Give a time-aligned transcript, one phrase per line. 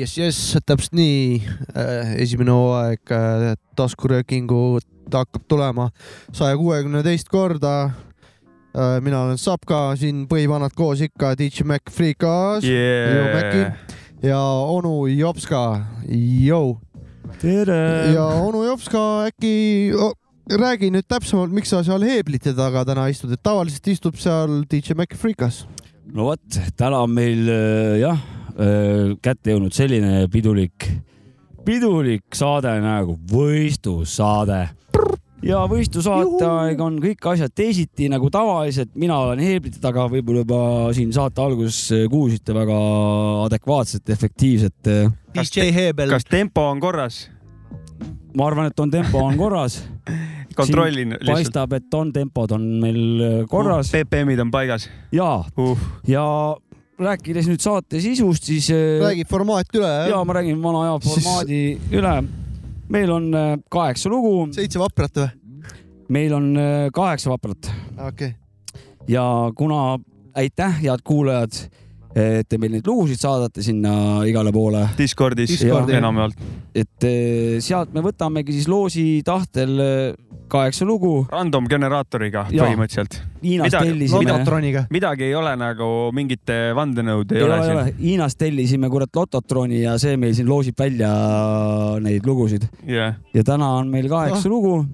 [0.00, 1.42] jess, jess, täpselt nii.
[2.18, 5.90] esimene hooaeg äh, taskuröökingut hakkab tulema
[6.32, 7.90] saja kuuekümne teist korda.
[9.02, 13.74] Mina olen Sapka, siin põhivanad koos ikka, DJ Mac Freekas yeah..
[14.22, 15.62] ja onu Jopska,
[16.46, 16.76] jõu.
[17.40, 17.80] tere.
[18.14, 19.54] ja onu Jopska, äkki
[19.98, 20.14] oh,
[20.58, 24.96] räägi nüüd täpsemalt, miks sa seal heeblite taga täna istud, et tavaliselt istub seal DJ
[24.98, 25.64] Mac Freekas.
[26.14, 28.18] no vot, täna on meil äh, jah
[28.54, 30.88] äh, kätte jõudnud selline pidulik,
[31.66, 34.62] pidulik saade nagu võistlussaade.
[35.46, 40.62] Ja võistlusaate aeg on kõik asjad teisiti nagu tavaliselt, mina olen heeblite taga, võib-olla juba
[40.96, 42.78] siin saate alguses kuulsite väga
[43.46, 44.94] adekvaatset, efektiivset.
[45.36, 46.12] DJ Heebel.
[46.16, 47.28] kas tempo on korras?
[48.36, 49.80] ma arvan, et on tempo on korras.
[50.60, 51.30] kontrollin lihtsalt.
[51.34, 55.84] paistab, et on tempod on meil korras BPM-id on paigas ja, uh..
[56.10, 56.24] ja
[57.00, 58.68] rääkides nüüd saate sisust, siis.
[59.00, 59.92] räägi formaat üle.
[60.10, 61.92] ja ma räägin vana aja formaadi siis...
[61.96, 62.14] üle.
[62.90, 64.48] Meil on äh, kaheksa lugu.
[64.54, 65.28] seitse vaprat või?
[66.10, 67.70] meil on äh, kaheksa vaprat.
[67.96, 68.80] okei okay..
[69.08, 69.24] ja
[69.56, 69.98] kuna
[70.38, 71.56] aitäh, head kuulajad,
[72.14, 74.84] et te meil neid lugusid saadate sinna igale poole.
[74.98, 76.38] Discordis, Discordi, enamjaolt.
[76.74, 79.78] et äh, sealt me võtamegi siis loosi tahtel
[80.50, 81.26] kaheksa lugu.
[81.30, 82.64] random generaatoriga Jaa.
[82.66, 83.20] põhimõtteliselt.
[83.42, 84.24] Midagi- tellisime.
[84.32, 84.84] Lototroniga.
[84.90, 89.82] midagi ei ole nagu mingite vandenõud ei, ei ole ole, siin., Hiinast tellisime kurat Lototroni
[89.82, 91.10] ja see meil siin loosib välja
[92.00, 93.14] neid lugusid jah.
[93.34, 94.50] ja täna on meil kaheksa Ah.
[94.52, 94.86] lugu.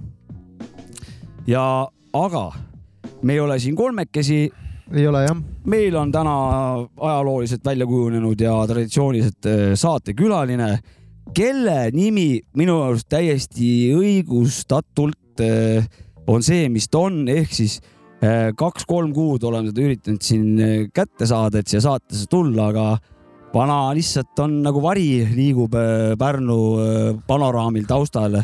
[1.46, 2.44] ja, aga
[3.22, 4.50] me ei ole siin kolmekesi,
[4.94, 5.36] ei ole jah.
[5.64, 6.34] meil on täna
[7.00, 10.78] ajalooliselt välja kujunenud ja traditsiooniliselt äh, saatekülaline,
[11.34, 15.86] kelle nimi minu arust täiesti õigustatult äh,
[16.26, 17.78] on see, mis ta on, ehk siis
[18.22, 22.86] äh, kaks-kolm kuud oleme seda üritanud siin äh, kätte saada, et siia saatesse tulla, aga
[23.54, 25.76] vana lihtsalt on nagu vari, liigub
[26.18, 26.56] Pärnu
[27.28, 28.42] panoraamil taustal.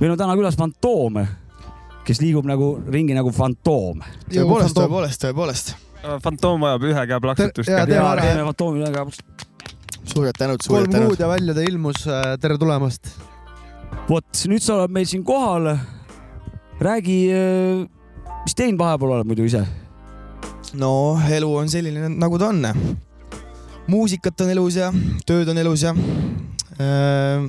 [0.00, 1.20] meil on täna külas fantoom,
[2.04, 4.02] kes liigub nagu ringi nagu fantoom.
[4.28, 5.72] tõepoolest, tõepoolest, tõepoolest.
[6.24, 9.06] fantoom vajab ühe käe plaksutust teeme ära, teeme fantoomi väga
[10.10, 11.22] suured tänud, kolm suured tänud kuud.
[11.22, 12.04] ja välja ta ilmus.
[12.40, 13.14] tere tulemast.
[14.08, 15.72] vot nüüd sa oled meil siin kohal.
[16.80, 17.18] räägi,
[18.44, 19.64] mis teinud vahepeal oled muidu ise?
[20.80, 22.64] no elu on selline, nagu ta on.
[23.90, 24.92] muusikat on elus ja
[25.26, 25.94] tööd on elus ja
[26.80, 27.46] äh,.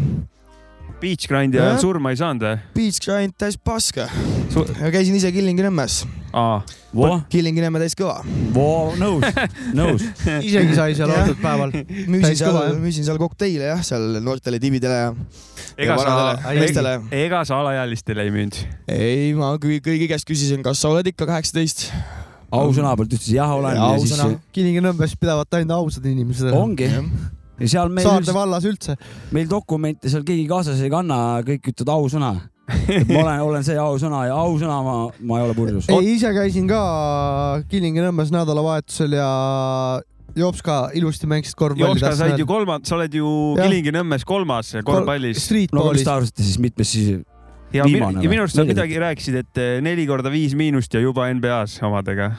[1.02, 2.58] Beach Grindi ajal surma ei saanud või?
[2.75, 4.06] Beach grind täis paska
[4.53, 4.68] Su-.
[4.94, 5.96] käisin ise Kilingi-Nõmmes.
[6.38, 6.59] aa,
[6.94, 8.19] voh, Kilingi-Nõmme täis kõva.
[9.02, 9.25] nõus,
[9.80, 10.06] nõus.
[10.46, 11.74] isegi sai seal antud päeval.
[12.06, 15.16] müüsin seal müüsin seal kokteile jah, seal noortele tibidele ja
[15.78, 16.96] ega sa meestele.
[17.12, 18.58] ega sa alaealistele ei müünud?
[18.92, 21.90] ei, ma kõi- kõigi käest küsisin, kas sa oled ikka kaheksateist.
[22.52, 23.76] ausõna pealt ütlesid jah, olen.
[23.76, 24.40] Ja ja siis ausõna.
[24.52, 26.52] Kilingi-Nõmmes pidavat ainult ausad inimesed.
[26.54, 26.90] ongi.
[27.62, 28.98] ja seal meil Saarde, vallas üldse.
[29.31, 32.31] meil dokumente seal keegi kaasas ei kanna, kõik ütlevad ausõna.
[32.72, 34.94] ma olen, olen see ausõna ja ausõna ma,
[35.28, 35.90] ma ei ole purjus.
[35.92, 39.30] ei, ise käisin ka Kilingi-Nõmmes nädalavahetusel ja
[40.36, 41.90] Jopska ilusti mängisid korvpalli.
[41.90, 43.28] Jopska said ju kolmand, sa oled ju.
[43.59, 45.50] Kilingi-Nõmmes kolmas korvpallis.
[45.74, 46.12] no aga mis te.
[46.12, 47.22] arvasite siis, mitmes siis?
[47.74, 51.02] ja, viimane ja minu arust sa midagi rääkisid, et eh, neli korda viis miinust ja
[51.03, 52.31] juba NBA-s omadega.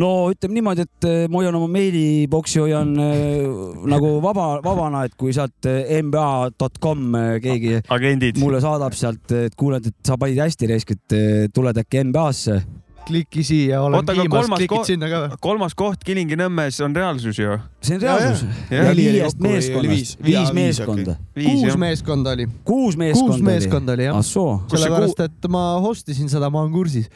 [0.00, 3.44] no ütleme niimoodi, et eh, ma hoian oma meiliboksi hoian eh,
[3.90, 5.68] nagu vaba, vabana, et kui sealt
[6.08, 8.40] mba.com eh, keegi agendid.
[8.42, 12.62] mulle saadab sealt, et kuule, et sa panid hästi raisk, et tuled äkki NBA-sse.
[13.08, 15.38] Kliki siia, olen Oota, kolmas klikid koht- sinna ka või?
[15.44, 17.58] kolmas koht Kilingi-Nõmmes on reaalsus ju.
[17.84, 18.44] see on reaalsus.
[18.70, 21.78] viiest meeskonnast viis?, viis meeskonda, viis kuus jah.
[21.84, 23.46] meeskonda oli, kuus kuus meeskonda oli.
[23.50, 24.26] meeskonda oli jah ah.
[24.74, 27.08] sellepärast, et ma host isin seda, ma olen kursis.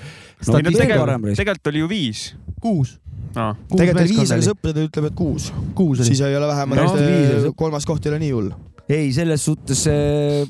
[0.46, 2.24] No, no tegelikult parem raisk., tegelikult oli ju viis
[2.60, 2.96] kuus,
[3.34, 5.50] kuus tegelikult oli viis, aga oli, sõpradel ütleb, et kuus.
[5.74, 6.24] kuus oli siis.
[6.26, 8.50] ei ole vähemalt No, no, oli- kolmas koht ei ole nii hull.
[8.88, 10.48] ei selles suhtes äh,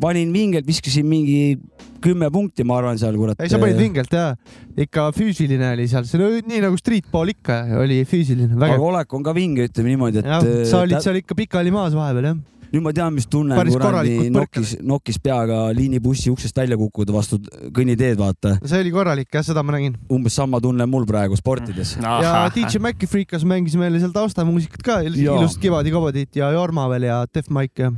[0.00, 1.58] panin vingelt, viskasin mingi
[2.02, 3.40] kümme punkti, ma arvan seal kurat.
[3.42, 4.34] ei, sa panid vingelt jaa,
[4.78, 8.84] ikka füüsiline oli seal, see oli nii nagu streetball ikka oli füüsiline, aga väga.
[8.90, 11.96] olek on ka vinge, ütleme niimoodi, et jah, sa olid äh, seal ikka pikali maas
[11.98, 12.38] vahepeal jah.
[12.68, 17.40] nüüd ma tean, mis tunne on kuradi nokis, nokis peaga liinibussi uksest välja kukkuda vastu
[17.74, 18.54] kõnniteed, vaata.
[18.62, 19.98] see oli korralik jah, seda ma nägin.
[20.14, 21.96] umbes sama tunne on mul praegu sportides.
[21.98, 27.10] ja DJ Maci Freekas mängis meile seal taustamuusikat ka, ilusat Kivadi Kobodit ja Jorma veel
[27.10, 27.92] ja Def Mike ja,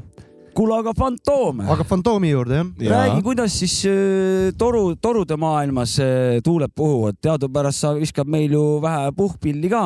[0.56, 2.90] kuule, aga fantoom, aga Fantoomi juurde jah.
[2.90, 8.64] räägi, kuidas siis äh, toru, torude maailmas äh, tuuled puhuvad, teadupärast sa viskad meil ju
[8.82, 9.84] vähe puhkpilli ka.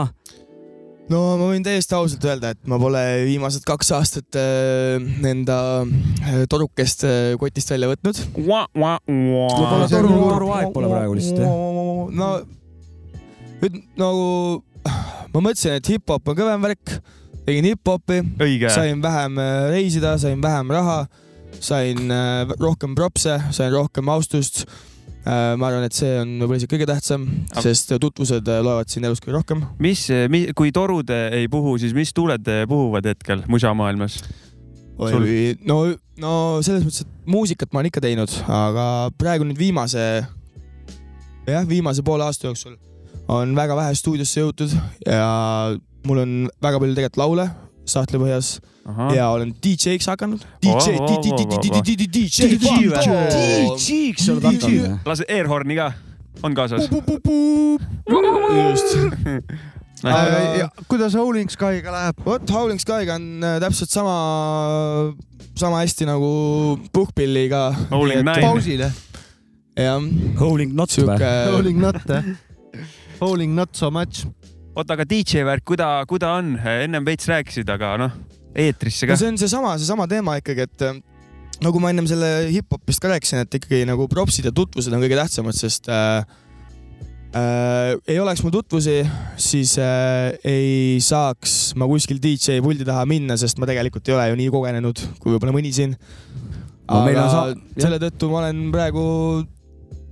[1.04, 5.58] No ma võin täiesti ausalt öelda, et ma pole viimased kaks aastat äh, enda
[6.48, 8.16] torukest äh, kotist välja võtnud.
[8.16, 12.30] See on toru- nagu- toruaeg pole praegu lihtsalt, no
[13.60, 14.24] nüüd nagu
[15.34, 16.96] ma mõtlesin, et hip-hop on kõvem värk,
[17.44, 18.22] tegin hip-hopi,
[18.72, 21.04] sain vähem äh, reisida, sain vähem raha,
[21.60, 24.64] sain äh, rohkem propse, sain rohkem austust.
[25.24, 27.22] ma arvan, et see on võib-olla isegi kõige tähtsam,
[27.64, 29.62] sest tutvused äh, loevad siin elus kõige rohkem.
[29.80, 30.02] mis,
[30.52, 34.18] kui torud ei puhu, siis mis tuuled puhuvad hetkel musamaailmas?
[34.20, 35.78] Sul- Oi, no,
[36.20, 36.32] no
[36.62, 38.84] selles mõttes, et muusikat ma olen ikka teinud, aga
[39.16, 40.04] praegu nüüd viimase,
[41.48, 42.76] jah, viimase poole aasta jooksul
[43.28, 44.74] on väga vähe stuudiosse jõutud
[45.06, 45.76] ja
[46.06, 46.32] mul on
[46.62, 47.48] väga palju tegelikult laule
[47.88, 48.58] sahtlipõhjas
[49.16, 50.42] ja olen DJ-ks hakanud.
[50.62, 51.04] DJ, oh.
[51.24, 51.30] DJ,
[53.76, 54.98] DJ-ks oled hakanud?
[55.08, 55.92] lase airhorni ka,
[56.44, 56.88] on kaasas?
[58.60, 58.96] just,
[60.88, 62.24] kuidas Howling Sky'ga läheb?
[62.26, 64.16] vot Howling Sky'ga on äh, täpselt sama,
[65.56, 66.32] sama hästi nagu
[66.92, 67.70] Puhkpilliga.
[67.92, 68.40] Howling Nine.
[68.44, 68.92] pausile.
[69.76, 70.00] jah,
[70.40, 71.20] Howling not või?
[71.52, 72.34] Howling not, jah?
[73.20, 74.24] Howling not so much.
[74.74, 76.54] oota, aga DJ värk, kuida, kuida on?
[76.58, 78.14] ennem veits rääkisid, aga noh,
[78.58, 79.18] eetrisse no ka.
[79.20, 80.96] see on seesama, seesama teema ikkagi, et äh,
[81.62, 85.18] nagu ma ennem selle hip-hopist ka rääkisin, et ikkagi nagu propsid ja tutvused on kõige
[85.20, 86.26] tähtsamad, sest äh,
[87.38, 89.00] äh, ei oleks mul tutvusi,
[89.40, 94.28] siis äh, ei saaks ma kuskil DJ puldi taha minna, sest ma tegelikult ei ole
[94.32, 95.94] ju nii kogenenud kui võib-olla mõni siin.
[96.84, 99.04] No meil aga selle tõttu ma olen praegu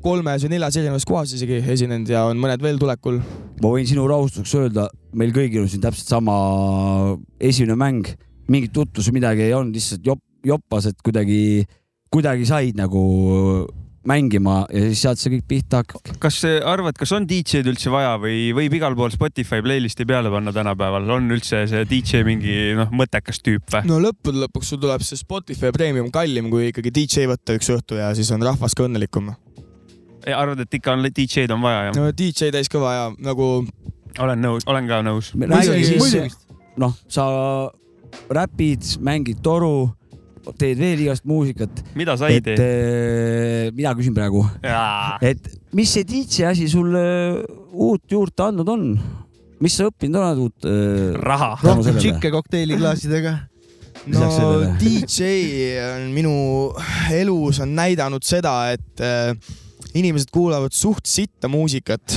[0.02, 3.20] kolmes või neljas erinevas kohas isegi esinenud ja on mõned veel tulekul.
[3.62, 6.34] ma võin sinu rahustuseks öelda, meil kõigil on siin täpselt sama
[7.40, 8.10] esimene mäng,
[8.50, 11.64] mingit tutvust, midagi ei olnud, lihtsalt jop-, joppas, et kuidagi,
[12.12, 13.06] kuidagi said nagu
[14.08, 16.10] mängima ja siis sealt see kõik pihta hakkab.
[16.22, 20.31] kas sa arvad, kas on DJ-d üldse vaja või võib igal pool Spotify playlist'i peale
[20.32, 23.87] panna tänapäeval, on üldse see DJ mingi noh, mõttekas tüüp või?
[23.90, 28.00] no lõppude lõpuks sul tuleb see Spotify Premium kallim kui ikkagi DJ võtta üks õhtu
[28.00, 29.31] ja siis on rahvas ka õnnelikum.
[30.30, 31.96] arvad, et ikka on DJ-d on vaja jah?
[31.98, 33.48] no DJ täis kõva ja nagu
[34.20, 35.32] olen nõus, olen ka nõus.
[36.80, 37.24] noh, sa
[38.32, 39.90] räpid, mängid toru,
[40.58, 42.58] teed veel igast muusikat, mida sa ei et tee?
[42.58, 44.44] eh, mina küsin praegu,
[45.22, 47.02] et mis see DJ asi sulle
[47.72, 48.88] uut juurde andnud on?
[49.62, 51.16] mis sa õppinud oled uut äh,?
[51.22, 51.54] raha.
[51.62, 53.36] rohkem tšikke kokteiliklaasidega.
[54.10, 54.28] no.
[54.80, 55.28] DJ
[55.86, 56.32] on minu
[57.14, 59.36] elus on näidanud seda, et äh,
[59.98, 62.14] inimesed kuulavad suht sitta muusikat,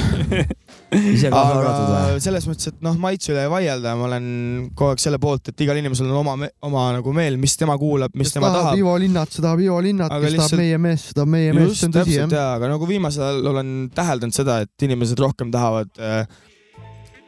[0.95, 2.21] ise kaasa arvatud aga või?
[2.23, 4.27] selles mõttes, et noh, maitse üle ei vaielda, ma olen
[4.71, 8.15] kogu aeg selle poolt, et igal inimesel on oma, oma nagu meel, mis tema kuulab,
[8.15, 8.79] mis kes tema tahab tahab.
[8.79, 11.81] Ivo Linnat, see tahab Ivo Linnat, kes tahab lihtsalt- meie meest, see tahab meie meest,
[11.81, 12.47] see on tõsi jah.
[12.55, 16.23] aga nagu viimasel ajal olen täheldanud seda, et inimesed rohkem tahavad äh,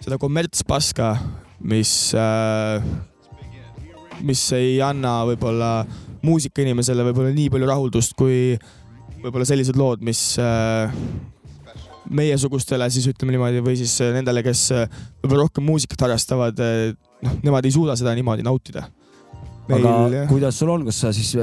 [0.03, 1.13] seda kommertspaska,
[1.67, 2.83] mis äh,,
[4.25, 5.71] mis ei anna võib-olla
[6.25, 8.55] muusikainimesele võib-olla nii palju rahuldust kui
[9.27, 10.93] võib-olla sellised lood, mis äh,
[12.07, 14.85] meiesugustele siis ütleme niimoodi või siis äh, nendele, kes äh,
[15.23, 16.61] võib-olla rohkem muusikat harrastavad,
[17.25, 18.87] noh, nemad ei suuda seda niimoodi nautida.
[19.67, 21.33] aga kuidas sul on, kas sa siis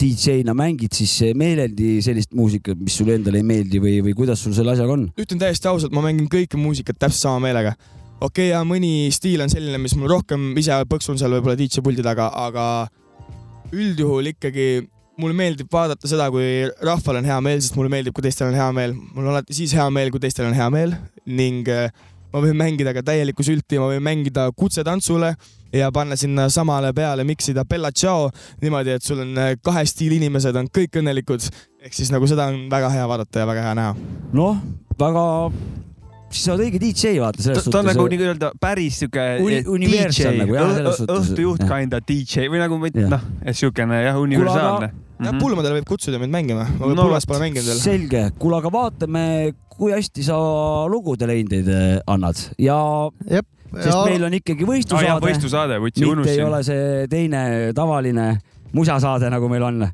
[0.00, 4.54] DJ-na mängid siis meeleldi sellist muusikat, mis sulle endale ei meeldi või, või kuidas sul
[4.56, 5.10] selle asjaga on?
[5.20, 7.74] ütlen täiesti ausalt, ma mängin kõike muusikat täpselt sama meelega.
[8.22, 11.84] okei okay,, ja mõni stiil on selline, mis mul rohkem, ise põksun seal võib-olla DJ
[11.84, 12.66] puldi taga, aga
[13.72, 14.66] üldjuhul ikkagi
[15.20, 18.56] mulle meeldib vaadata seda, kui rahval on hea meel, sest mulle meeldib, kui teistel on
[18.56, 18.94] hea meel.
[18.94, 20.94] mul on alati siis hea meel, kui teistel on hea meel
[21.26, 21.90] ning äh,
[22.32, 25.34] ma võin mängida ka täielikku sülti, ma võin mängida kutsetantsule
[25.72, 28.30] ja panna sinna samale peale miksida Bella Ciao
[28.62, 31.48] niimoodi, et sul on äh, kahe stiili inimesed on kõik õnnelikud.
[31.82, 33.94] ehk siis nagu seda on väga hea vaadata ja väga hea näha.
[34.32, 34.60] noh,
[34.98, 35.24] väga,
[36.32, 38.18] siis sa oled õige DJ vaata selles ta on nagu suhtes.
[38.18, 41.16] nii-öelda päris siuke Uni- universal nagu, selles suhtes.
[41.18, 42.78] õhtujuht kinda DJ või nagu
[43.12, 44.90] noh, siukene jah, universaalne.
[44.92, 45.24] Mhm.
[45.28, 47.78] jah, pulmadele võib kutsuda mind mängima, ma No no, pulmas pole mänginud veel.
[47.78, 49.24] selge, kuule, aga vaatame,
[49.72, 50.36] kui hästi sa
[50.90, 52.78] lugude leindeid eh, annad ja
[53.72, 56.44] sest meil on ikkagi aa jaa, võistlusaade, võistlusaade, vutsi, mitte ei unustasin.
[56.48, 58.26] ole see teine tavaline
[58.72, 59.86] musasaade, nagu meil on.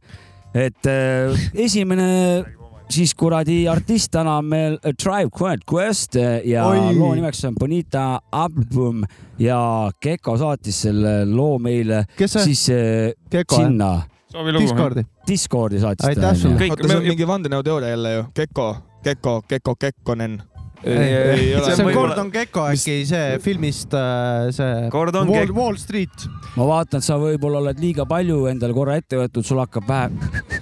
[0.54, 2.44] et eh, esimene
[2.90, 6.94] siis kuradi artist täna on meil A Tribe Called Quest eh, ja Oi.
[6.96, 9.02] Loo nimeks on Bonita Album
[9.38, 9.60] ja
[10.00, 13.90] Keko saatis selle loo meile kes see, siis eh, Keko, sinna
[14.34, 14.58] lugu.
[14.60, 15.04] Discordi?
[15.28, 16.58] Discordi saatis Aitäh sulle.
[16.60, 18.68] kõik oota, see on me- mingi vandenõuteooria jälle ju, Kekko,
[19.04, 20.38] Kekko, Kekko, Kekkonen.
[20.84, 21.72] Ei, ei ole.
[21.74, 25.50] see on Gordon Gekko äkki see filmist äh, see Gordon Wall.
[25.56, 26.28] Wall Street.
[26.54, 30.06] ma vaatan, sa võib-olla oled liiga palju endale korra ette võtnud, sul hakkab pähe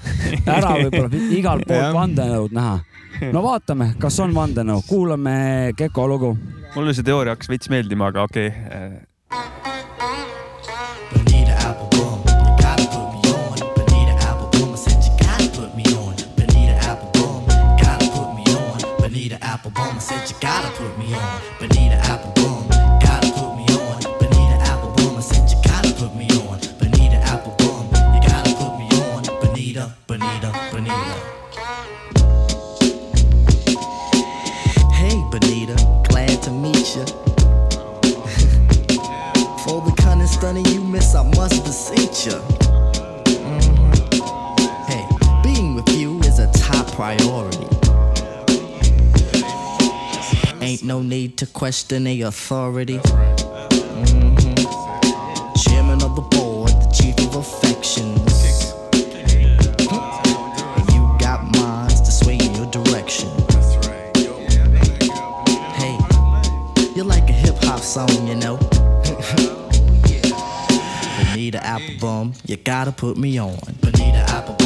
[0.56, 2.78] ära võib-olla igalt poolt vandenõud näha.
[3.32, 5.36] no vaatame, kas on vandenõu, kuulame
[5.76, 6.36] Keko lugu.
[6.76, 8.96] mulle see teooria hakkas veits meeldima, aga okei okay..
[19.06, 21.40] Bonita Applebum, I said you gotta put me on.
[21.58, 22.35] Bonita Applebum,
[40.46, 42.40] stunning you miss, I must beseech you.
[44.86, 45.04] Hey,
[45.42, 47.66] being with you is a top priority.
[50.60, 53.00] Ain't no need to question the authority.
[71.96, 73.58] Applebum, you gotta put me on.
[73.80, 74.65] Bonita Applebum,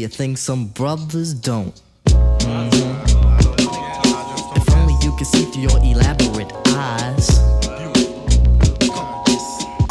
[0.00, 1.78] you think some brothers don't.
[2.06, 2.96] Mhm.
[4.56, 7.38] If only you could see through your elaborate eyes.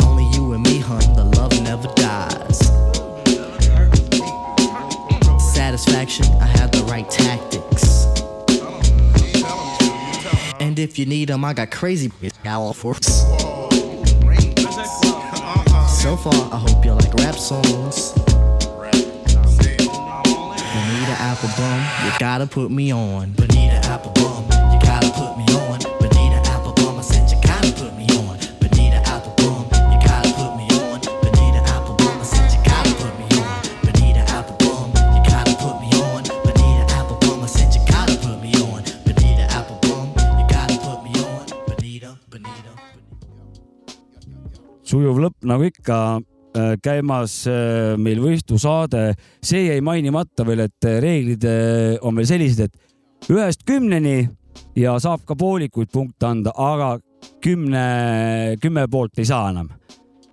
[0.01, 2.57] Only you and me, hun, the love never dies.
[5.53, 8.07] Satisfaction, I have the right tactics.
[10.59, 12.11] And if you need them, I got crazy
[12.47, 12.95] all for
[16.01, 18.28] So far, I hope you like rap songs.
[21.39, 23.31] Applebum, you gotta put me on.
[23.31, 24.43] Bonita Applebum,
[24.73, 25.79] you gotta put me on.
[26.03, 28.35] Bonita Applebum, I said you gotta put me on.
[28.59, 30.99] Bonita Applebum, you gotta put me on.
[31.23, 33.55] Bonita Applebum, I said you gotta put me on.
[33.87, 36.23] Bonita Applebum, you gotta put me on.
[36.43, 38.83] Bonita Applebum, I said you gotta put me on.
[39.07, 41.45] Bonita Applebum, you gotta put me on.
[41.71, 42.71] Bonita, Bonita.
[44.83, 46.19] sujuv lõpp nagu ikka
[46.83, 49.13] käimas äh, meil võistlusaade,
[49.43, 54.29] see jäi mainimata veel, et äh, reeglid äh, on meil sellised, et ühest kümneni
[54.79, 56.97] ja saab ka poolikuid punkte anda, aga
[57.43, 59.69] kümne, kümme poolt ei saa enam.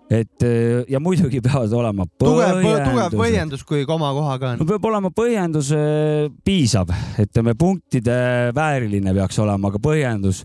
[0.06, 4.66] et äh, ja muidugi peavad olema tugev, tugev põhjendus, kui komakohaga on no.
[4.68, 10.45] peab olema põhjendus äh, piisav, ütleme punktide vääriline peaks olema ka põhjendus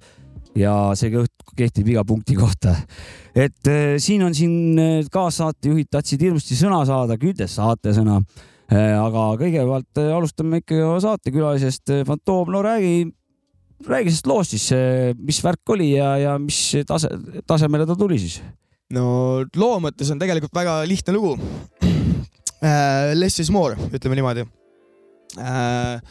[0.57, 1.11] ja see
[1.57, 2.75] kehtib iga punkti kohta.
[3.35, 8.21] et äh, siin on siin äh, kaassaatejuhid tahtsid hirmsasti sõna saada, küll te saate sõna.
[8.71, 11.91] aga kõigepealt äh, alustame ikka saatekülalisest.
[12.07, 13.11] Fantoom, no räägi,
[13.87, 14.69] räägi sellest loost siis,
[15.19, 17.11] mis värk oli ja, ja mis tase,
[17.47, 18.41] tasemele ta tuli siis?
[18.91, 21.37] no loo mõttes on tegelikult väga lihtne lugu
[22.59, 23.13] äh,.
[23.15, 24.43] Less is more, ütleme niimoodi
[25.39, 26.01] äh,.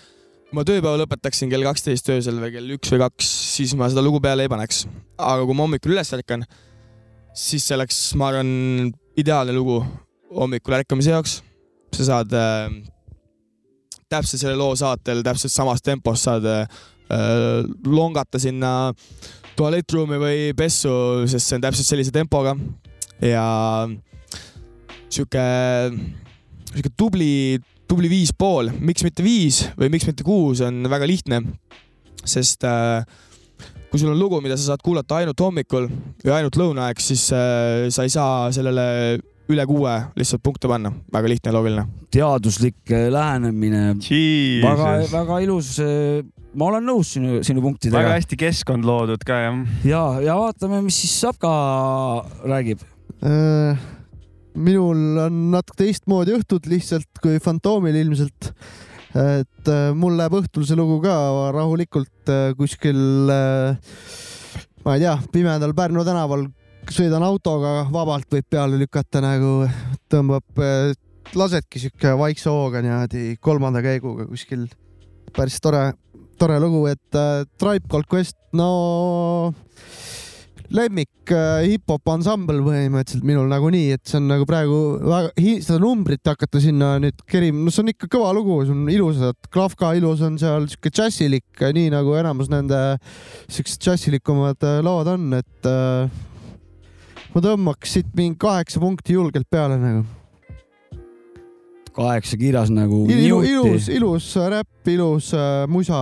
[0.57, 4.21] Ma tööpäeva lõpetaksin kell kaksteist öösel või kell üks või kaks, siis ma seda lugu
[4.23, 4.85] peale ei paneks.
[5.19, 6.45] aga kui ma hommikul üles ärkan,
[7.37, 9.81] siis see oleks, ma arvan, ideaalne lugu
[10.35, 11.41] hommikul ärkamise jaoks.
[11.95, 12.71] sa saad äh,
[14.11, 16.67] täpselt selle loo saatel täpselt samas tempos saad äh,
[17.87, 18.93] longata sinna
[19.59, 22.55] tualettruumi või pessu, sest see on täpselt sellise tempoga
[23.21, 23.45] ja
[25.11, 25.45] sihuke,
[26.71, 27.59] sihuke tubli,
[27.91, 31.43] tubli viis pool, miks mitte viis või miks mitte kuus on väga lihtne,
[32.23, 33.03] sest äh,
[33.91, 35.89] kui sul on lugu, mida sa saad kuulata ainult hommikul
[36.23, 38.87] või ainult lõunaaeg, siis äh, sa ei saa sellele
[39.51, 41.87] üle kuue lihtsalt punkte panna, väga lihtne ja loogiline.
[42.15, 43.85] teaduslik äh, lähenemine,
[44.63, 45.75] väga, väga ilus.
[46.55, 48.19] ma olen nõus sinu, sinu punktidega väga.
[48.21, 49.63] hästi keskkond loodud ka jah.
[49.83, 51.51] ja, ja vaatame, mis siis Sapka
[52.47, 52.87] räägib.
[53.27, 53.83] Äh,
[54.55, 58.53] minul on natuke teistmoodi õhtud lihtsalt kui Fantoomil ilmselt.
[59.11, 61.15] et äh, mul läheb õhtul see lugu ka
[61.55, 63.01] rahulikult äh, kuskil,
[64.85, 66.47] ma ei tea, pimedal Pärnu tänaval
[66.91, 69.67] sõidan autoga vabalt võib peale lükata nagu,
[70.11, 70.63] tõmbab,
[71.37, 74.69] lasedki sihuke vaikse hooga niimoodi kolmanda käiguga kuskil.
[75.37, 75.93] päris tore,
[76.39, 79.53] tore lugu, et äh, Tribe Called Quest, no
[80.75, 85.33] lemmik äh, hip-hop ansambel põhimõtteliselt minul nagunii, et see on nagu praegu väga,
[85.65, 89.39] seda numbrit hakata sinna nüüd kerima, no see on ikka kõva lugu, see on ilusad,
[89.51, 92.79] Klavka ilus on seal siuke džässilik, nii nagu enamus nende
[93.51, 96.23] siuksed džässilikumad äh, lood on, et äh,
[97.35, 100.07] ma tõmbaks siit mingi kaheksa punkti julgelt peale nagu.
[101.99, 105.99] kaheksa kirjas nagu ilus, niuti ilus, ilus räpp, ilus äh, musa,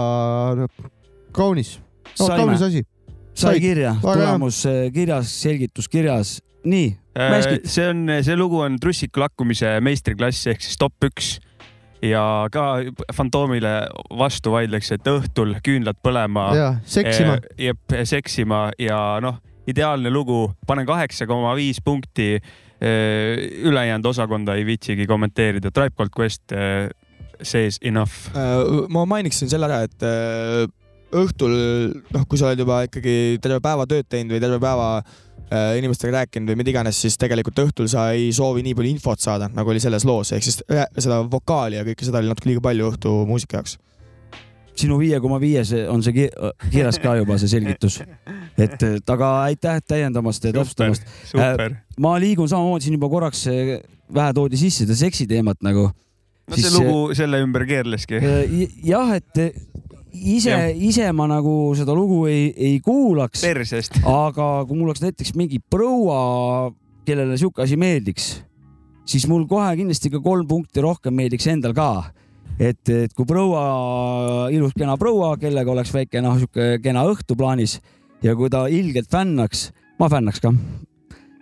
[1.33, 1.79] kaunis
[2.21, 2.85] no,, kaunis asi.
[3.39, 6.39] Sai kirja, tulemus äh, kirjas, selgitus kirjas.
[6.69, 7.67] nii, Mäskid.
[7.71, 11.37] see on, see lugu on trussiku lakkumise meistriklass ehk siis top üks
[12.05, 12.65] ja ka
[13.15, 13.75] Fantoomile
[14.19, 16.49] vastu vaidleks, et õhtul küünlad põlema.
[16.57, 17.39] ja seksima.
[17.59, 22.39] jep, seksima ja noh, ideaalne lugu, panen kaheksa koma viis punkti.
[22.79, 26.87] ülejäänud osakonda ei viitsigi kommenteerida, Tribe Called Quest eh,
[27.43, 28.29] says enough.
[28.37, 30.69] Äh, ma mainiksin selle ära, et äh,
[31.17, 31.55] õhtul,
[32.13, 36.13] noh, kui sa oled juba ikkagi terve päeva tööd teinud või terve päeva äh, inimestega
[36.21, 39.73] rääkinud või mida iganes, siis tegelikult õhtul sa ei soovi nii palju infot saada, nagu
[39.73, 42.91] oli selles loos, ehk siis ühe- seda vokaali ja kõike seda oli natuke liiga palju
[42.93, 43.79] õhtumuusika jaoks.
[44.79, 46.31] sinu viie koma viies on see ki-
[46.71, 48.01] kirjas ka juba see selgitus,
[48.59, 51.09] et et aga aitäh täiendamast ja super, täpsustamast.
[51.33, 51.75] super.
[51.99, 53.47] ma liigun samamoodi siin juba korraks,
[54.15, 55.89] vähe toodi sisse seda seksiteemat nagu.
[56.49, 58.21] no see lugu selle ümber keerleski.
[58.85, 59.43] jah, et
[60.13, 64.01] ise ise ma nagu seda lugu ei, ei kuulaks, persest.
[64.05, 66.71] aga kui mul oleks näiteks mingi proua,
[67.09, 68.31] kellele sihuke asi meeldiks,
[69.09, 71.91] siis mul kohe kindlasti ka kolm punkti rohkem meeldiks endal ka
[72.59, 73.63] et, et kui proua,
[74.55, 77.79] ilus kena proua, kellega oleks väike noh, sihuke kena õhtu plaanis
[78.25, 79.69] ja kui ta ilgelt fännaks,
[80.01, 80.53] ma fännaks ka.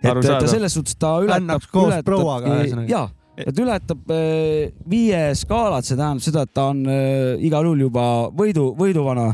[0.03, 3.07] et ta selles suhtes ta ületab Fännaks, koos prouaga, ühesõnaga.
[3.45, 8.05] Et ületab äh, viie skaalat, see tähendab seda, et ta on äh, igal juhul juba
[8.33, 9.31] võidu, võiduvana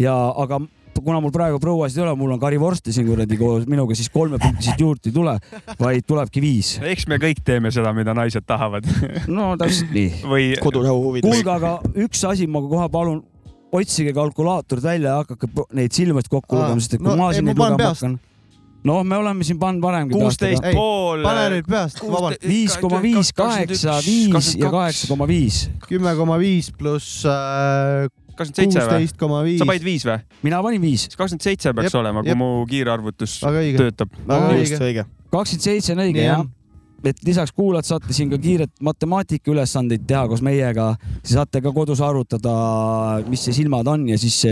[0.00, 0.60] ja, aga
[1.00, 4.38] kuna mul praegu prouasid ei ole, mul on karivorsti siin kuradi koos minuga, siis kolme
[4.40, 5.36] punkti siit juurde ei tule,
[5.80, 6.74] vaid tulebki viis.
[6.84, 8.86] eks me kõik teeme seda, mida naised tahavad
[9.38, 10.22] no täpselt nii.
[10.30, 11.28] või kodurahu huvides.
[11.30, 13.22] kuulge, aga üks asi ma kohe palun,
[13.72, 17.48] otsige kalkulaatorid välja ja hakake neid silmast kokku lugema, sest et kui no ma siin
[17.48, 18.18] neid lugema hakkan.
[18.84, 20.14] noh, me oleme siin pannud varemgi.
[20.16, 21.24] kuusteist Ei, pool.
[21.26, 22.46] pane nüüd peast, vabalt.
[22.46, 25.66] viis koma viis, kaheksa, viis ja kaheksa koma viis.
[25.88, 28.86] kümme koma viis pluss äh, kakskümmend seitse või?
[28.86, 29.68] kuusteist koma viis sa.
[29.68, 30.20] panid viis või?
[30.46, 32.40] mina panin viis, kakskümmend seitse peaks Jep, olema, kui jep.
[32.40, 34.16] mu kiirarvutus töötab.
[34.28, 35.06] väga õige.
[35.30, 36.48] kakskümmend seitse on õige jah.
[37.04, 42.02] Et lisaks kuulajad saate siin ka kiiret matemaatikaülesandeid teha koos meiega, siis saate ka kodus
[42.04, 42.54] arvutada,
[43.28, 44.42] mis see silmad on ja siis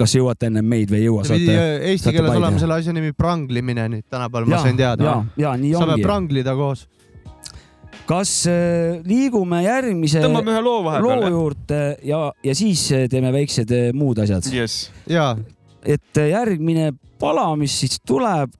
[0.00, 1.58] kas jõuate ennem meid või ei jõua, saate.
[1.90, 5.18] eesti keeles olema selle asja nimi pranglimine nüüd tänapäeval, ma sain teada ja,.
[5.44, 6.86] ja nii saame pranglida koos.
[8.10, 11.32] kas äh, liigume järgmise tõmbame ühe loo loo vahepeale.
[11.36, 14.48] juurde ja, ja siis äh, teeme väiksed äh, muud asjad.
[14.54, 14.88] jess.
[15.10, 15.34] ja,
[15.84, 18.52] et äh, järgmine pala, mis siis tuleb,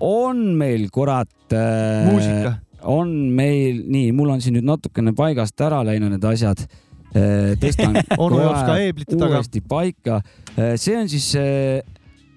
[0.00, 2.54] on meil kurat äh, muusika.
[2.82, 6.66] on meil, nii, mul on siin nüüd natukene paigast ära läinud need asjad.
[7.08, 7.96] tõstan
[8.84, 9.38] eeblite taga.
[9.38, 10.20] uuesti paika.
[10.76, 11.80] see on siis äh,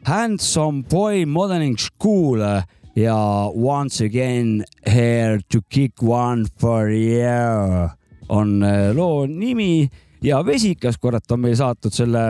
[0.04, 2.64] Handsome Boy Modeling School äh,
[2.96, 7.90] ja Once Again Here to Kick One for You
[8.30, 9.90] on äh, loo nimi
[10.24, 12.24] ja Vesikas, kurat, on meil saatnud selle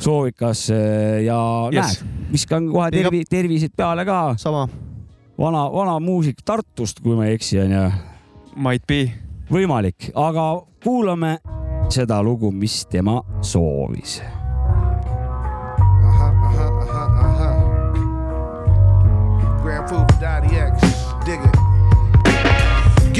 [0.00, 2.00] soovikas äh, ja Yes.
[2.00, 4.34] näed, viskan kohe tervi, tervised peale ka.
[4.36, 4.68] sama.
[5.38, 7.86] vana, vana muusik Tartust, kui ma ei eksi, onju.
[8.56, 9.12] Might be.
[9.50, 11.38] võimalik, aga kuulame
[11.90, 14.20] seda lugu, mis tema soovis.
[19.62, 20.59] Grand Poop, Daddy.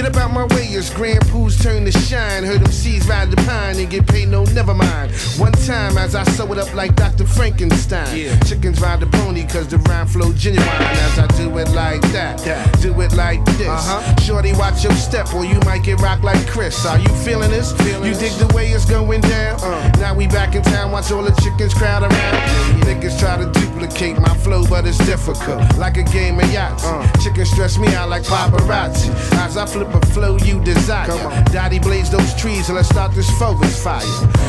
[0.01, 2.43] Get up out my way, it's Grand Pooh's turn to shine.
[2.43, 5.13] Heard them seeds ride the pine and get paid, no, never mind.
[5.37, 7.27] One time as I sew it up like Dr.
[7.27, 8.17] Frankenstein.
[8.17, 8.41] Yeah.
[8.41, 10.67] Chickens ride the pony cause the rhyme flow genuine.
[10.67, 12.41] As I do it like that,
[12.81, 13.69] do it like this.
[13.69, 14.17] Uh-huh.
[14.23, 16.87] Shorty, watch your step or you might get rocked like Chris.
[16.87, 17.73] Are you feeling this?
[18.03, 19.61] you dig the way it's going down?
[19.61, 19.93] Uh.
[19.99, 22.81] Now we back in town, watch all the chickens crowd around.
[22.85, 25.61] Niggas try to duplicate my flow, but it's difficult.
[25.77, 26.85] Like a game of yachts.
[26.87, 27.07] Uh.
[27.23, 29.11] Chickens stress me out like paparazzi.
[29.45, 31.07] As I flip a flow you desire.
[31.53, 34.07] Daddy blaze those trees and let's start this forest fire.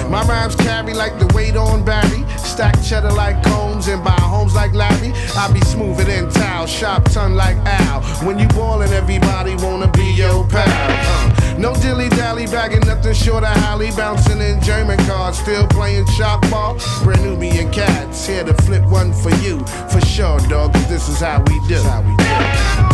[0.09, 2.25] My rhymes carry like the weight on Barry.
[2.37, 5.13] Stack cheddar like combs and buy homes like Larry.
[5.37, 8.01] I be smoother than towel, sharp tongue like Al.
[8.25, 10.65] When you ballin', everybody wanna be your pal.
[10.67, 13.91] Uh, no dilly dally, bagging nothing short of Holly.
[13.91, 16.77] Bouncing in German cars, still playing shop ball.
[17.03, 19.59] Brand Nubian cats, here to flip one for you.
[19.89, 21.81] For sure, dog, 'cause this is how we do.
[21.83, 22.90] How we do.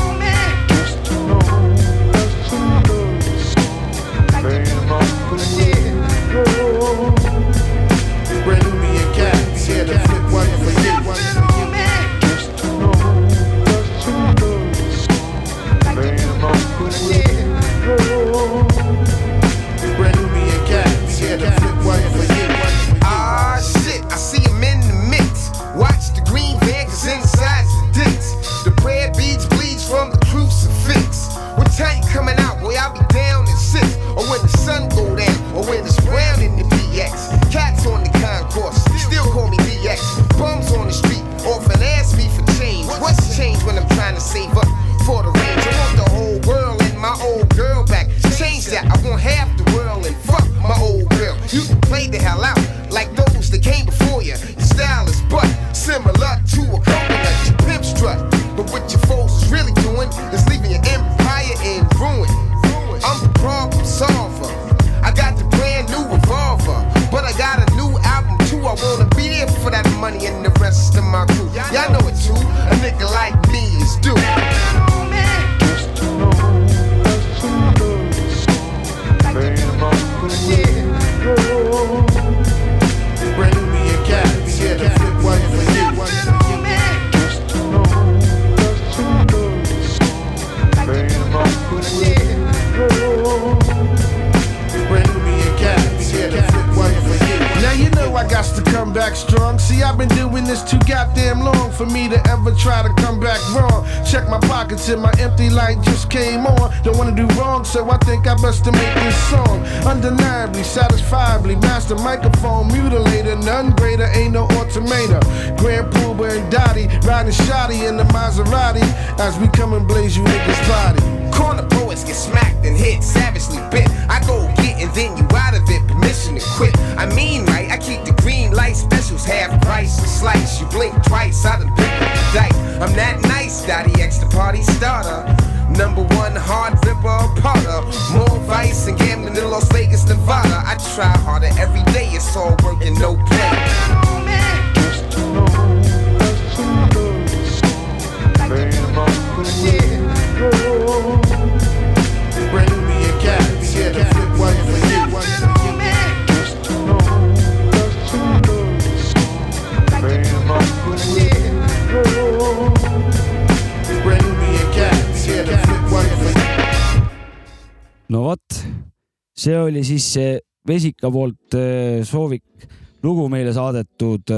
[169.48, 170.36] See oli siis see
[170.68, 172.68] Vesika poolt äh, soovik
[173.06, 174.34] lugu meile saadetud.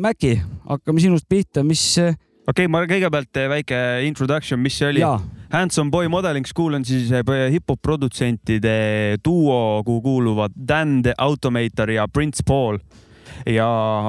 [0.00, 0.32] Mäki,
[0.66, 2.16] hakkame sinust pihta, mis äh,
[2.48, 5.04] okei okay,, ma kõigepealt väike introduction, mis see oli?
[5.52, 8.74] Handsome Boy Modeling School on siis hip-hop produtsentide
[9.24, 12.80] duo, kuhu kuuluvad Dan the Automator ja Prince Paul
[13.46, 13.68] ja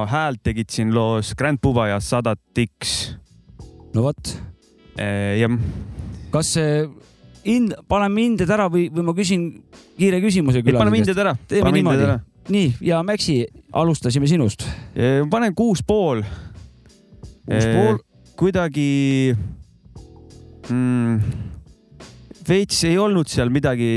[0.09, 3.13] häält tegid siin loos Grand Puba ja Sadat X.
[3.93, 4.33] no vot,
[4.97, 5.59] jah,
[6.33, 6.73] kas see
[7.49, 9.45] hind, paneme hinded ära või, või ma küsin
[9.97, 11.35] kiire küsimuse paneme külalise hinded ära.
[11.49, 12.11] teeme niimoodi.
[12.53, 13.41] nii ja Maxi,
[13.81, 14.65] alustasime sinust.
[15.31, 16.23] panen kuus pool.
[17.49, 17.99] kuus pool,
[18.39, 18.89] kuidagi
[20.69, 21.33] mm,,
[22.49, 23.91] veits ei olnud seal midagi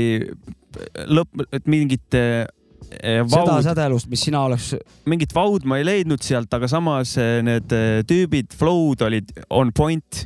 [1.13, 2.45] lõpp, et mingit eh,
[2.93, 4.73] seda vaud, sädelust, mis sina oleks,
[5.09, 7.73] mingit vaud ma ei leidnud sealt, aga samas need
[8.09, 10.25] tüübid, flow'd olid on point.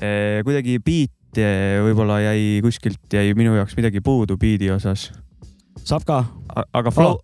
[0.00, 5.10] kuidagi beat eh, võib-olla jäi kuskilt, jäi minu jaoks midagi puudu beat'i osas.
[5.84, 6.24] saab ka?
[6.72, 7.18] aga flow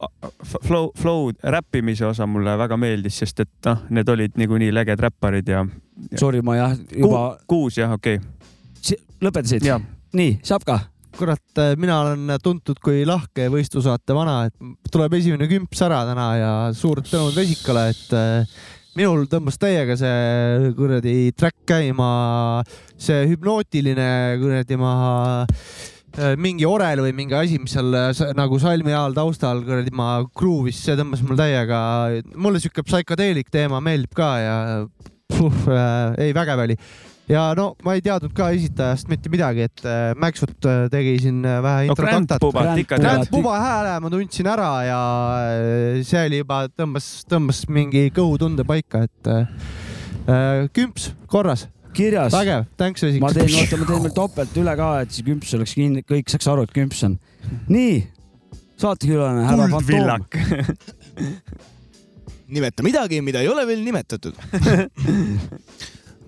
[0.62, 5.49] flow, flow, räppimise osa mulle väga meeldis, sest et noh, need olid niikuinii leged räpparid
[5.49, 5.66] ja
[6.16, 9.01] Sorry, ma jah, juba Ku, kuus jah, okei okay..
[9.25, 9.66] lõpetasid?
[9.66, 9.81] ja
[10.16, 10.79] nii, saab ka?
[11.16, 16.51] kurat, mina olen tuntud kui lahke võistlusaate vana, et tuleb esimene kümps ära täna ja
[16.77, 18.59] suured tänud Vesikale, et äh,
[18.96, 22.62] minul tõmbas täiega see kuradi track käima,
[22.96, 24.09] see hüpnootiline
[24.40, 25.11] kuradi maha
[25.44, 30.22] äh, mingi orel või mingi asi, mis seal äh, nagu salmi ajal taustal kuradi ma
[30.37, 31.80] kruuvis, see tõmbas mul täiega,
[32.37, 34.56] mulle siuke psühhedeelik teema meeldib ka ja
[35.35, 36.78] puh, äh, ei vägev oli
[37.30, 41.42] ja no ma ei teadnud ka esitajast mitte midagi, et äh, Maxut äh, tegi siin
[41.46, 42.38] äh, vähe no ikka
[43.30, 43.56] Puba.
[43.62, 45.00] hääle ma tundsin ära ja
[46.06, 52.34] see oli juba tõmbas, tõmbas mingi kõhutunde paika, et äh, kümps korras, kirjas.
[52.34, 53.22] vägev, thanks Vesik.
[53.24, 56.30] ma teen, oota, ma teen veel topelt üle ka, et siis kümps oleks kinni, kõik
[56.30, 57.18] saaks aru, et kümps on.
[57.72, 58.04] nii,
[58.78, 60.26] saatekülaline härra Fantoom.
[62.56, 64.36] nimeta midagi, mida ei ole veel nimetatud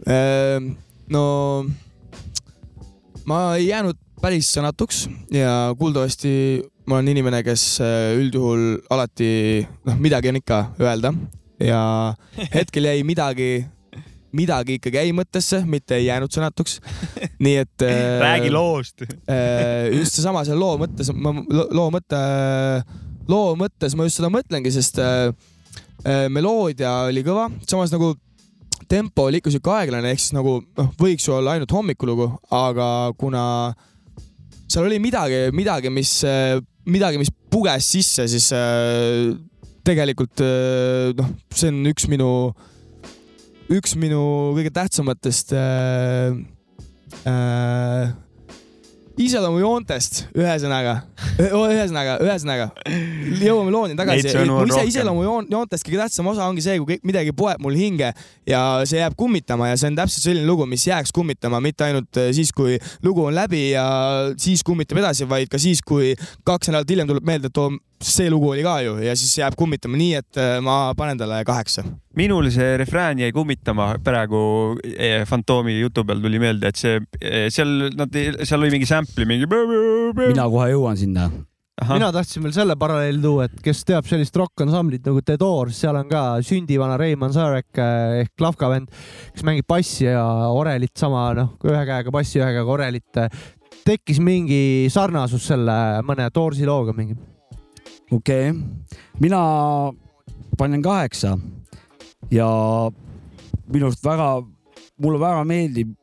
[0.09, 0.73] Ehm,
[1.13, 1.23] no
[3.29, 6.33] ma ei jäänud päris sõnatuks ja kuuldavasti
[6.89, 11.13] ma olen inimene, kes äh, üldjuhul alati, noh, midagi on ikka öelda
[11.61, 11.81] ja
[12.57, 13.67] hetkel jäi midagi,
[14.37, 16.79] midagi ikkagi jäi mõttesse, mitte ei jäänud sõnatuks.
[17.45, 17.85] nii et.
[18.23, 19.05] räägi loost.
[19.29, 22.23] Äh, just seesama selle loo mõttes, ma lo- loo mõte,
[23.29, 25.29] loo mõttes ma just seda mõtlengi, sest äh,
[26.09, 28.15] äh, meloodia oli kõva, samas nagu
[28.89, 32.89] tempo oli ikka sihuke aeglane, ehk siis nagu noh, võiks ju olla ainult hommikulugu, aga
[33.21, 33.43] kuna
[34.69, 36.13] seal oli midagi, midagi, mis,
[36.89, 39.33] midagi, mis puges sisse, siis äh,
[39.89, 42.31] tegelikult äh, noh, see on üks minu,
[43.73, 44.23] üks minu
[44.57, 46.37] kõige tähtsamatest äh,
[47.29, 48.11] äh,
[49.19, 50.95] iseloomujoontest, ühesõnaga,
[51.43, 52.69] ühesõnaga, ühesõnaga
[53.43, 57.77] jõuame looni tagasi mu ise iseloomujoontest kõige tähtsam osa ongi see, kui midagi poeb mul
[57.79, 58.13] hinge
[58.49, 62.21] ja see jääb kummitama ja see on täpselt selline lugu, mis jääks kummitama, mitte ainult
[62.21, 63.85] eh, siis, kui lugu on läbi ja
[64.39, 66.15] siis kummitab edasi, vaid ka siis, kui
[66.47, 67.73] kaks nädalat hiljem tuleb meelde, et oo,
[68.05, 71.43] see lugu oli ka ju ja siis jääb kummitama, nii et eh, ma panen talle
[71.49, 71.85] kaheksa.
[72.19, 74.41] Minul see refrään jäi kummitama praegu
[74.97, 79.29] eh, Fantoomi jutu peal tuli meelde, et see eh, seal nad, seal oli mingi sample'i
[79.29, 79.47] mingi.
[79.49, 81.29] mina kohe jõuan sinna.
[81.93, 86.01] mina tahtsin veel selle paralleeli tuua, et kes teab sellist rokk-ansamblit nagu The Doors, seal
[86.01, 88.91] on ka sündivana Raymond Sarek eh, ehk Klavka vend,
[89.35, 93.23] kes mängib bassi ja orelit sama, noh, ühe käega bassi, ühe käega orelit.
[93.87, 97.15] tekkis mingi sarnasus selle mõne Doorsi looga mingi.
[98.11, 98.59] okei okay.,
[99.23, 99.39] mina
[100.59, 101.37] panen kaheksa
[102.31, 102.49] ja
[103.69, 104.29] minu arust väga,
[105.03, 105.95] mulle väga meeldib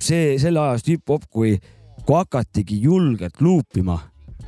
[0.00, 1.56] see selle ajast hip-hop, kui,
[2.06, 3.98] kui hakatigi julgelt luupima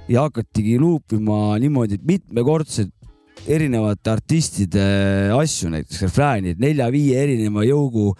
[0.09, 2.93] ja hakatigi luupima niimoodi, et mitmekordselt
[3.49, 4.85] erinevate artistide
[5.35, 8.13] asju, näiteks refräänid, nelja-viie erineva jõugu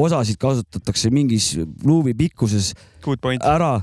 [0.00, 1.52] osasid kasutatakse mingis
[1.84, 2.72] luubi pikkuses
[3.42, 3.80] ära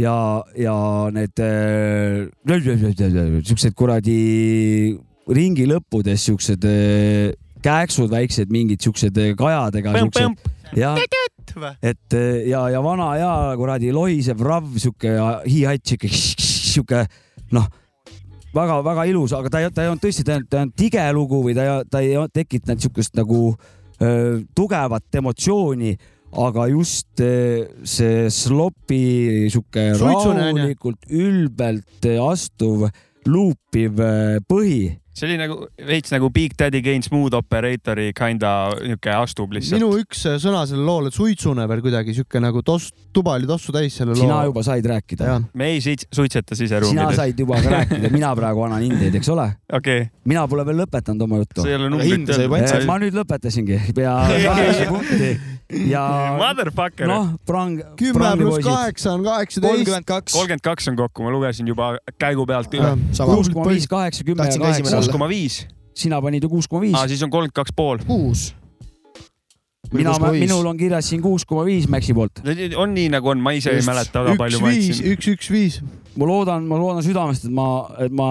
[0.00, 0.14] ja,
[0.56, 0.74] ja
[1.12, 2.30] need äh,
[3.44, 4.16] siuksed kuradi
[5.30, 7.30] ringi lõppudes siuksed äh,
[7.62, 9.94] kääksud väiksed, mingid siuksed äh, kajadega
[11.82, 16.10] et äh, ja, ja vana ja kuradi lohisev rav siuke hi-hat siuke,
[16.74, 17.04] siuke
[17.56, 17.66] noh,
[18.54, 21.42] väga-väga ilus, aga ta ei, ta ei olnud tõesti, ta olnud, ta olnud tige lugu
[21.44, 25.94] või ta ei, ta ei tekitanud siukest nagu öö, tugevat emotsiooni,
[26.46, 29.02] aga just öö, see slopi
[29.50, 32.88] sihuke rahulikult, ülbelt astuv,
[33.26, 34.02] luupiv
[34.48, 35.56] põhi see oli nagu
[35.88, 39.80] veits nagu Big Daddy Kane Smooth Operatori kinda niuke astub lihtsalt.
[39.80, 43.74] minu üks äh, sõna sellele loole, suitsune veel kuidagi siuke nagu toss, tuba oli tossu
[43.74, 44.22] täis selle loo.
[44.22, 45.38] sina juba said rääkida.
[45.54, 47.16] me ei siit- suitseta sina siseruumides.
[47.18, 49.50] said juba ka rääkida, mina praegu annan hindeid, eks ole.
[49.72, 52.86] okei okay., mina pole veel lõpetanud oma juttu andsid.
[52.86, 54.14] ma nüüd lõpetasingi pea
[54.46, 55.34] kaheksa punkti
[55.70, 57.16] ja Motherfucker no..
[57.16, 59.72] noh, prang, kümme pluss kaheksa on kaheksateist.
[59.74, 60.34] kolmkümmend kaks.
[60.34, 62.92] kolmkümmend kaks on kokku, ma lugesin juba käigu pealt üle.
[63.16, 63.50] sama kuus.
[63.54, 65.60] koma viis, kaheksa, kümme ja kaheksa kuus koma viis,
[65.96, 68.02] sina panid ju kuus koma viis siis on kolmkümmend kaks pool.
[68.06, 68.50] kuus.
[69.92, 72.44] mina, minul on kirjas siin kuus koma viis Maxi poolt.
[72.76, 73.90] on nii nagu on, ma ise ei Just.
[73.90, 75.80] mäleta väga üks palju ma viis, üks, üks, viis.
[76.16, 77.68] ma loodan, ma loodan südamest, et ma,
[77.98, 78.30] et ma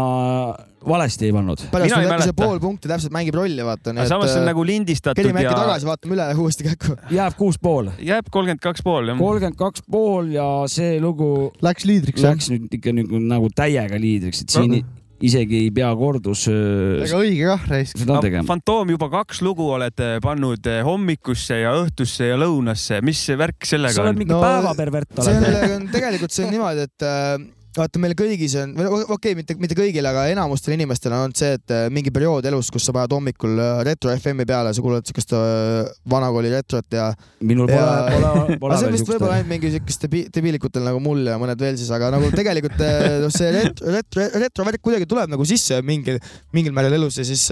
[0.88, 1.64] valesti ei pannud.
[1.72, 2.36] pärast Mina ei äkki mäleta.
[2.40, 3.92] pool punkti täpselt mängib rolli, vaata.
[3.92, 6.96] aga samas see on nagu lindistatud kerime äkki ja tagasi, vaatame üle uuesti kähku.
[7.16, 9.20] jääb kuus pool, jääb kolmkümmend kaks pool jah.
[9.20, 14.46] kolmkümmend kaks pool ja see lugu Läks liidriks läks nüüd ikka nagu, nagu täiega liidriks,
[14.46, 14.80] et siin
[15.26, 18.00] isegi ei pea kordus ega õige kah, raisk.
[18.00, 18.48] seda tegema.
[18.48, 23.66] Fantoom juba kaks lugu olete pannud eh, hommikusse ja õhtusse ja lõunasse, mis see värk
[23.66, 24.22] sa sellega oled on?
[24.24, 27.38] mingi No, päevapervert see on oled., tegelikult see on niimoodi, et äh,
[27.78, 31.52] vaata meil kõigis on, okei okay,, mitte, mitte kõigil, aga enamustel inimestel on olnud see,
[31.60, 35.06] et äh, mingi periood elus, kus sa paned hommikul äh, retro FM-i peale, sa kuulad
[35.06, 37.10] siukest äh, vanakooli retrot ja.
[37.46, 41.22] minul pole pole, pole see on vist võib-olla ainult mingi siukest debi- debiilikutel nagu mul
[41.30, 45.46] ja mõned veel siis, aga nagu tegelikult noh, see retro, retro, retrovärk kuidagi tuleb nagu
[45.50, 46.18] sisse mingil,
[46.56, 47.46] mingil määral elus ja siis,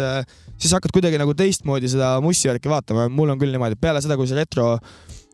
[0.58, 3.06] siis hakkad kuidagi nagu teistmoodi seda mussivärki vaatama.
[3.14, 4.74] mul on küll niimoodi, et peale seda, kui see retro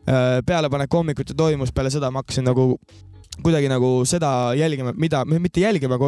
[0.04, 2.74] pealepanek hommikuti toimus, peale seda ma hakkasin nagu
[3.42, 5.98] kuidagi nagu seda jälgima, mida, mitte jälgima,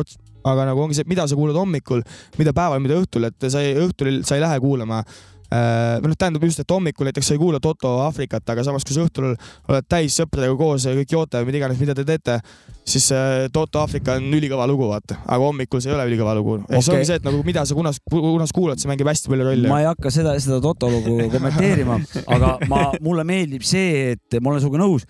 [0.47, 2.05] aga nagu ongi see, mida sa kuulad hommikul,
[2.39, 6.19] mida päeval, mida õhtul, et sa ei, õhtul sa ei lähe kuulama äh, või noh,
[6.19, 9.33] tähendab just, et hommikul näiteks sa ei kuula Toto Aafrikat, aga samas, kui sa õhtul
[9.33, 12.39] oled täis sõpradega koos ja kõik joote või mida iganes, mida te teete,
[12.87, 16.59] siis äh, Toto Aafrika on ülikõva lugu, vaata, aga hommikul see ei ole ülikõva lugu.
[16.63, 17.01] ehk see Okei.
[17.01, 19.71] ongi see, et nagu mida sa kunas, kunas kuulad, see mängib hästi palju rolli.
[19.73, 22.01] ma ei hakka seda, seda Toto lugu kommenteerima,
[22.39, 25.07] aga ma, mulle meeldib see, et ma olen sinuga nõus.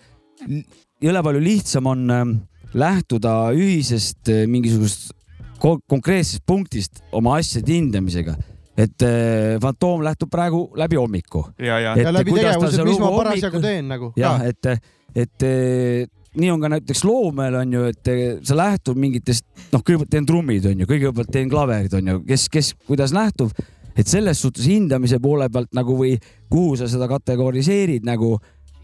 [1.03, 2.33] Jõle palju lihtsam on ähm,
[2.77, 5.13] lähtuda ühisest äh, mingisugusest
[5.61, 8.35] ko konkreetsest punktist oma asjade hindamisega.
[8.77, 11.47] et äh, Fantoom lähtub praegu läbi hommiku.
[11.59, 14.13] ja, ja Et ja läbi see mis ma parasjagu teen nagu.
[14.15, 14.65] jah, et,
[15.15, 16.05] et eh,
[16.37, 18.11] nii on ka näiteks loomel on ju, et
[18.45, 22.45] sa lähtud mingitest, noh, kõigepealt teen trummid on ju, kõigepealt teen klaverid on ju, kes,
[22.53, 23.49] kes kuidas lähtub,
[23.97, 26.13] et selles suhtes hindamise poole pealt nagu või
[26.49, 28.35] kuhu sa seda kategoriseerid nagu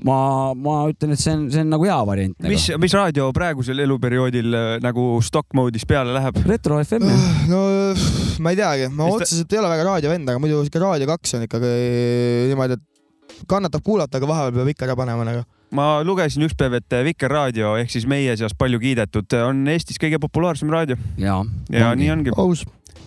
[0.03, 0.17] ma,
[0.57, 2.51] ma ütlen, et see on, see on nagu hea variant nagu..
[2.51, 6.39] mis, mis raadio praegusel eluperioodil äh, nagu stock mode'is peale läheb?
[6.49, 7.27] retro FM jah.
[7.51, 7.61] no
[8.43, 11.07] ma ei teagi, ma Mis ta- otseselt ei ole väga raadiovend, aga muidu siuke Raadio
[11.07, 11.73] kaks on ikkagi
[12.51, 12.89] niimoodi, et
[13.49, 15.43] kannatab kuulata, aga vahepeal peab ikka ära panema nagu.
[15.73, 20.69] ma lugesin ükspäev, et Vikerraadio ehk siis meie seas palju kiidetud on Eestis kõige populaarsem
[20.73, 21.39] raadio ja,
[21.73, 22.35] ja nii ongi.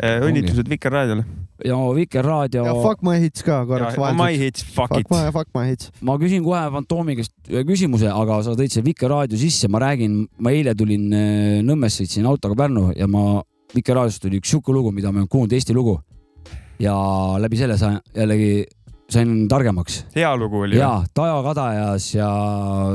[0.03, 1.25] õnnitlused Vikerraadiole.
[1.65, 4.43] Ja Vikerraadio ja Fuck my hits ka korraks My vahelduseks.
[4.45, 5.11] hits, fuck Fuck it.
[5.11, 5.91] my, fuck my hits.
[6.05, 10.27] ma küsin kohe Fantoomi käest ühe küsimuse, aga sa tõid selle Vikerraadio sisse, ma räägin,
[10.39, 13.43] ma eile tulin äh, Nõmmest, sõitsin autoga Pärnu ja ma,
[13.75, 15.97] Vikerraadiost tuli üks sihuke lugu, mida ma ei olnud kuulnud, Eesti lugu.
[16.79, 16.93] ja
[17.41, 18.67] läbi selle sain jällegi,
[19.11, 20.05] sain targemaks.
[20.15, 20.77] hea lugu oli.
[20.79, 22.29] ja Tajo Kadajas ja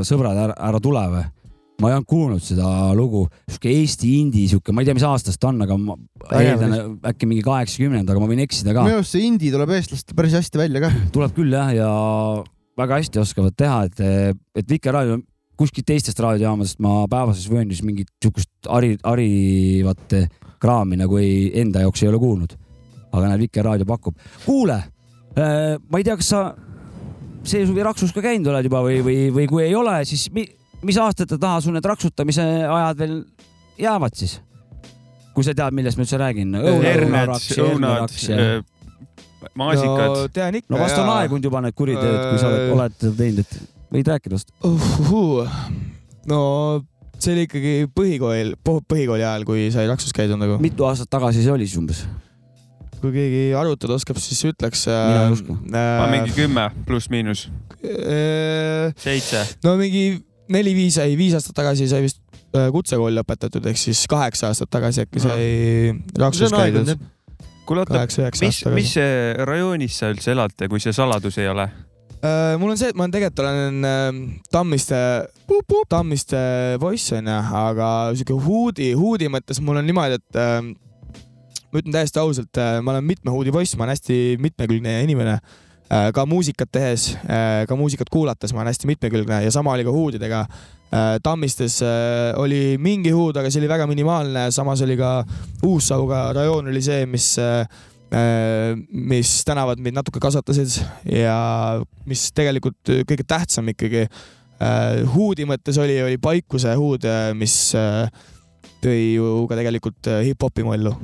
[0.06, 1.24] Sõbrad, ära, ära tule või?
[1.81, 5.41] Ma ei olnud kuulnud seda lugu, sihuke Eesti indie sihuke, ma ei tea, mis aastast
[5.41, 5.97] ta on, aga ma
[6.37, 6.77] eeldan
[7.11, 9.01] äkki mingi kaheksakümnend, aga ma võin eksida ka minu.
[9.01, 10.93] arust see indie tuleb eestlastel päris hästi välja ka.
[11.15, 11.89] tuleb küll jah, ja
[12.79, 14.01] väga hästi oskavad teha, et,
[14.61, 15.19] et Vikerraadio
[15.59, 20.17] kuskilt teistest raadiojaamadest ma päevases vööndis mingit sihukest hari, harivat
[20.61, 22.57] kraami nagu ei, enda jaoks ei ole kuulnud.
[23.11, 24.15] aga näed, Vikerraadio pakub.
[24.45, 24.77] kuule,
[25.35, 26.43] ma ei tea, kas sa
[27.43, 30.45] see suvi Raksus ka käinud oled juba või, või, või kui ei ole, siis mi,
[30.85, 33.17] mis aastate taha sul need raksutamise ajad veel
[33.81, 34.39] jäävad siis?
[35.31, 36.55] kui sa tead, millest ma üldse räägin.
[36.83, 38.15] herned, õunad,
[39.55, 40.15] maasikad.
[40.15, 40.73] no tean ikka.
[40.73, 43.93] no vast on aegunud juba need kuriteod, kui sa oled, Äh, oled seda teinud, et
[43.95, 44.51] võid rääkida vast.
[44.67, 45.53] Uhuh.
[46.29, 46.41] no
[47.17, 50.59] see oli ikkagi põhikool, põhikooli ajal, kui sai Raksus käidud nagu.
[50.63, 52.03] mitu aastat tagasi see oli siis umbes?
[53.01, 54.83] kui keegi arvutada oskab, siis ütleks.
[54.85, 55.55] Mina ei usu.
[55.73, 57.47] Ah, mingi kümme pluss-miinus,
[57.81, 59.41] äh, seitse.
[59.65, 60.19] no mingi
[60.51, 62.21] neli-viis, ei viis aastat tagasi sai vist
[62.55, 65.45] äh, kutsekooli lõpetatud, ehk siis kaheksa aastat tagasi äkki sai
[66.19, 66.95] Raksus käidud.
[67.65, 69.07] kuule oota, mis mis tagasi.
[69.47, 71.69] rajoonis sa üldse elate, kui see saladus ei ole?
[72.21, 74.09] Äh, mul on see, et ma tegelikult olen äh,
[74.53, 74.97] Tammiste,
[75.89, 76.41] Tammiste
[76.81, 77.87] poiss onju, aga
[78.19, 83.07] siuke huudi, huudi mõttes mul on niimoodi, et äh, ma ütlen täiesti ausalt, ma olen
[83.07, 85.39] mitme huudi poiss, ma olen hästi mitmekülgne inimene.
[86.15, 87.10] Ka muusikat tehes,
[87.67, 90.45] ka muusikat kuulates ma olen hästi mitmekülgne ja sama oli ka huudidega.
[91.23, 95.21] Tammistes äh, oli mingi huud, aga see oli väga minimaalne, samas oli ka
[95.63, 97.63] Uus-Sauga rajoon oli see, mis äh,
[98.12, 101.38] äh, mis tänavad meid natuke kasvatasid ja
[102.04, 107.08] mis tegelikult kõige tähtsam ikkagi äh, huudi mõttes oli, oli Paikuse huud,
[107.39, 108.12] mis äh,
[108.84, 110.95] tõi ju ka tegelikult äh, hip-hopi mollu.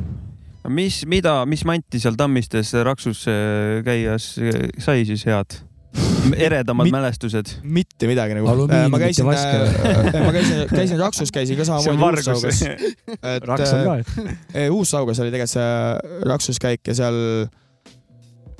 [0.70, 5.60] mis, mida, mis manti seal Tammistes Raksus äh, käies äh, sai siis head?
[6.48, 7.54] eredamad Mit- mälestused.
[7.64, 8.50] mitte midagi nagu.
[8.52, 12.62] Alumiiniumit ma käisin, ma käisin, käisin Raksus, käisin ka samamoodi Uus-Saugas..
[13.36, 14.38] et Raks on ka, äh, et.
[14.54, 17.18] eh, Uus-Saugas oli tegelikult see Raksus käik ja seal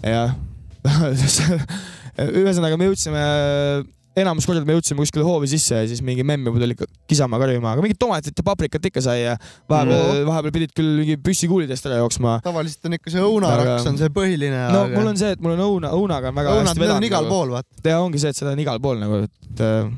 [0.06, 0.34] jah
[2.18, 3.22] ühesõnaga me jõudsime,
[4.18, 7.40] enamus kordi me jõudsime kuskile hoovi sisse ja siis mingi memm juba tuli ikka kisama,
[7.42, 9.36] karjuma, aga mingit tomatit ja paprikat ikka sai ja
[9.70, 12.40] vahepeal, vahepeal pidid küll mingi püssikuulidest ära jooksma.
[12.46, 14.64] tavaliselt on ikka see õunaraks Aga- on see põhiline.
[14.74, 17.10] no mul on see, et mul on õuna, õunaga on väga õunad, hästi vedanud.
[17.12, 17.82] igal pool, vaata.
[17.86, 19.92] ja ongi see, et seda on igal pool nagu, et äh,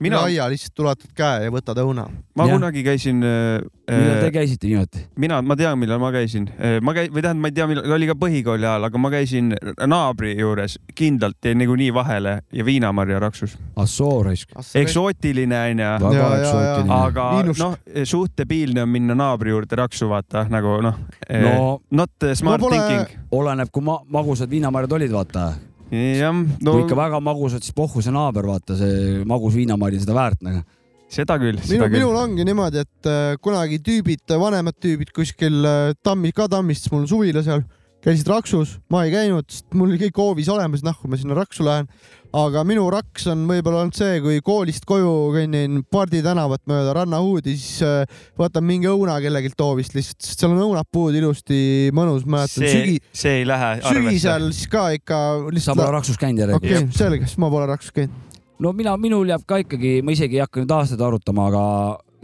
[0.00, 2.04] mina, aia lihtsalt ulatad käe ja võtad õuna.
[2.38, 2.54] ma Jah.
[2.54, 5.02] kunagi käisin äh, millal te käisite niimoodi?
[5.18, 6.48] mina, ma tean, millal ma käisin.
[6.82, 9.52] ma käi-, või tähendab, ma ei tea, millal, oli ka põhikooli ajal, aga ma käisin
[9.86, 13.56] naabri juures kindlalt jäi nagunii vahele ja viinamarja raksus.
[13.76, 14.52] Assoo raisk.
[14.78, 20.78] eksootiline onju, Ja, ja, aga noh, suht debiilne on minna naabri juurde raksu vaata nagu
[20.84, 23.18] noh no,, no not smart No pole- thinking.
[23.32, 25.52] oleneb, kui ma magusad viinamarjad olid, vaata
[25.92, 26.74] jah, no..
[26.74, 30.44] kui ikka väga magusad, siis pohhu see naaber, vaata see magus viinamari on seda väärt
[30.44, 30.62] nagu.
[31.08, 32.20] seda küll, minu, seda küll minul.
[32.20, 37.44] ongi niimoodi, et äh, kunagi tüübid, vanemad tüübid kuskil äh, Tammi, ka Tammist, mul suvila
[37.46, 37.64] seal,
[38.04, 41.36] käisid Raksus, ma ei käinud, sest mul oli kõik hoovis olemas, noh, kui ma sinna
[41.38, 41.88] Raksu lähen.
[42.36, 47.54] Aga minu raks on võib-olla olnud see, kui koolist koju kõnnin Pardi tänavat mööda rannahuudi,
[47.56, 51.60] siis äh, võtan mingi õuna kellelgi hoovist lihtsalt, sest seal on õunapuud ilusti
[51.96, 53.94] mõnus, mäletan see sügi, see ei lähe arvesse.
[53.96, 55.94] sügisel siis ka ikka sa lihtsalt pole.
[55.98, 58.42] Raksus käinud järelikult okei okay,, selge, siis ma pole Raksus käinud.
[58.64, 61.64] no mina, minul jääb ka ikkagi, ma isegi ei hakka nüüd aastaid arutama, aga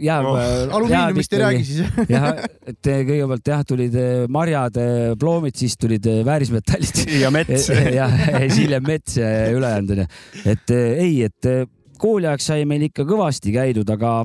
[0.01, 1.93] jääb Oh, äh, alumiiniumist ei räägi siis.
[2.09, 2.31] jah,
[2.67, 4.79] et kõigepealt jah, tulid eh, marjad,
[5.19, 7.03] ploomid, siis tulid eh, väärismetallid.
[7.23, 7.69] ja mets.
[7.99, 10.07] jah, siis hiljem mets ja ülejäänud onju.
[10.43, 11.63] et eh, ei, et eh,
[12.01, 14.17] kooliajaks sai meil ikka kõvasti käidud, aga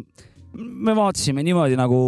[0.57, 2.01] me vaatasime niimoodi nagu,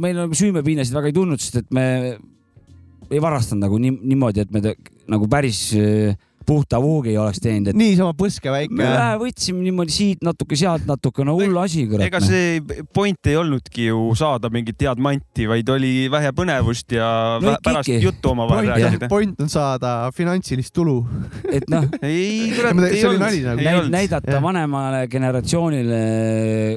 [0.00, 1.86] meil nagu süümepiinasid väga ei tulnud, sest et me
[3.10, 4.74] ei varastanud nagu nii, niimoodi, et me te,
[5.10, 6.18] nagu päris eh,
[6.50, 8.88] puhta vuugi ei oleks teinud, et niisama põske väike
[9.20, 12.08] võtsime niimoodi siit natuke, sealt natuke, no hull asi, kurat.
[12.08, 12.58] ega see
[12.94, 17.88] point ei olnudki ju saada mingit head manti, vaid oli vähe põnevust ja No pärast
[17.88, 18.04] ikkagi.
[18.04, 19.08] juttu omavahel point, rääkida.
[19.12, 20.98] point on saada finantsilist tulu.
[21.50, 24.42] et noh, ei, kurat, ei olnud nagu., näidata jah.
[24.42, 26.02] vanemale generatsioonile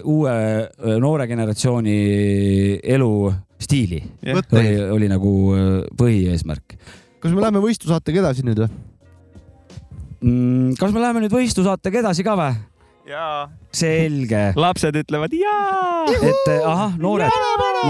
[0.03, 0.35] uue
[1.01, 1.97] noore generatsiooni
[2.95, 5.33] elustiili oli, oli nagu
[5.97, 6.77] põhieesmärk
[7.23, 8.73] kas me läheme võistlusaatega edasi nüüd või?
[10.23, 10.77] mm,.
[10.79, 12.53] kas me läheme nüüd võistlusaatega edasi ka või?
[13.09, 17.41] jaa, selge, lapsed ütlevad jaa, et eh, ahah, noored,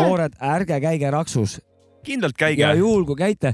[0.01, 1.59] noored, ärge käige raksus
[2.03, 2.73] kindlalt ja käige.
[2.81, 3.53] juhul kui käite,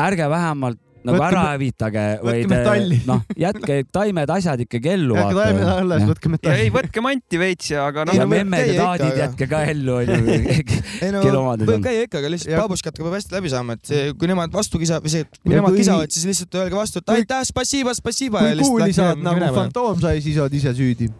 [0.00, 2.98] ärge vähemalt nagu Võtke ära hävitage, vaid metalli.
[3.06, 5.14] noh, jätke taimed, asjad ikkagi ellu.
[5.16, 6.70] jätke taimed alles, võtke ja ei, metalli.
[6.76, 9.94] võtke manti veits ja, aga ja noh, memmed ja käia ikka, taadid jätke ka ellu
[10.00, 10.18] onju.
[11.06, 11.86] ei no Kelle omad need võib on?
[11.86, 15.00] käia ikka, aga lihtsalt babuškatega peab hästi läbi saama, et see- kui nemad vastu kisa-
[15.04, 18.42] või see, kui Ja nemad kisavad, siis lihtsalt öelge vastu, et kui- aitäh, spassiiba, spassiiba.
[18.50, 21.10] kui kuuli saad nagu fantoom sai, siis oled ise süüdi.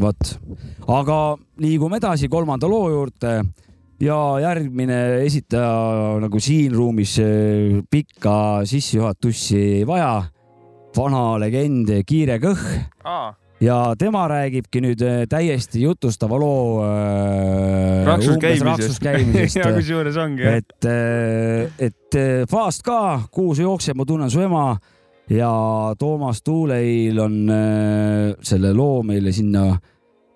[0.00, 0.38] vot,
[0.90, 1.18] aga
[1.62, 3.34] liigume edasi kolmanda loo juurde
[4.04, 10.24] ja järgmine esitaja nagu siin ruumis eh, pikka sissejuhatusi ei vaja.
[10.94, 12.60] vana legend Kiire Kõh
[13.02, 13.32] aa,
[13.64, 18.38] ja tema räägibki nüüd äh, täiesti jutustava loo äh, raksus
[19.02, 19.56] käimisest.
[19.62, 20.90] ja kusjuures ongi et,
[21.78, 22.18] et
[22.50, 24.76] Fast ka, kuhu sa jooksed, ma tunnen su ema.
[25.32, 25.50] Ja
[25.98, 29.72] Toomas Tuuleil on äh, selle loo meile sinna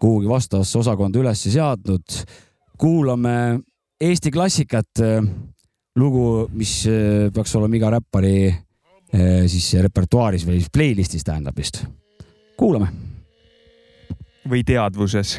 [0.00, 2.22] kuhugi vastavasse osakonda üles seadnud.
[2.78, 3.60] Kuulame
[3.98, 5.00] Eesti klassikat,
[5.98, 11.82] lugu, mis äh, peaks olema iga räppari äh, siis repertuaaris või siis playlist'is tähendab vist.
[12.58, 12.92] kuulame.
[14.48, 15.38] või teadvuses.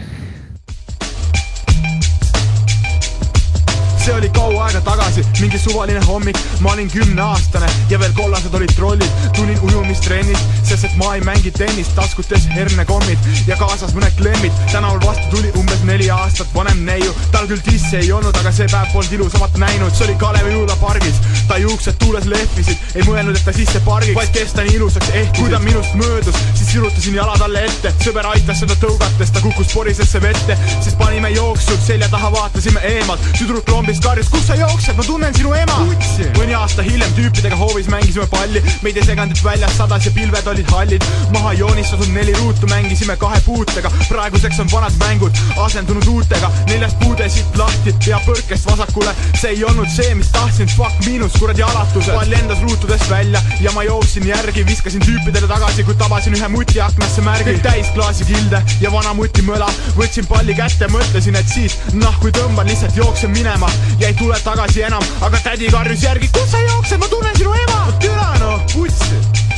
[4.10, 8.72] See oli kaua aega tagasi, mingi suvaline hommik, ma olin kümneaastane ja veel kollased olid
[8.74, 9.18] trollid.
[9.36, 14.55] tulin ujumistrennist, sest et ma ei mängi tennist, taskutes hernekommid ja kaasas mõned klemmid.
[14.72, 18.66] tänaval vastu tuli umbes neli aastat vanem neiu, tal küll tissi ei olnud, aga see
[18.72, 21.22] päev polnud ilusamat näinud, see oli Kalevi jõulapargis.
[21.47, 25.14] ta juuksed tuules lehvisid, ei mõelnud, et ta sisse pargiks, vaid kes ta nii ilusaks
[25.14, 25.38] ehtis.
[25.38, 29.74] kui ta minust möödus, siis sirutasin jala talle ette, sõber aitas seda tõugates, ta kukkus
[29.74, 34.95] porisesse vette, siis panime jooksud selja taha, vaatasime eemalt, tüdruk lombis karjus, kus sa jooksed,
[34.97, 35.78] ma tunnen sinu ema.
[36.38, 40.70] mõni aasta hiljem tüüpidega hoovis mängisime palli, meid ei seganud, väljas sadas ja pilved olid
[40.74, 41.06] hallid.
[41.34, 45.36] maha joonistatud neli ruutu mängisime kahe puutega, praeguseks on vanad mängud
[45.66, 50.70] asendunud uutega, neljas puude siit lahti, pea põrkest vasakule, see ei olnud see, mis tahtsin,
[50.76, 52.14] fuck miinus, kuradi alatused.
[52.14, 56.82] pall lendas ruutudest välja ja ma jooksin järgi, viskasin tüüpidele tagasi, kui tabasin ühe muti
[56.82, 59.70] aknasse märgi, kõik täis klaasikilde ja vana muti möla.
[59.97, 63.70] võtsin palli kätte, mõtlesin, et siit nahku tõmban, lihtsalt jooksen minema
[64.00, 67.54] ja ei tule tagasi enam, aga tädi karjus järgi, kus sa jooksed, ma tunnen sinu
[67.66, 67.86] ema.
[68.00, 69.49] türa noh, putsi.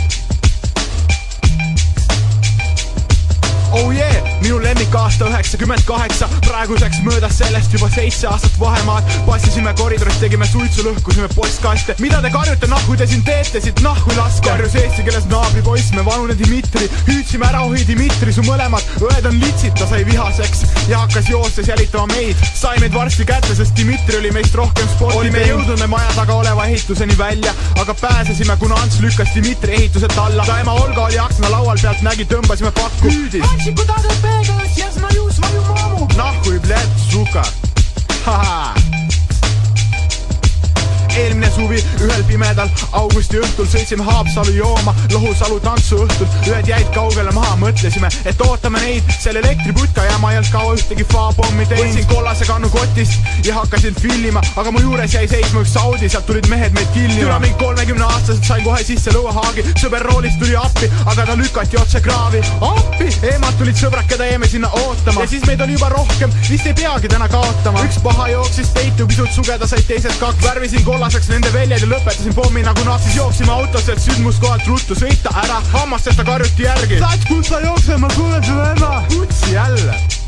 [3.72, 9.04] Oh yeah, minu lemmikaasta üheksakümmend kaheksa, praeguseks möödas sellest juba seitse aastat vahemaad.
[9.26, 11.96] passisime koridoris, tegime suitsu, lõhkusime postkaste.
[12.00, 14.50] mida te karjute, nahku te siin teete, siit nahku laske.
[14.50, 19.40] karjus eesti keeles naabripoiss, me vanune Dmitri, hüüdsime ära, ohi Dmitri, su mõlemad õed on
[19.40, 22.36] litsid, ta sai vihaseks ja hakkas joostes jälitama meid.
[22.54, 26.36] sai meid varsti kätte, sest Dmitri oli meist rohkem sporti olime jõudnud me maja taga
[26.44, 30.46] oleva ehituseni välja, aga pääsesime, kuna Ants lükkas Dmitri ehituselt alla.
[30.46, 33.08] ta ema Olga oli aknalaual pealt, nägi, tõmbasime pakku.
[33.08, 33.61] hüüdis.
[33.62, 36.10] короче, куда допекалась, я знаю свою маму.
[36.16, 37.44] Нахуй, блядь, сука.
[38.26, 38.91] Ха-ха.
[41.18, 47.56] Eelmine suvi ühel pimedal augusti õhtul sõitsime Haapsalu jooma Lohusalu tantsuõhtul, ühed jäid kaugele maha,
[47.62, 51.92] mõtlesime, et ootame neid seal elektriputka ja ma ei olnud kaua ühtegi faapommi teinud.
[51.92, 56.28] võtsin kollase kannu kotist ja hakkasin filmima, aga mu juures jäi seisma üks Audi, sealt
[56.30, 57.20] tulid mehed meid killima.
[57.20, 61.80] türa mind kolmekümne aastaselt sain kohe sisse lõuahaagi, sõber roolist tuli appi, aga ta lükati
[61.82, 62.44] otse kraavi.
[62.68, 66.68] appi, emad tulid sõbrad, keda jäime sinna ootama ja siis meid oli juba rohkem, vist
[66.70, 67.84] ei peagi täna kaotama.
[67.88, 72.36] üks paha jooksis peitu, pisut sugeda said teised kaks, värvisin kollaseks nende väljad ja lõpetasin
[72.38, 77.02] pommi nagu natsis, jooksime autosse, et sündmuskohalt ruttu sõita ära, hammastest karjuti järgi.
[77.02, 78.96] sats, kus sa jooksed, ma kuulen su ema.
[79.10, 80.21] kutsi jälle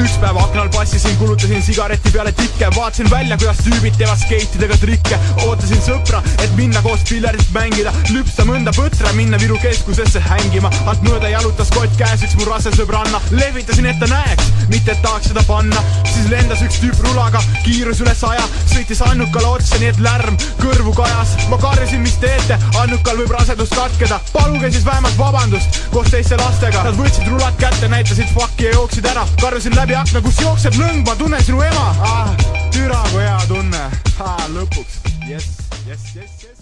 [0.00, 5.18] üks päev aknal passisin, kulutasin sigareti peale tikke, vaatasin välja, kuidas tüübid teevad skeitidega trikke.
[5.44, 10.70] ootasin sõpra, et minna koos piljardit mängida, lüpsta mõnda põtra, minna Viru keskusesse hängima.
[10.86, 15.02] alt mööda jalutas kott käes üks mu rase sõbranna, lehvitasin, et ta näeks, mitte et
[15.02, 15.82] tahaks seda panna.
[16.14, 20.94] siis lendas üks tüüp rulaga, kiirus üle saja, sõitis Annukale otsa, nii et lärm kõrvu
[20.96, 21.36] kajas.
[21.50, 26.84] ma karjusin, mis teete, Annukal võib rasedus katkeda, paluge siis vähemalt vabandust koos teiste lastega.
[26.88, 31.00] Nad võtsid rulad kätte, näitasid fuck'i ja jooksid ära, karjusin läbi akna, kus jookseb lõng,
[31.06, 32.30] ma tunnen sinu ema ah,.
[32.74, 33.80] türa kui hea tunne
[34.22, 36.60] ah,, lõpuks, jess, jess, jess, jess.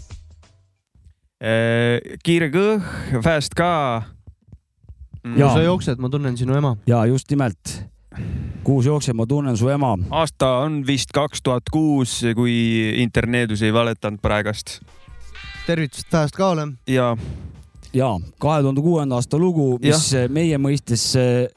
[2.24, 2.82] kiire kõh,
[3.24, 3.70] fast ka.
[5.22, 6.76] kui sa jooksed, ma tunnen sinu ema.
[6.88, 7.82] ja just nimelt,
[8.64, 9.96] kuhu sa jooksed, ma tunnen su ema.
[10.22, 12.56] aasta on vist kaks tuhat kuus, kui
[13.02, 14.78] interneedus ei valetanud praegast
[15.68, 16.68] tervitust Fast Kale.
[16.88, 17.16] ja
[17.94, 18.10] ja
[18.40, 20.26] kahe tuhande kuuenda aasta lugu, mis ja.
[20.32, 21.10] meie mõistes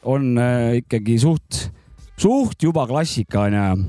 [0.07, 1.65] on eh, ikkagi suht,
[2.19, 3.85] suht juba klassika onju.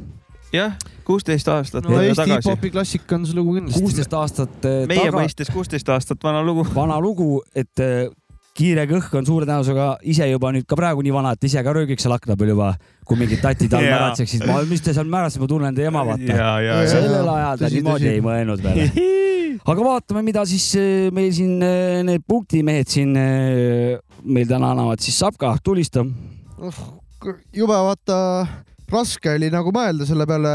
[0.53, 0.75] jah,
[1.07, 3.83] kuusteist aastat no Eesti hip-hopi klassika on see lugu kindlasti.
[3.83, 6.67] kuusteist aastat eh, meie taga, mõistes kuusteist aastat vana lugu.
[6.75, 8.09] vana lugu, et eh,
[8.57, 11.75] kiire kõhk on suure tõenäosusega ise juba nüüd ka praegu nii vana, et ise ka
[11.77, 12.73] röögiks seal akna peal juba,
[13.09, 16.29] kui mingid tatid all märatseksid, ma, mis te seal märatsete, ma tunnen teie ema, vaata.
[16.29, 16.89] ja, ja, ja.
[16.93, 18.89] sellel ajal ta niimoodi ei mõelnud peale.
[19.73, 25.01] aga vaatame, mida siis eh, meil siin eh, need punktimehed siin eh, meil täna annavad,
[25.05, 26.05] siis Sapka, tulista.
[27.57, 28.19] jube vaata
[28.93, 30.53] raske oli nagu mõelda selle peale,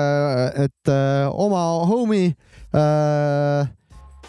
[0.65, 2.35] et äh, oma homie
[2.75, 3.69] äh,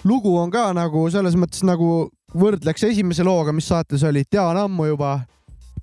[0.09, 4.91] lugu on ka nagu selles mõttes nagu võrdleks esimese looga, mis saates oli, tean ammu
[4.91, 5.19] juba,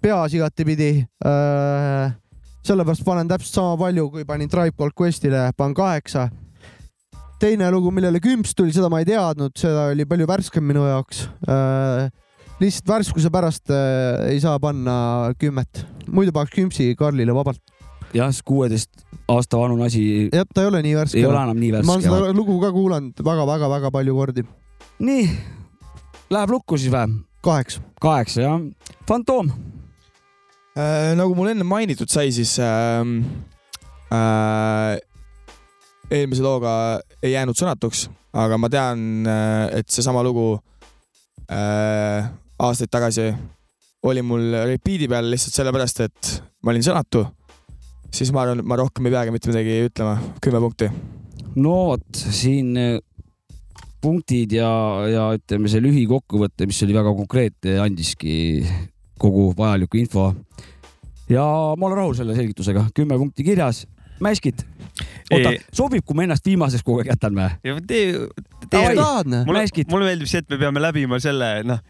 [0.02, 0.92] peas igatepidi
[1.26, 2.14] äh,.
[2.66, 6.30] sellepärast panen täpselt sama palju, kui panin Tribe Called Questile, panen kaheksa.
[7.40, 11.26] teine lugu, millele kümps tuli, seda ma ei teadnud, seda oli palju värskem minu jaoks
[11.50, 12.12] äh,.
[12.62, 17.62] lihtsalt värskuse pärast äh, ei saa panna kümmet, muidu paneks kümpsi Karlile vabalt.
[18.14, 21.26] jah, kuueteist aasta vanune asi jah, ta ei ole nii värske ei.
[21.26, 22.10] ole enam nii ma olen värske.
[22.10, 24.46] seda lugu ka kuulanud väga-väga-väga palju kordi.
[25.00, 25.26] nii,
[26.36, 27.24] läheb lukku siis või?
[27.46, 27.82] kaheksa.
[28.02, 28.62] kaheksa jah.
[29.08, 29.52] fantoom,
[30.76, 33.00] Äh, nagu mul enne mainitud sai, siis äh,
[34.12, 34.98] äh,
[36.12, 36.74] eelmise looga
[37.24, 39.24] ei jäänud sõnatuks, aga ma tean,
[39.72, 40.58] et seesama lugu
[41.48, 42.28] äh,
[42.60, 43.30] aastaid tagasi
[44.06, 47.24] oli mul repeat'i peal lihtsalt sellepärast, et ma olin sõnatu.
[48.12, 50.92] siis ma arvan, et ma rohkem ei peagi mitte midagi ütlema, kümme punkti.
[51.56, 53.00] no vot siin eh,
[54.06, 54.70] punktid ja,
[55.10, 58.36] ja ütleme, see lühikokkuvõte, mis oli väga konkreetne, andiski
[59.22, 60.30] kogu vajaliku info.
[61.32, 61.44] ja
[61.78, 63.86] ma olen rahul selle selgitusega, kümme punkti kirjas.
[64.24, 64.62] Mäskid,
[65.34, 67.50] oota sobib, kui ma ennast viimaseks kogu aeg jätan või?
[67.68, 68.14] ja tee,
[68.72, 68.94] tee.
[69.92, 71.82] mulle meeldib see, et me peame läbima selle, noh,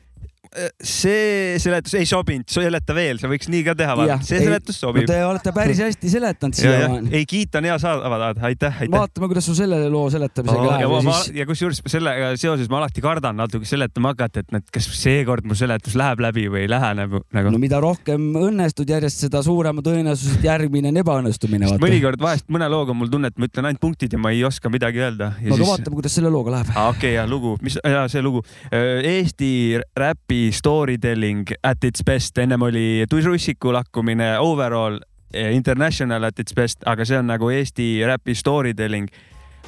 [0.82, 4.90] see seletus ei sobinud, seleta veel, sa võiks nii ka teha, see ei- seletus no
[4.90, 5.08] sobib.
[5.10, 7.12] te olete päris hästi seletanud siiamaani.
[7.16, 8.82] ei kiita on hea saada, aitäh, aitäh.
[8.92, 12.80] vaatame, kuidas sul selle loo seletamisega ja, läheb ja siis ja kusjuures sellega seoses ma
[12.82, 16.72] alati kardan natuke seletama hakata, et näed, kas seekord mu seletus läheb läbi või ei
[16.72, 21.76] lähe nagu, nagu no mida rohkem õnnestud järjest, seda suurema tõenäosus, et järgmine on ebaõnnestumine.
[21.82, 24.72] Mõnikord vahest mõne looga mul tunne, et ma ütlen ainult punktid ja ma ei oska
[24.72, 25.34] midagi öelda.
[25.42, 26.72] no aga vaatame, kuidas selle looga läheb.
[26.96, 28.44] okei, ja lugu, mis, ja see lugu.
[28.72, 29.52] Eesti
[29.98, 35.00] räpi story telling at its best, ennem oli Turussiku lakkumine overall
[35.34, 39.10] eh, international at its best, aga see on nagu Eesti räpi story telling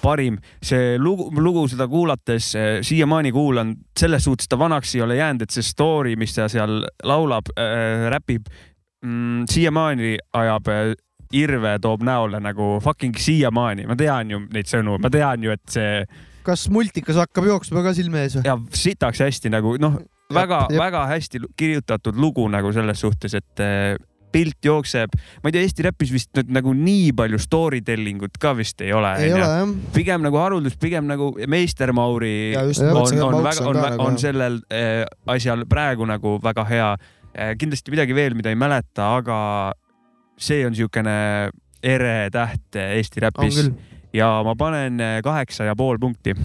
[0.01, 5.17] parim, see lugu, lugu seda kuulates eh, siiamaani kuulan, selles suhtes ta vanaks ei ole
[5.17, 8.47] jäänud, et see story, mis ta seal laulab äh,, räpib
[9.01, 10.93] mm,, siiamaani ajab äh,
[11.33, 15.77] irve toob näole nagu fucking siiamaani, ma tean ju neid sõnu, ma tean ju, et
[15.77, 16.01] see
[16.47, 18.45] kas multikas hakkab jooksma ka silme ees või?
[18.47, 19.97] ja sitaks hästi nagu noh,
[20.33, 23.95] väga-väga hästi kirjutatud lugu nagu selles suhtes, et eh,
[24.31, 28.35] pilt jookseb, ma ei tea, Eesti räpis vist nüüd nagu nii palju story telling ut
[28.41, 29.13] ka vist ei ole.
[29.23, 29.71] ei ole jah.
[29.95, 33.81] pigem nagu haruldus, pigem nagu Meister Mauri ja just on, on Mauks väga, on on,
[33.85, 36.91] nagu on sellel eh, asjal praegu nagu väga hea.
[37.57, 39.39] kindlasti midagi veel, mida ei mäleta, aga
[40.37, 41.17] see on niisugune
[41.83, 43.59] ere täht Eesti on räpis
[44.13, 46.35] ja ma panen kaheksa ja pool punkti.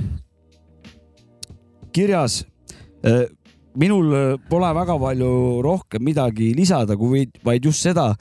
[1.93, 2.45] kirjas.
[3.79, 5.33] Minul äh, pole väga palju
[5.64, 8.12] rohkem midagi lisada, kui vaid just seda,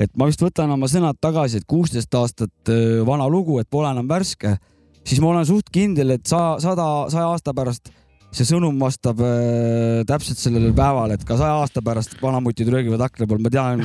[0.00, 3.90] et ma vist võtan oma sõnad tagasi, et kuusteist aastat äh, vana lugu, et pole
[3.90, 4.56] enam värske,
[5.04, 7.92] siis ma olen suht kindel, et sa sada, saja aasta pärast
[8.30, 13.26] see sõnum vastab äh, täpselt sellele päevale, et ka saja aasta pärast vanamutid röögivad akna
[13.26, 13.84] peal, ma tean,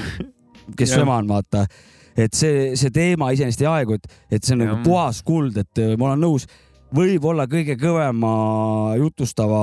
[0.78, 1.66] kes su ema on, vaata.
[2.16, 4.06] et see, see teema iseenesest ei aegu, et,
[4.38, 4.86] et see on nagu Jah.
[4.86, 6.46] puhas kuld, et äh, ma olen nõus,
[6.94, 8.32] võib-olla kõige kõvema
[9.00, 9.58] jutustava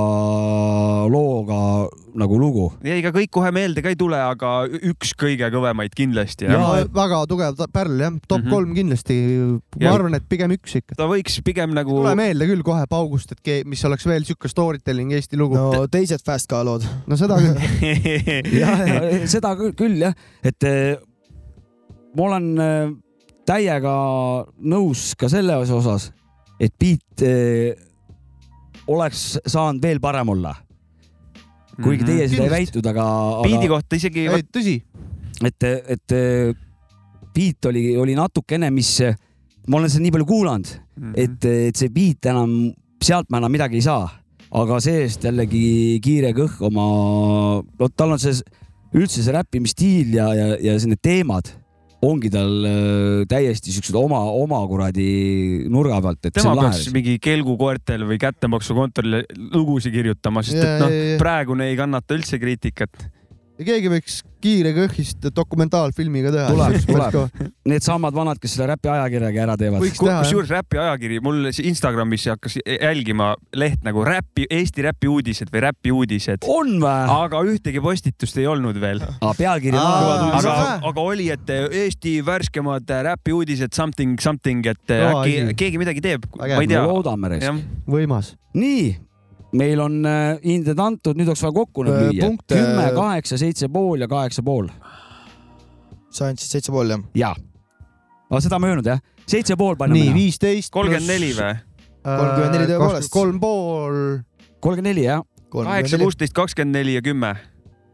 [1.11, 2.65] looga nagu lugu.
[2.85, 6.49] ja ega kõik kohe meelde ka ei tule, aga üks kõige kõvemaid kindlasti.
[6.51, 6.59] ja
[6.93, 8.51] väga tugev pärl jah, top Mhm.
[8.51, 9.15] kolm kindlasti.
[9.79, 10.95] ma Ja- arvan, et pigem üks ikka.
[10.97, 14.49] ta võiks pigem nagu tule meelde küll kohe paugust, et ke- mis oleks veel sihuke
[14.49, 15.55] story telling Eesti lugu.
[15.55, 16.83] no teised Fast Car lood.
[17.07, 17.57] no seda küll.
[18.61, 20.97] jah, seda küll, jah, et eh,
[22.17, 22.91] ma olen eh,
[23.47, 26.11] täiega nõus ka selles osas,
[26.63, 27.75] et beat eh,
[28.93, 30.55] oleks saanud veel parem olla.
[31.83, 33.05] kuigi teie seda ei väitnud, aga,
[33.43, 34.75] aga kohta isegi tõsi.
[35.49, 35.65] et,
[35.97, 36.53] et eh,
[37.35, 38.91] beat oli, oli natukene, mis,
[39.67, 41.13] ma olen seda nii palju kuulanud, Mhm.
[41.17, 42.51] et, et see beat enam,
[43.03, 44.05] sealt ma enam midagi ei saa,
[44.53, 46.85] aga see-eest jällegi kiire kõhk oma,
[47.65, 48.37] no tal on see
[48.93, 51.49] üldse see räppimisstiil ja, ja, ja see- need teemad
[52.03, 57.19] ongi tal äh, täiesti siuksed oma, oma kuradi nurga pealt, et see tema peaks mingi
[57.23, 59.25] kelgukoertele või kättemaksukontorile
[59.55, 63.07] lugusid kirjutama, sest et noh, praegune ei kannata üldse kriitikat.
[63.59, 66.47] Ja keegi võiks kiire kõhist dokumentaalfilmi ka teha.
[66.51, 67.51] Tuleb, tuleb.
[67.71, 69.85] Need samad vanad, kes selle räpi ajakirjaga ära teevad.
[69.99, 75.95] Kusjuures räpi ajakiri, mul Instagramis hakkas jälgima leht nagu räpi, Eesti räpi uudised või räpi
[75.95, 77.05] uudised, on või?
[77.15, 79.05] aga ühtegi postitust ei olnud veel.
[79.39, 80.57] pealkiri aga
[80.91, 85.57] aga oli, et Eesti värskemad räpi uudised something, something, et Kõva äkki asi.
[85.63, 86.83] keegi midagi teeb, ma ei tea.
[86.89, 87.65] loodame reis.
[87.87, 88.35] võimas.
[88.59, 88.97] nii,
[89.53, 92.27] meil on äh, hinded antud, nüüd oleks vaja kokku nüüd Äh, lüüa.
[92.27, 94.69] punkte- kümme, kaheksa, seitse pool ja kaheksa pool.
[96.11, 97.03] sa andsid seitse pool jah?
[97.15, 97.35] jaa.
[98.31, 100.73] aga seda ma ei öelnud jah, seitse pool panin nii, viisteist.
[100.73, 101.53] kolmkümmend neli või?
[102.03, 103.13] Kolmkümmend neli tõepoolest.
[103.13, 103.99] kolm pool,
[104.61, 105.23] kolmkümmend neli jah,
[105.53, 107.37] kaheksa, kuusteist, kakskümmend neli ja kümme.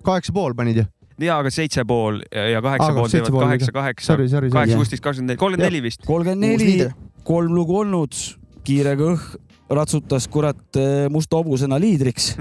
[0.04, 0.86] kaheksa pool panid ju?
[1.18, 5.70] ja, aga seitse pool ja kaheksa pool teevad kaheksa, kaheksa, kaheksa, kuusteist, kakskümmend neli, kolmkümmend
[5.72, 6.06] neli vist.
[6.06, 6.90] kolmkümmend neli
[7.28, 8.14] kolm lugu olnud,
[8.64, 9.20] kiire kõh
[9.70, 12.32] ratsutas kurat eh, musta hobusena liidriks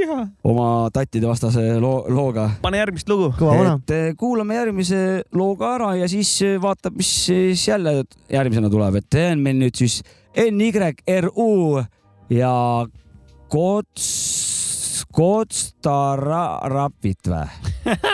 [0.00, 2.48] jaa, oma tattide vastase loo, looga.
[2.62, 3.30] pane järgmist lugu.
[3.74, 5.02] et eh, kuulame järgmise
[5.36, 8.02] looga ära ja siis eh, vaatab, mis siis jälle
[8.32, 10.00] järgmisena tuleb, et see on meil nüüd siis
[10.38, 11.84] NYRU
[12.30, 12.54] ja
[13.48, 14.08] Kots,
[15.18, 17.42] Kotstarapit või?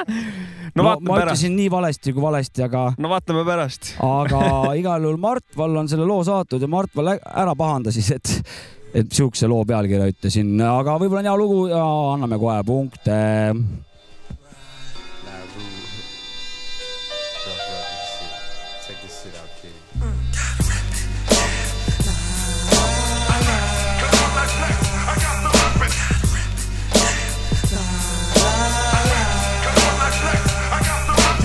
[0.76, 3.82] no vaatame ma pärast, ütlesin nii valesti kui valesti, aga, no vaatame pärast.
[4.04, 4.40] aga
[4.80, 8.08] igal juhul Mart Val on selle loo saatnud ja Mart Val ä- ära pahandas siis,
[8.16, 8.26] et,
[9.02, 11.84] et siukse loo pealkirja ütlesin, aga võib-olla on hea lugu ja
[12.14, 13.12] anname kohe punkte.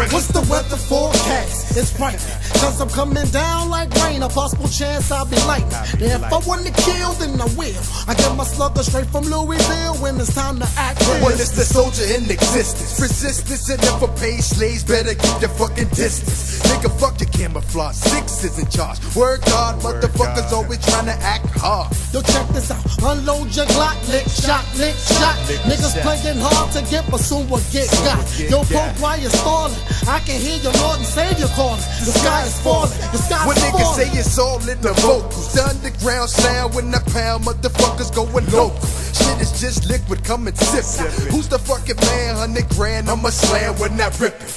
[0.07, 1.58] What's the weather forecast?
[1.77, 2.37] It's frightening.
[2.61, 4.23] Cause I'm coming down like rain.
[4.23, 5.73] A possible chance I'll be lightning.
[6.01, 7.81] And if I want to kill, then I will.
[8.07, 10.99] I get my slugger straight from Louisville when it's time to act.
[11.21, 12.99] Well, it's the soldier in existence.
[12.99, 14.83] Resistance and never pay slaves.
[14.83, 16.59] Better keep your fucking distance.
[16.67, 17.95] Nigga, fuck your camouflage.
[17.95, 18.99] Six is in charge.
[19.15, 21.91] Work hard, motherfuckers always trying to act hard.
[22.13, 22.83] Yo, check this out.
[23.01, 25.37] Unload your Glock, lick, shot, lick, shot.
[25.69, 28.19] Niggas playing hard to get, but soon will get got.
[28.39, 29.77] Yo, poke while you're stalling.
[30.07, 32.89] I can hear your Lord and Savior The sky is falling.
[33.11, 34.07] The sky When is niggas falling.
[34.07, 38.79] say it's all in the vocals, the underground sound when the pound motherfuckers going local.
[39.11, 41.11] Shit is just liquid, come and sip it.
[41.33, 42.35] Who's the fucking man?
[42.37, 44.55] Hundred grand, I'ma slam when I rip it.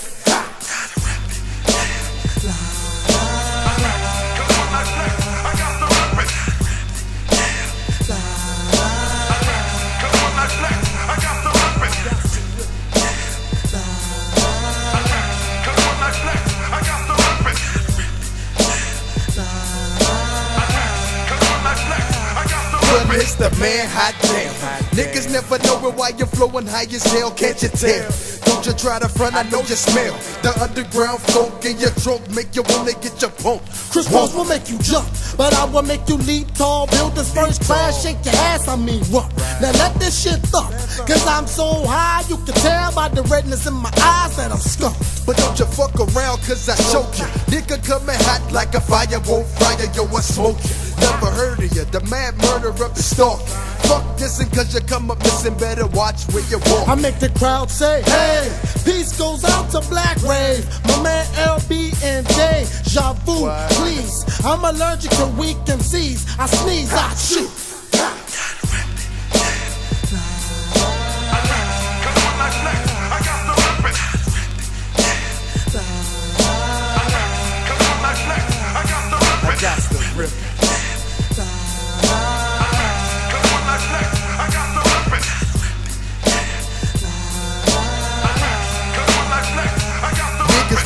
[23.59, 24.92] Man hot damn.
[24.93, 28.11] Niggas never knowin' why you're flowing high as hell, can't you tell?
[28.45, 30.13] Don't you try to front, I know you smell.
[30.45, 33.63] The underground funk in your trunk make you wanna get your pump.
[33.89, 36.87] Chris Cross will make you jump, but I will make you leap tall.
[36.89, 39.33] Build this first class, shake your ass, I mean what?
[39.65, 40.69] Now let this shit thump,
[41.09, 44.61] cause I'm so high, you can tell by the redness in my eyes that I'm
[44.61, 45.25] skunked.
[45.25, 47.25] But don't you fuck around cause I choke you.
[47.49, 50.77] Nigga coming hot like a fire, won't fire, yo, I smoke you.
[51.01, 53.43] Never heard of you, the mad murderer of the stalker.
[53.89, 56.89] Fuck this and cause you come up missing, better watch where you walk.
[56.89, 58.51] I make the crowd say, hey,
[58.85, 60.67] peace goes out to Black Rave.
[60.85, 64.25] My man LB and J, Javu, please.
[64.45, 66.39] I'm allergic to weak MCs.
[66.39, 67.51] I sneeze, I shoot.
[79.45, 80.52] I got to rip.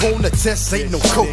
[0.06, 1.26] Niggas wanna test, ain't no cope.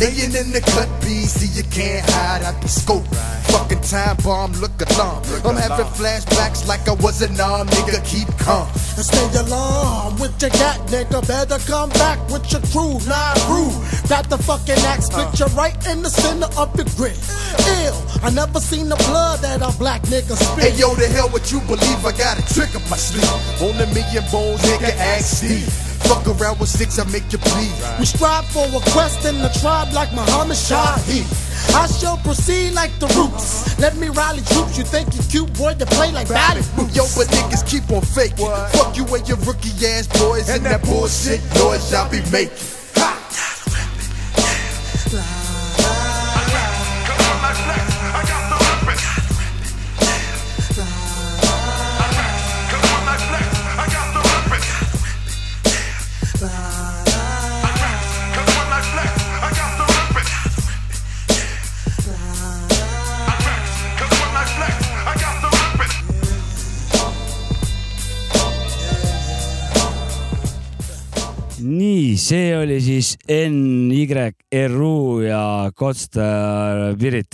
[0.00, 3.06] Laying in the cut, BZ, you can't hide out the scope.
[3.48, 5.22] Fucking time bomb, look alarm.
[5.44, 8.68] I'm having flashbacks like I was an arm, nigga, keep calm.
[8.96, 11.26] And stay alarm with your gat, nigga.
[11.26, 13.72] Better come back with your crew, nah, rude.
[14.08, 15.24] Got the fucking axe uh.
[15.24, 17.16] picture right in the center of the grid.
[17.80, 20.72] Ill, I never seen the blood that a black nigga spit.
[20.72, 22.04] Hey yo, the hell what you believe?
[22.04, 23.24] I got a trick up my sleeve.
[23.62, 25.87] On a million bones, nigga, ask Steve.
[26.08, 27.72] Fuck around with six, I make you bleed.
[27.98, 31.20] We strive for a quest in the tribe like Muhammad Shahi.
[31.74, 33.78] I shall proceed like the roots.
[33.78, 34.78] Let me rally troops.
[34.78, 36.62] You think you cute, boy, to play like Bally.
[36.96, 38.48] Yo, but niggas keep on faking.
[38.72, 42.77] Fuck you and your rookie ass boys and, that bullshit noise y'all be making.
[72.28, 75.42] See oli siis NYRU ja
[75.76, 76.26] Kosta
[77.00, 77.32] Pirit.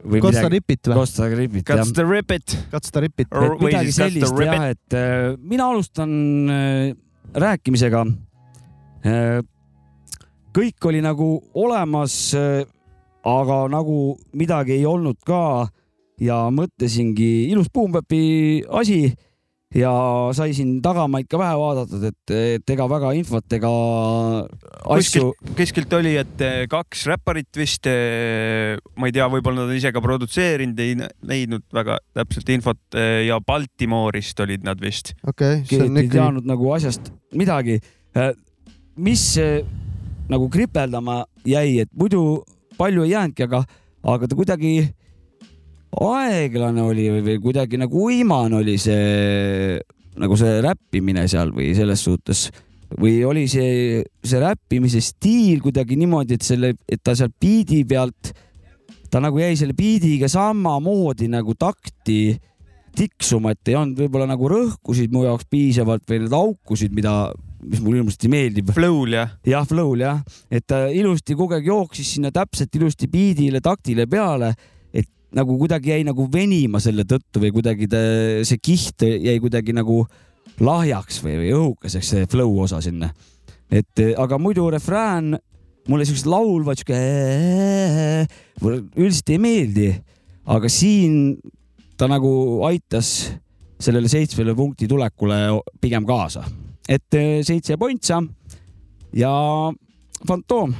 [0.00, 0.96] Kosta Ripit või?
[0.96, 1.82] Kosta Ripit, jah.
[2.72, 3.26] Katsuta Ripit.
[3.28, 6.14] Et või midagi sellist jah, et äh, mina alustan
[6.48, 6.94] äh,
[7.36, 8.06] rääkimisega.
[10.56, 12.34] kõik oli nagu olemas,
[13.24, 15.68] aga nagu midagi ei olnud ka
[16.20, 19.12] ja mõtlesingi ilus Boompäpi asi
[19.74, 19.90] ja
[20.34, 23.70] sai siin tagamaid ka vähe vaadatud, et, et ega väga infot ega
[24.96, 29.92] asju kuskilt, oli, et eh, kaks räpparit vist, ma ei tea, võib-olla nad on ise
[29.94, 30.96] ka produtseerinud, ei
[31.30, 35.14] leidnud väga täpselt infot eh, ja Baltimoorist olid nad vist.
[35.22, 37.78] okei, see on ei ikka, teadnud nagu asjast midagi.
[38.98, 39.60] mis eh,
[40.30, 42.42] nagu kripeldama jäi, et muidu
[42.80, 43.62] palju ei jäänudki, aga,
[44.02, 44.74] aga ta kuidagi
[45.98, 49.80] aeglane oli või, või kuidagi nagu uimane oli see
[50.20, 52.48] nagu see räppimine seal või selles suhtes.
[52.90, 58.32] Või oli see, see räppimise stiil kuidagi niimoodi, et selle, et ta seal biidi pealt,
[59.10, 62.34] ta nagu jäi selle biidiga samamoodi nagu takti
[62.98, 67.14] tiksuma, et ei olnud võib-olla nagu rõhkusid mu jaoks piisavalt või need aukusid, mida,
[67.62, 68.74] mis mulle hirmsasti meeldib.
[68.74, 70.18] Flow'l jah, jah, flow'l jah,
[70.50, 74.50] et ta ilusti kogu aeg jooksis sinna täpselt ilusti biidile, taktile peale,
[75.36, 78.00] nagu kuidagi jäi nagu venima selle tõttu või kuidagi ta,
[78.46, 80.02] see kiht jäi kuidagi nagu
[80.60, 83.12] lahjaks või, või õhukeseks, see flow osa sinna.
[83.70, 85.38] et aga muidu refrään
[85.88, 86.98] mulle siuksed laulvad siuke
[88.98, 89.88] üldiselt ei meeldi,
[90.50, 91.38] aga siin
[91.96, 93.30] ta nagu aitas
[93.80, 96.44] sellele seitsmele punkti tulekule pigem kaasa,
[96.88, 97.16] et
[97.46, 98.20] seitse pointsa
[99.16, 99.30] ja
[100.26, 100.74] Fantoom,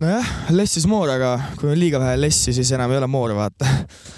[0.00, 3.36] nojah, less is more, aga kui on liiga vähe lessi, siis enam ei ole more,
[3.36, 3.68] vaata.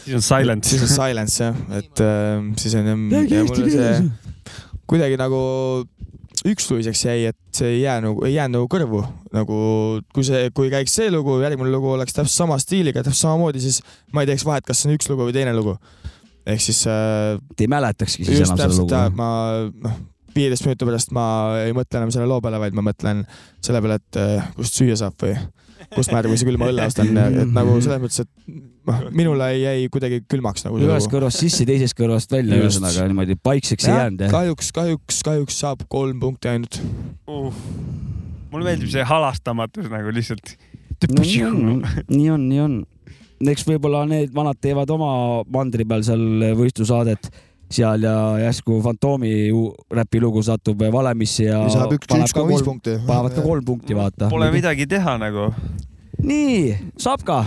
[0.04, 0.68] siis on silent.
[0.68, 4.04] siis on silence jah, et äh, siis on jah,
[4.90, 5.42] kuidagi nagu
[6.48, 9.02] üksluiseks jäi, et see ei jää nagu, ei jäänud nagu kõrvu,
[9.34, 9.58] nagu
[10.14, 13.78] kui see, kui käiks see lugu, järgmine lugu oleks täpselt sama stiiliga, täpselt samamoodi, siis
[14.14, 15.76] ma ei teeks vahet, kas see on üks lugu või teine lugu.
[16.42, 19.28] ehk siis äh, te ei mäletakski siis enam seda lugu jah, ma
[19.70, 19.98] noh,
[20.34, 21.24] viieteist minuti pärast ma
[21.62, 23.22] ei mõtle enam selle loo peale, vaid ma mõtlen
[23.62, 25.36] selle peale, et äh, kust süüa saab või
[25.92, 28.56] kust ma järgmise külma õlle ostan, et nagu selles mõttes, et
[28.88, 32.78] noh, minule jäi kuidagi külmaks nagu ühest kõrvast sisse, teisest kõrvast välja, Just.
[32.80, 36.80] ühesõnaga niimoodi paikseks ei jäänud kahjuks, kahjuks, kahjuks saab kolm punkti ainult.
[37.30, 37.62] uh..
[38.52, 40.56] mulle meeldib see halastamatus nagu lihtsalt.
[41.10, 42.76] no nii on, nii on, nii on.
[43.52, 45.14] eks võib-olla need vanad teevad oma
[45.50, 47.32] mandri peal seal võistlusaadet
[47.74, 52.64] seal ja järsku Fantoomi ju- räpilugu satub valemisse ja ja saab üks, üks koma viis
[52.66, 52.96] punkti.
[53.06, 54.30] panevad ka kolm punkti, vaata.
[54.32, 55.50] Pole midagi teha nagu.
[56.22, 57.44] nii, saab ka.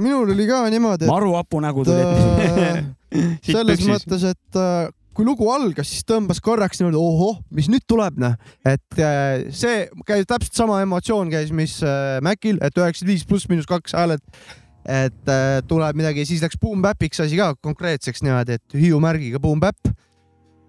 [0.00, 2.86] minul oli ka niimoodi, maru hapu nägu et tuli ette.
[3.12, 7.84] äh, selles mõttes, et äh, kui lugu algas, siis tõmbas korraks niimoodi, ohoh, mis nüüd
[7.90, 8.36] tuleb, noh.
[8.64, 13.50] et äh, see käis täpselt sama emotsioon käis, mis äh, Mäkil, et üheksakümmend viis pluss
[13.50, 14.22] miinus kaks hääled.
[14.88, 19.40] Et äh, tuleb midagi, siis läks Boom Bapiks asi ka konkreetseks niimoodi, et Hiiu märgiga
[19.42, 19.96] Boom Bap äh,.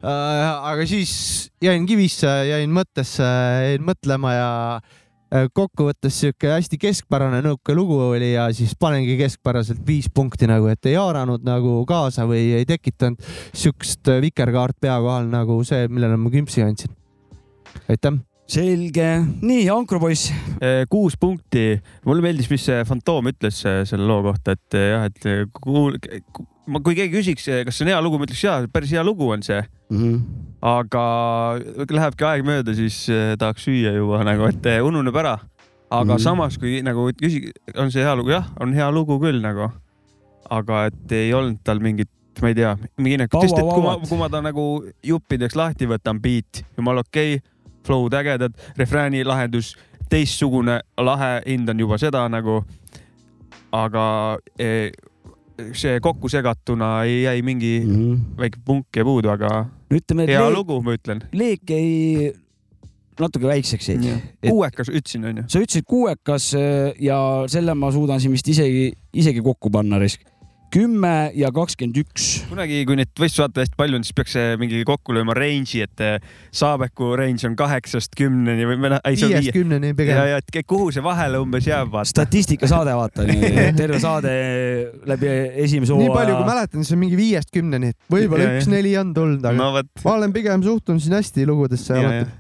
[0.04, 3.28] aga siis jäin kivisse, jäin mõttesse,
[3.68, 4.50] jäin mõtlema ja
[5.32, 10.68] äh, kokkuvõttes sihuke hästi keskpärane nõuke lugu oli ja siis panengi keskpäraselt viis punkti nagu,
[10.72, 13.22] et ei haaranud nagu kaasa või ei tekitanud
[13.54, 16.92] siukest vikerkaart pea kohal nagu see, millele ma küpsi andsin.
[17.88, 18.20] aitäh.
[18.52, 19.08] selge,
[19.42, 20.32] nii, ankrupoiss.
[20.60, 21.80] Eh, kuus punkti.
[22.06, 25.98] mulle meeldis, mis see Fantoom ütles eh, selle loo kohta, et eh, jah, et kuul-,
[26.68, 29.30] ma, kui keegi küsiks, kas see on hea lugu, ma ütleks jaa, päris hea lugu
[29.32, 30.20] on see, Mhm.
[30.64, 31.04] aga
[31.90, 33.04] lähebki aeg mööda, siis
[33.42, 35.40] tahaks süüa juba nagu, et ununeb ära.
[35.92, 36.16] aga mm.
[36.16, 36.24] -hmm.
[36.24, 39.72] samas, kui nagu küsi-, on see hea lugu, jah, on hea lugu küll nagu,
[40.50, 42.10] aga et ei olnud tal mingit
[42.42, 44.64] ma ei tea, mingi Kaua sest et kui ma kui ma ta nagu
[45.04, 47.51] juppideks lahti võtan, beat, jumala okei okay,,
[47.88, 49.76] flow'd ägedad, refrääni lahendus
[50.10, 52.64] teistsugune, lahe, hindan juba seda nagu.
[53.72, 54.92] aga eh,
[55.78, 58.16] see kokku segatuna ei jäi mingi Mhm.
[58.38, 61.22] väike punk ja puudu, aga ütleme, hea leek, lugu, ma ütlen.
[61.32, 62.34] leek jäi
[63.20, 64.16] natuke väikseks jäi.
[64.44, 65.44] Et- kuuekas ütlesin, onju.
[65.48, 70.22] sa ütlesid kuuekas äh, ja selle ma suudan siin vist isegi, isegi kokku panna risk.
[70.72, 72.28] Kümme ja kakskümmend üks.
[72.50, 76.04] kunagi, kui neid võistlusvaatajaid hästi palju on, siis peaks see mingi kokku lööma range'i, et
[76.06, 76.18] eh,
[76.56, 79.56] Saabeku range on kaheksast kümneni või, noh, ei see on viiest viie.
[79.58, 80.22] kümneni ja, pigem.
[80.32, 82.12] ja et kuhu see vahele umbes jääb, vaata.
[82.14, 83.26] statistikasaade, vaata,
[83.82, 84.36] terve saade
[85.10, 85.32] läbi
[85.66, 86.52] esimese nii palju, kui hooaja.
[86.54, 88.76] mäletan, see on mingi viiest kümneni, võib-olla Ja, üks ja.
[88.76, 92.14] neli on tulnud, aga no vot, ma olen pigem suhtunud siin hästi lugudesse ja, ja
[92.22, 92.38] alati.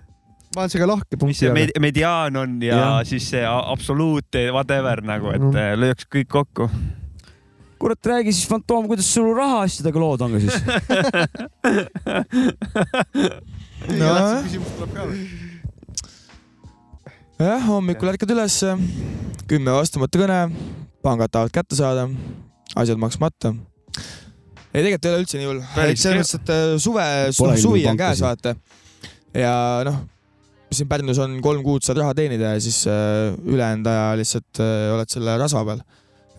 [0.55, 1.59] ma olen siuke lahke mis punkti see all.
[1.59, 2.89] med mediaan on ja, ja.
[3.07, 5.83] siis see absoluut, whatever nagu, et mm.
[5.83, 6.71] lööks kõik kokku.
[7.81, 10.57] kurat, räägi siis, Fantoom, kuidas sul rahaasjadega lood on ka siis?
[13.97, 14.45] nojah,
[17.41, 18.75] jah, hommikul ärkad ülesse,
[19.49, 20.39] kümme vastamata kõne,
[21.01, 22.05] pangad tahavad kätte saada,
[22.77, 23.55] asjad maksmata.
[24.73, 25.61] ei, tegelikult ei ole üldse nii hull.
[25.73, 28.53] Selles mõttes, et äh, suve, suvi on käes, vaata.
[29.33, 29.53] ja
[29.87, 30.03] noh,
[30.71, 34.93] siin Pärnus on kolm kuud saad raha teenida ja siis äh, ülejäänud aja lihtsalt äh,
[34.93, 35.81] oled selle rasva peal.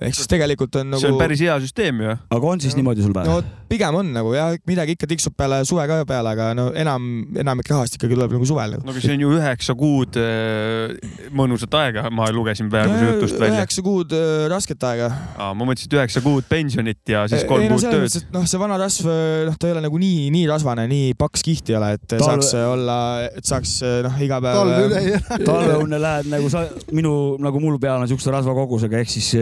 [0.00, 1.02] Ehk siis tegelikult on nagu.
[1.02, 2.14] see on päris hea süsteem ju.
[2.36, 3.38] aga on siis niimoodi sul või no?
[3.72, 7.08] pigem on nagu jah, midagi ikka tiksub peale suve ka peale, aga no enam,
[7.40, 8.86] enamik rahast ikkagi tuleb nagu suvel nagu.
[8.86, 10.94] no aga see on ju üheksa kuud äh,
[11.34, 13.60] mõnusat aega, ma lugesin praegu su jutust välja.
[13.60, 15.10] üheksa kuud äh, rasket aega.
[15.38, 18.46] ma mõtlesin, et üheksa kuud pensionit ja siis kolm ei no kuud selles tööd noh,
[18.48, 19.08] see vana rasv,
[19.48, 22.42] noh, ta ei ole nagu nii, nii rasvane, nii paks kiht ei ole, et Talve-
[22.42, 23.78] saaks olla, et saaks
[24.08, 24.60] noh, iga päev.
[24.60, 25.40] talve üle ei elä.
[25.46, 29.32] talveunne lähed nagu sa, minu nagu mul peal on siukse rasvakogusega, ehk siis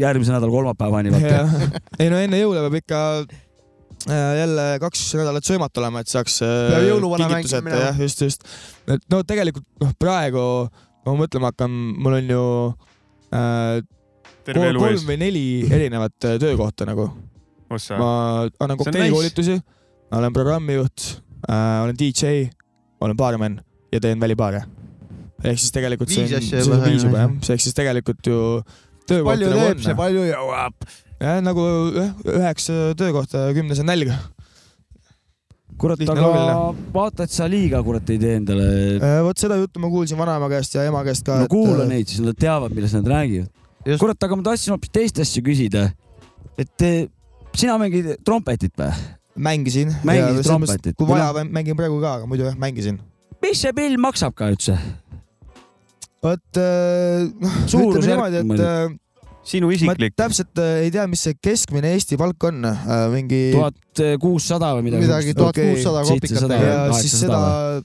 [0.00, 1.12] järgmise nädala kolmapäevani
[2.02, 6.54] ei no enne jõule peab ikka äh, jälle kaks nädalat söömata olema, et saaks äh,
[6.72, 8.48] Peab jõuluvana kingitused mängima jah, just, just.
[8.90, 10.44] et no tegelikult noh, praegu
[11.04, 12.44] ma mõtlema hakkan, mul on ju
[13.34, 13.82] äh,
[14.44, 17.08] terve kolm, kolm või neli erinevat äh, töökohta nagu.
[17.70, 18.10] ossa, ma
[18.60, 19.58] annan kokteilikoolitusi,
[20.14, 21.10] olen programmijuht
[21.48, 22.48] äh,, olen DJ,
[23.00, 23.60] olen baarmen
[23.92, 24.64] ja teen välibaare.
[25.44, 27.32] ehk siis tegelikult see on, see on viis juba jah.
[27.56, 30.86] ehk siis tegelikult ju töökohti palju teeb see, palju jõuab.
[31.20, 34.12] jah, nagu jah, üheksa töökohta ja kümnes on nälg.
[35.80, 36.30] kurat, aga
[36.94, 38.68] vaata, et sa liiga kurat ei tee endale.
[39.00, 41.40] Äh, vot seda juttu ma kuulsin vanaema käest ja ema käest ka.
[41.42, 43.50] no kuula neid, siis nad teavad, millest nad räägivad.
[44.00, 45.90] Kurat, aga ma tahtsin hoopis teist asja küsida.
[46.58, 47.08] et eh,
[47.58, 48.92] sina mängid trompetit või?
[49.34, 49.90] mängisin.
[50.06, 50.96] Mängisid trompetit?
[50.96, 53.00] kui vaja, mängin praegu ka, aga muidu jah, mängisin.
[53.42, 54.78] mis see pill maksab ka üldse?
[56.24, 58.92] Vot äh, noh, ütleme niimoodi, et äh,
[59.44, 60.14] sinu isiklik.
[60.16, 62.64] täpselt äh, ei tea, mis see keskmine Eesti palk on,
[63.12, 63.40] mingi.
[63.52, 65.04] tuhat kuussada või midagi.
[65.04, 66.58] midagi tuhat kuussada kopikatega.
[66.64, 67.40] ja siis seda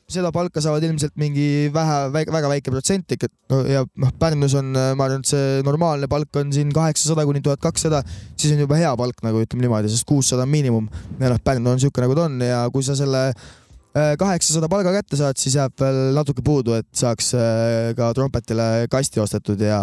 [0.07, 3.29] seda palka saavad ilmselt mingi vähe, väga väike protsent ikka
[3.69, 7.61] ja noh, Pärnus on, ma arvan, et see normaalne palk on siin kaheksasada kuni tuhat
[7.63, 8.05] kakssada,
[8.39, 10.87] siis on juba hea palk nagu ütleme niimoodi, sest kuussada on miinimum
[11.19, 13.49] ja noh, Pärnu on siuke nagu ta on ja kui sa selle äh,
[13.93, 19.19] kaheksasada palga kätte saad, siis jääb veel natuke puudu, et saaks äh, ka trompetile kasti
[19.23, 19.79] ostetud ja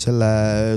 [0.00, 0.28] selle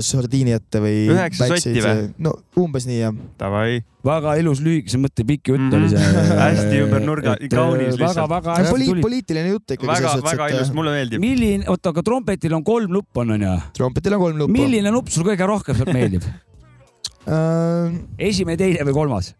[0.04, 1.08] sordiini ette või.
[1.10, 2.02] Üheksa sotti või?
[2.22, 3.16] no umbes nii jah.
[3.40, 5.74] Davai, väga ilus lühikese mõtte pikk jutt Mhm.
[5.74, 6.12] oli see.
[6.44, 8.28] Hästi ümber nurga, kaunis lihtsalt.
[8.28, 9.02] väga-väga hästi Poliit, tuli.
[9.08, 9.90] poliitiline jutt ikkagi.
[9.90, 11.20] väga, väga ilus, mulle meeldib.
[11.24, 13.56] milline, oota, aga trompetil on kolm nuppu on, onju.
[13.80, 14.54] trompetil on kolm nuppu.
[14.60, 16.22] milline nupp sul kõige rohkem sealt meeldib?
[17.26, 17.98] äh,?
[18.30, 19.32] esimene, teine või kolmas?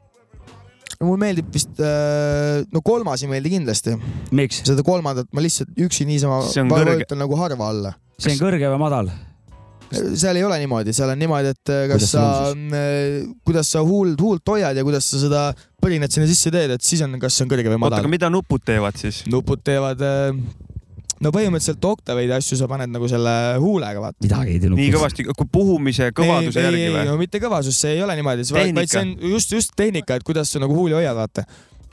[0.98, 1.78] No mulle meeldib vist,
[2.74, 3.94] no kolmas ei meeldi kindlasti,
[4.58, 6.42] seda kolmandat ma lihtsalt üksi niisama
[6.72, 7.96] vajutan nagu harva alla.
[8.18, 9.12] see on kõrge või madal?
[9.88, 13.82] seal ei ole niimoodi, seal on niimoodi, et äh, kas Kuidas sa see, kuidas sa
[13.86, 15.42] huult, huult hoiad ja kuidas sa seda
[15.82, 18.12] põrinat sinna sisse teed, et siis on, kas see on kõrge või oota, madal aga.
[18.12, 19.22] mida nupud teevad siis?
[19.32, 20.02] nupud teevad,
[21.24, 24.20] no põhimõtteliselt oktaveid ja asju sa paned nagu selle huulega, vaata.
[24.24, 27.06] midagi ei tee nii kõvasti, kui puhumise kõvaduse ei, järgi või?
[27.08, 30.26] no mitte kõvasus, see ei ole niimoodi, vaid vaid see on just, just tehnika, et
[30.26, 31.44] kuidas sa nagu huuli hoiad, vaata.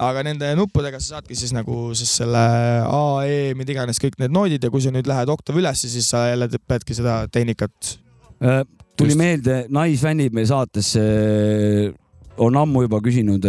[0.06, 2.46] aga nende nuppudega sa saadki siis nagu siis selle
[2.86, 6.10] A, E, mida iganes kõik need noodid ja kui sa nüüd lähed oktav ülesse, siis
[6.12, 7.96] sa jälle peadki seda tehnikat.
[8.44, 8.62] Äh,
[8.98, 9.22] tuli Just.
[9.22, 11.90] meelde, naisfännid meie saates äh,
[12.38, 13.48] on ammu juba küsinud,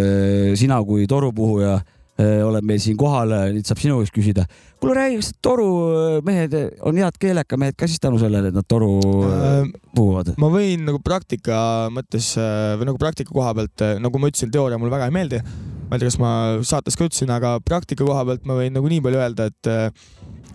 [0.57, 4.47] sina kui torupuhuja äh, oled meil siin kohal, nüüd saab sinu käest küsida.
[4.81, 6.55] kuule, räägi, kas torumehed
[6.89, 8.95] on head keelekamehed ka siis tänu sellele, et nad toru
[9.37, 10.33] Äh, puhuvad?
[10.41, 11.57] ma võin nagu praktika
[11.95, 15.41] mõttes äh, või nagu praktika koha pealt, nagu ma ütlesin, teooria mulle väga ei meeldi.
[15.87, 16.31] ma ei tea, kas ma
[16.67, 19.87] saates ka ütlesin, aga praktika koha pealt ma võin nagu nii palju öelda, et äh,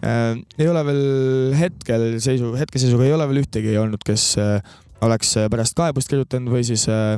[0.03, 4.59] äh, ei ole veel hetkel seisu, hetkeseisuga ei ole veel ühtegi olnud, kes äh,
[5.05, 7.17] oleks äh, pärast kaebust kirjutanud või siis äh,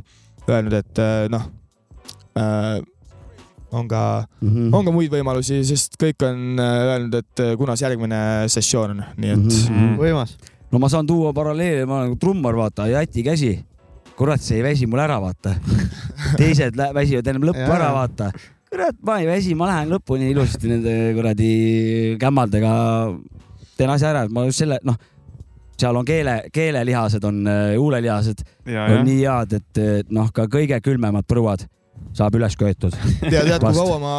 [0.50, 1.50] öelnud, et äh, noh
[2.40, 2.80] äh,,
[3.74, 4.70] on ka, Mhm.
[4.74, 8.20] on ka muid võimalusi, sest kõik on äh, öelnud, et äh, kunas järgmine
[8.54, 9.54] sessioon on, nii et.
[9.70, 9.96] Mm.
[9.98, 10.36] võimas.
[10.72, 13.54] no ma saan tuua paralleeli, ma olen nagu trummar, vaata, Jati käsi.
[14.18, 15.56] kurat, see ei väsi mul ära, vaata.
[16.40, 18.32] teised väsivad ennem lõppu ära, vaata.
[18.70, 21.52] kurat, ma ei väsi, ma lähen lõpuni ilusasti nende kuradi
[22.22, 22.74] kämmaldega.
[23.78, 24.96] teen asja ära, ma just selle, noh,
[25.78, 27.42] seal on keele, keelelihased on,
[27.78, 29.06] huulelihased ja, on jah.
[29.08, 31.66] nii head, et noh, ka kõige külmemad põruad
[32.14, 32.94] saab üles köetud.
[33.34, 34.16] ja tead, kui kaua ma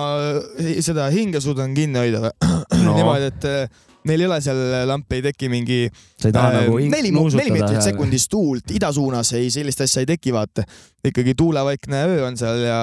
[0.59, 2.33] eh, seda hinge suudan kinni hoida või
[2.85, 2.95] No.
[2.99, 4.59] niimoodi, et eh, neil ei ole seal
[4.91, 5.79] lamp, ei teki mingi
[6.21, 10.03] sa ei taha äh, nagu neli, neli meetrit sekundis tuult ida suunas, ei sellist asja
[10.05, 10.65] ei teki, vaata.
[11.07, 12.79] ikkagi tuulevaikne öö on seal ja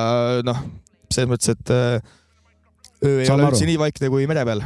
[0.47, 0.63] noh,
[1.11, 1.99] selles mõttes, et öö
[3.01, 3.55] ei Saame ole aru.
[3.57, 4.63] üldse nii vaikne kui mere peal.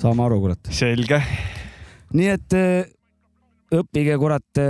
[0.00, 0.70] saame aru, kurat.
[0.74, 1.22] selge.
[2.18, 2.92] nii et eh,
[3.74, 4.60] õppige kurat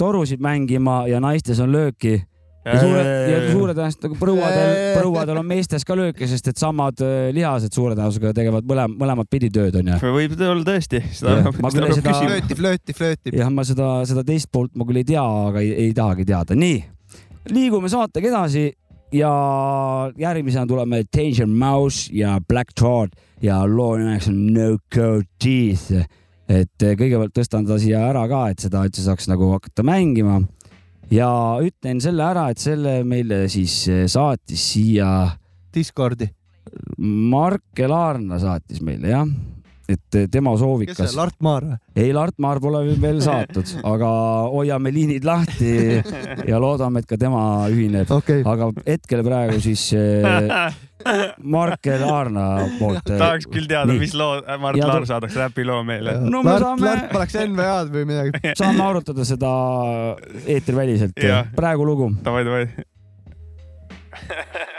[0.00, 2.16] torusid mängima ja naistes on lööki
[2.66, 7.00] ja suure, ja suure tõenäosusega nagu põruadel, põruadel on meestes ka lööke, sest et samad
[7.04, 10.00] eh, lihased suure tõenäosusega tegevad mõlem-, mõlemat pidi tööd onju.
[10.02, 13.36] võib olla tõesti, flööti, flööti, flööti.
[13.38, 16.58] jah, ma seda, seda teist poolt ma küll ei tea, aga ei, ei tahagi teada.
[16.58, 16.82] nii,
[17.54, 18.66] liigume saatega edasi
[19.14, 19.32] ja
[20.20, 26.04] järgmisena tuleme Danger Mouse ja Black Thought ja loo nimeks on No Code Teeth.
[26.48, 30.40] et kõigepealt tõstan ta siia ära ka, et seda üldse saaks nagu hakata mängima
[31.12, 31.28] ja
[31.64, 35.10] ütlen selle ära, et selle meile siis eh, saatis siia
[35.74, 36.28] Discordi.
[36.98, 39.28] Marke Laarna saatis meile jah,
[39.88, 41.76] et eh, tema kes soovikas see, Lart Maar või?
[41.96, 44.10] ei Lart Maar pole veel saatnud, aga
[44.52, 45.70] hoiame liinid lahti
[46.48, 47.40] ja loodame, et ka tema
[47.72, 50.76] ühineb, okay., aga hetkel praegu siis eh,
[51.40, 52.44] Marke Laarna
[52.78, 53.06] poolt.
[53.08, 56.18] tahaks küll teada, mis loo Mart Ja Laar saadaks räpiloo meile.
[56.20, 58.54] no me Lart, saame- Lart paneks NVA-d või midagi.
[58.58, 59.52] saame arutada seda
[60.44, 61.48] eetriväliselt Jah..
[61.56, 62.12] praegu lugu.
[62.26, 62.68] davai, davai.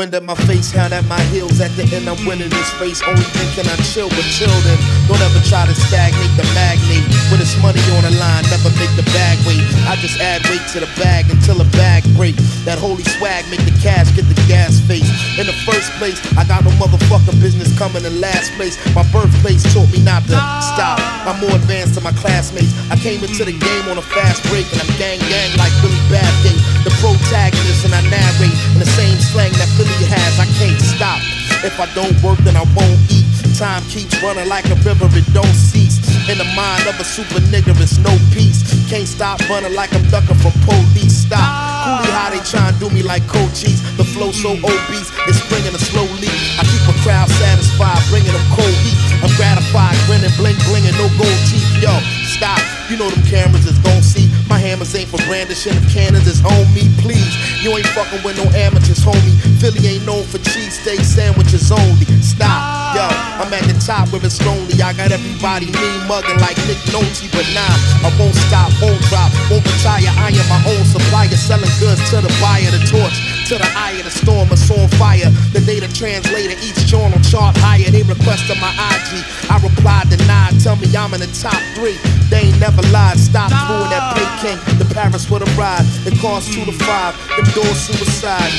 [0.00, 1.60] Wind at my face, hand at my heels.
[1.60, 3.04] At the end, I'm winning this race.
[3.04, 4.80] Only thinking I chill with children.
[5.04, 7.04] Don't ever try to stagnate the magnate.
[7.28, 9.60] When it's money on the line, never make the bag wait.
[9.84, 12.32] I just add weight to the bag until the bag break.
[12.64, 15.04] That holy swag make the cash get the gas face.
[15.36, 18.80] In the first place, I got no motherfucking business coming in last place.
[18.96, 20.96] My birthplace taught me not to stop.
[21.28, 22.72] I'm more advanced than my classmates.
[22.88, 26.00] I came into the game on a fast break, and I'm gang gang like Billy
[26.08, 26.56] Bathgate.
[26.88, 29.68] The protagonist, and I narrate in the same slang that
[30.10, 30.38] has.
[30.38, 31.20] I can't stop.
[31.62, 33.26] If I don't work, then I won't eat.
[33.56, 36.00] Time keeps running like a river, it don't cease.
[36.28, 38.64] In the mind of a super nigga, it's no peace.
[38.88, 41.28] Can't stop running like I'm ducking from police.
[41.28, 41.44] Stop.
[41.84, 43.84] Coolie how they try and do me like coaches.
[43.96, 46.40] The flow so obese, it's bringing a slow leak.
[46.56, 48.96] I keep a crowd satisfied, bringing them cold heat.
[49.20, 51.68] I'm gratified, grinning, bling, blinging, no gold teeth.
[51.84, 51.92] Yo,
[52.24, 52.60] stop.
[52.88, 54.32] You know them cameras is gon' see.
[54.50, 55.78] My hammers ain't for brandishing.
[55.78, 57.30] If cannons is on me, please.
[57.62, 59.38] You ain't fucking with no amateurs, homie.
[59.62, 62.04] Philly ain't known for cheesesteak sandwiches only.
[62.18, 62.98] Stop.
[62.98, 63.06] Yo,
[63.38, 64.74] I'm at the top where it's lonely.
[64.82, 67.62] I got everybody mean mugging like Nick Nolte, but nah,
[68.02, 70.10] I won't stop, won't drop, won't retire.
[70.18, 73.98] I am my own supplier, selling goods to the buyer, the torch to the eye
[73.98, 75.26] of the storm, it's on fire.
[75.50, 77.90] The data translator, each journal chart higher.
[77.90, 79.26] They requested my IG.
[79.50, 80.54] I replied, denied.
[80.62, 81.98] Tell me I'm in the top three.
[82.30, 83.18] They ain't never lied.
[83.18, 84.14] Stop doing that ah.
[84.14, 84.58] pay king.
[84.78, 85.82] The Paris with a ride.
[86.06, 87.18] It costs two to five.
[87.34, 88.54] Them doors suicide.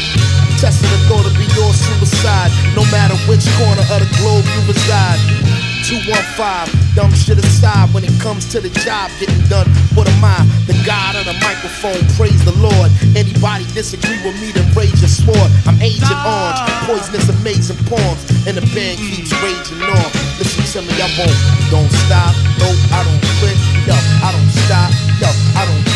[0.60, 2.52] Testing the thought to be your suicide.
[2.76, 5.61] No matter which corner of the globe you reside.
[5.84, 9.68] 215, dumb shit aside when it comes to the job getting done.
[9.98, 10.38] What am I?
[10.70, 12.90] The God of the microphone, praise the Lord.
[13.18, 15.50] Anybody disagree with me, then raise your sword.
[15.66, 20.10] I'm Agent Orange, poisonous, amazing poems, and the band keeps raging on.
[20.38, 21.38] Listen to me, I won't,
[21.74, 22.34] don't stop.
[22.62, 23.58] No, I don't quit.
[23.90, 24.90] Yo, I don't stop.
[25.18, 25.91] Yo, I don't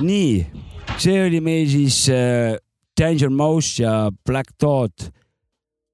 [0.00, 0.46] nii,
[0.98, 2.56] see oli meil siis äh,
[2.98, 5.08] Danger Mouse ja Black Dot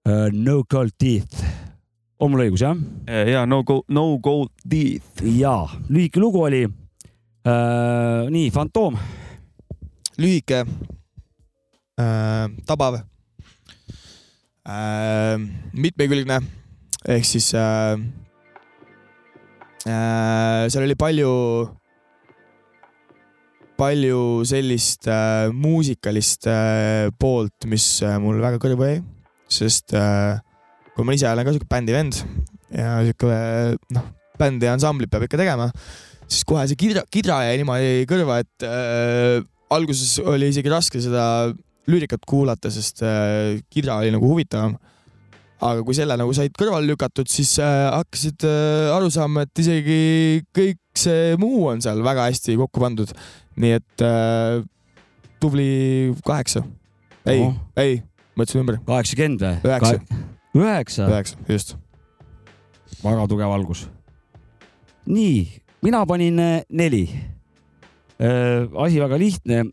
[0.07, 1.45] äh, No Gold Teeth.
[2.21, 2.77] on mul õigus jah?
[3.29, 5.25] ja no go, no gold teeth.
[5.25, 8.31] jaa, lühike lugu oli äh,.
[8.33, 8.97] nii, Fantoom,
[10.21, 10.65] lühike
[12.01, 13.01] äh,, tabav
[14.65, 15.37] äh,,
[15.73, 16.41] mitmekülgne
[17.05, 17.99] ehk siis äh,
[19.85, 21.33] äh, seal oli palju,
[23.79, 28.99] palju sellist äh, muusikalist äh, poolt, mis äh, mul väga kõrvu jäi,
[29.51, 30.39] sest äh,
[30.95, 32.21] kui ma ise olen ka siuke bändivend
[32.75, 33.41] ja siuke
[33.97, 34.07] noh,
[34.39, 35.69] bändi ansamblit peab ikka tegema,
[36.27, 39.43] siis kohe see kidra, kidra jäi niimoodi kõrva, et äh,
[39.75, 41.27] alguses oli isegi raske seda
[41.91, 44.79] lüürikat kuulata, sest äh, kidra oli nagu huvitavam.
[45.65, 49.99] Aga kui selle nagu said kõrvale lükatud, siis äh, hakkasid äh, aru saama, et isegi
[50.55, 53.11] kõik see muu on seal väga hästi kokku pandud.
[53.61, 54.61] nii et äh,
[55.43, 55.69] tubli
[56.27, 56.65] kaheksa.
[57.27, 58.03] ei Ohoh., ei,
[58.35, 59.57] ma ütlesin ümber, kaheksakümmend või?
[59.71, 60.21] Üheksa..
[60.55, 61.77] üheksa, üheksa, just.
[63.05, 63.87] väga tugev algus.
[65.09, 65.39] nii,
[65.85, 66.37] mina panin
[66.69, 67.09] neli.
[68.21, 69.65] asi väga lihtne.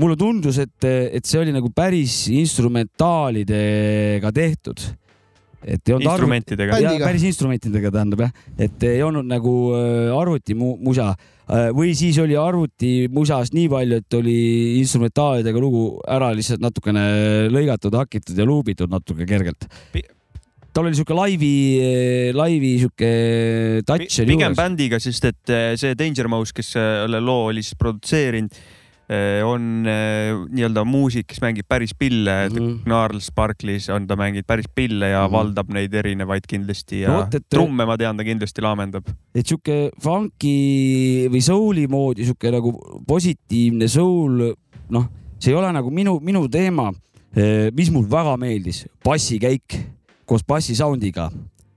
[0.00, 4.80] mulle tundus, et, et see oli nagu päris instrumentaalidega tehtud.
[5.64, 6.78] Et ei olnud instrumentidega.
[6.78, 7.08] Bändiga.
[7.08, 11.12] päris instrumentidega tähendab jah, et ei olnud nagu äh, arvutimusa
[11.74, 14.38] või siis oli arvutimusas nii palju, et oli
[14.78, 17.02] instrumentaalidega lugu ära lihtsalt natukene
[17.50, 20.04] lõigatud, hakitud ja luubitud natuke kergelt Pi-.
[20.70, 21.54] tal oli sihuke laivi,
[22.38, 23.10] laivi sihuke
[23.82, 24.60] touch oli pigem juures.
[24.62, 28.54] bändiga, sest et see Danger Mouse, kes selle loo oli siis produtseerinud,
[29.44, 32.56] on eh, nii-öelda muusik, kes mängib päris pille mm.
[32.56, 32.76] -hmm.
[32.84, 35.26] Gnarls Sparklis on ta mänginud päris pille ja mm.
[35.26, 35.32] -hmm.
[35.32, 39.04] valdab neid erinevaid kindlasti ja No et- trumme ma tean, ta kindlasti laamendab.
[39.34, 42.74] et sihuke funky või soul'i moodi sihuke nagu
[43.06, 44.54] positiivne soul,
[44.90, 45.06] noh,
[45.38, 46.92] see ei ole nagu minu, minu teema.
[47.72, 49.78] mis mul väga meeldis, bassikäik
[50.26, 51.30] koos bassi sound'iga,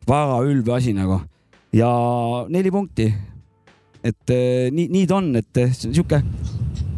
[0.07, 1.21] väga ülbe asi nagu
[1.73, 1.89] ja
[2.49, 3.13] neli punkti.
[4.03, 6.19] et eh, nii, nii ta on, et eh, sihuke,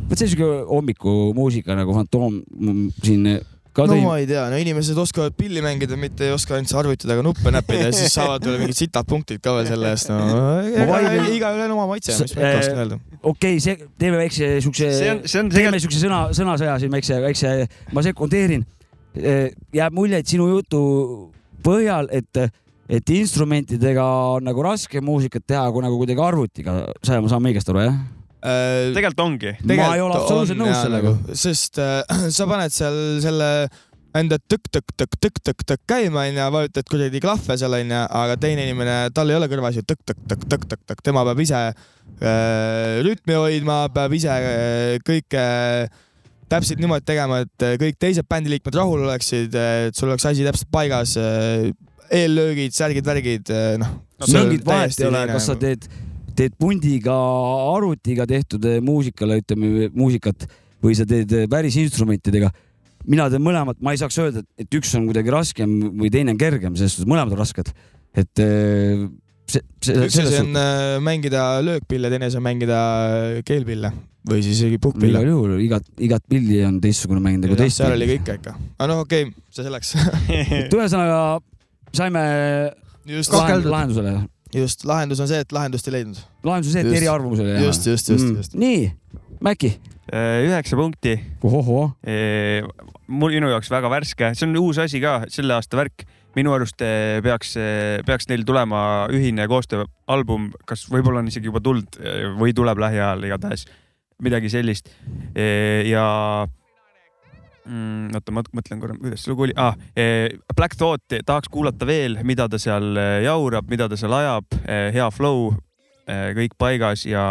[0.09, 3.29] vot see on sihuke hommikumuusika nagu Fantoom mm, siin
[3.75, 6.71] ka no tõi ma ei tea, no inimesed oskavad pilli mängida, mitte ei oska ainult
[6.79, 10.11] arvuti taga nuppe näppida ja siis saavad veel mingid sitad punktid ka veel selle eest
[10.11, 10.19] no.
[10.91, 12.99] vaidlen- igaühel on oma maitse, mis ma ikka oskan öelda.
[13.19, 17.53] okei okay,, see, teeme väikse siukse, teeme tegelikult, siukse sõna, sõnasõja siin väikse, väikse,
[17.95, 18.65] ma sekundeerin.
[19.75, 20.81] jääb mulje, et sinu jutu
[21.65, 22.45] põhjal, et,
[22.91, 24.05] et instrumentidega
[24.37, 28.03] on nagu raske muusikat teha, kui nagu kuidagi arvutiga, ma saan õigesti aru, jah?
[28.45, 29.55] Tegelikult ongi.
[29.65, 31.17] Ma ei ole absoluutselt nõus sellega.
[31.33, 33.51] sest äh, sa paned seal selle
[34.15, 39.49] enda tõkk-tõkk-tõkk-tõkk-tõkk-tõkk käima onju, vajutad kuradi klahve seal onju, aga teine inimene, tal ei ole
[39.51, 41.75] kõrvas ju tõkk-tõkk-tõkk-tõkk-tõkk, tema peab ise äh,
[43.05, 45.45] rütmi hoidma, peab ise äh, kõike
[46.51, 49.55] täpselt niimoodi tegema, et äh, kõik teised bändiliikmed rahul oleksid,
[49.89, 51.67] et sul oleks asi täpselt paigas äh,,
[52.15, 53.49] eellöögid, särgid, värgid,
[53.81, 53.95] noh.
[54.29, 55.89] mingit vahet ei ole, kas sa teed,
[56.37, 57.15] teed pundiga,
[57.73, 60.47] arvutiga tehtud eh, muusikale, ütleme muusikat
[60.83, 62.51] või sa teed eh, päris instrumentidega.
[63.05, 66.41] mina teen mõlemat, ma ei saaks öelda, et üks on kuidagi raskem või teine on
[66.41, 67.71] kergem, selles suhtes mõlemad on rasked.
[68.15, 69.05] et eh,
[69.47, 72.81] see, see, üks asi on suhtes äh, mängida löökpille, teine asi on mängida
[73.45, 73.93] keelpille
[74.25, 75.29] või siis isegi puhkpille igal.
[75.29, 78.23] juhul igat, igat pilli on teistsugune mängida kui teist seal oli pilli.
[78.23, 78.55] kõik ikka.
[78.79, 79.93] aga noh, okei okay,, see selleks.
[80.63, 81.19] et ühesõnaga
[81.95, 82.23] saime
[83.05, 84.15] just, lahend- lahendusele.
[84.55, 86.21] just, lahendus on see, et lahendust ei leidnud.
[86.45, 87.01] lahendus on see, et Just.
[87.01, 87.55] eriarvamus oli.
[87.63, 88.57] just, just, just, just.
[88.59, 88.89] nii,
[89.45, 89.75] Mäkki.
[90.47, 91.15] üheksa punkti.
[91.43, 91.87] ohohoo,
[93.07, 96.05] mul, minu jaoks väga värske, see on uus asi ka, selle aasta värk.
[96.35, 97.53] minu arust eh, peaks,
[98.05, 101.99] peaks neil tulema ühine koostööalbum, kas võib-olla on isegi juba tulnud
[102.41, 103.67] või tuleb lähiajal igatahes
[104.23, 104.91] midagi sellist.
[105.35, 106.05] ja
[107.65, 109.77] mm, oota, ma mõtlen korra, kuidas see lugu oli ah,.
[110.55, 115.07] Black Thought tahaks kuulata veel, mida ta seal eh, jaurab, mida ta seal ajab, hea
[115.13, 115.53] flow,
[116.05, 117.25] kõik paigas ja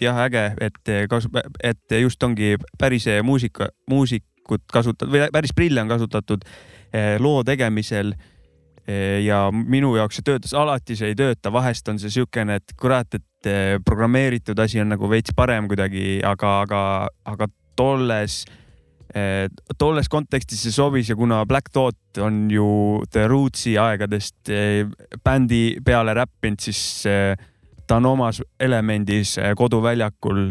[0.00, 5.90] jah, äge, et kasu-, et just ongi päris muusika, muusikut kasutatud või päris prille on
[5.90, 6.46] kasutatud
[6.92, 8.14] eh, loo tegemisel.
[9.20, 13.18] ja minu jaoks see töötas, alati see ei tööta, vahest on see siukene, et kurat,
[13.18, 16.80] et eh, programmeeritud asi on nagu veits parem kuidagi, aga, aga,
[17.28, 18.67] aga tolles eh,
[19.78, 22.66] tolles kontekstis see sobis ja kuna Black Thought on ju
[23.10, 24.84] The Roots'i aegadest eh,
[25.24, 27.32] bändi peale räppinud, siis eh,
[27.88, 30.50] ta on omas elemendis eh, koduväljakul